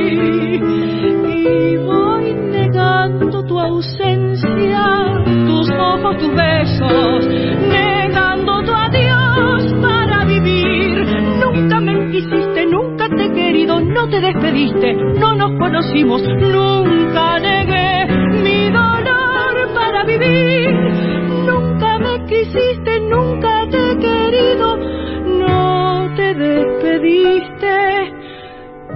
Y 1.27 1.77
voy 1.77 2.33
negando 2.33 3.45
tu 3.45 3.59
ausencia, 3.59 4.85
tus 5.47 5.71
ojos, 5.71 6.17
tus 6.19 6.35
besos, 6.35 7.29
negando 7.29 8.63
tu 8.65 8.73
adiós 8.73 9.75
para 9.81 10.25
vivir. 10.25 11.05
Nunca 11.45 11.81
me 11.81 12.11
quisiste, 12.11 12.67
nunca 12.67 13.09
te 13.09 13.27
he 13.27 13.33
querido, 13.33 13.81
no 13.81 14.09
te 14.09 14.21
despediste, 14.21 14.95
no 14.95 15.35
nos 15.35 15.59
conocimos, 15.59 16.23
nunca 16.23 17.00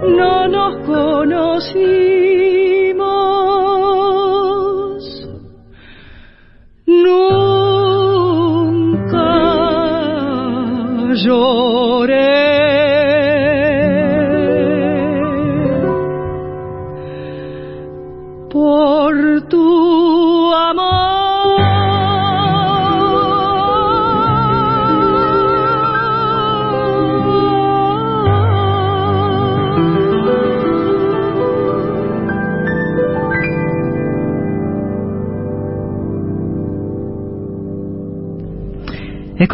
no 0.01 0.47
nos 0.47 0.85
conocimos. 0.85 2.14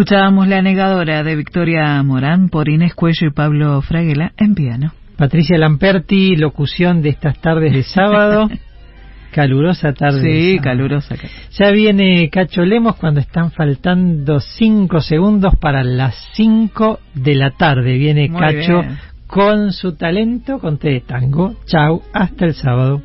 Escuchábamos 0.01 0.47
La 0.47 0.63
Negadora 0.63 1.21
de 1.21 1.35
Victoria 1.35 2.01
Morán 2.01 2.49
por 2.49 2.69
Inés 2.69 2.95
Cuello 2.95 3.27
y 3.27 3.29
Pablo 3.29 3.83
Fraguela 3.83 4.31
en 4.35 4.55
piano. 4.55 4.93
Patricia 5.15 5.59
Lamperti, 5.59 6.35
locución 6.35 7.03
de 7.03 7.09
estas 7.09 7.39
tardes 7.39 7.71
de 7.71 7.83
sábado. 7.83 8.49
Calurosa 9.31 9.93
tarde. 9.93 10.23
Sí, 10.23 10.57
calurosa. 10.57 11.17
Ya 11.51 11.69
viene 11.69 12.31
Cacho 12.31 12.63
Lemos 12.63 12.95
cuando 12.95 13.19
están 13.19 13.51
faltando 13.51 14.39
cinco 14.39 15.01
segundos 15.01 15.53
para 15.57 15.83
las 15.83 16.15
cinco 16.33 16.99
de 17.13 17.35
la 17.35 17.51
tarde. 17.51 17.99
Viene 17.99 18.27
Muy 18.27 18.41
Cacho 18.41 18.81
bien. 18.81 18.97
con 19.27 19.71
su 19.71 19.93
talento 19.97 20.57
con 20.57 20.79
té 20.79 20.89
de 20.89 21.01
tango. 21.01 21.57
Chau, 21.67 22.01
hasta 22.11 22.45
el 22.45 22.55
sábado. 22.55 23.03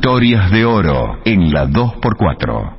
Historias 0.00 0.50
de 0.50 0.64
oro 0.64 1.18
en 1.26 1.52
la 1.52 1.66
2x4. 1.66 2.78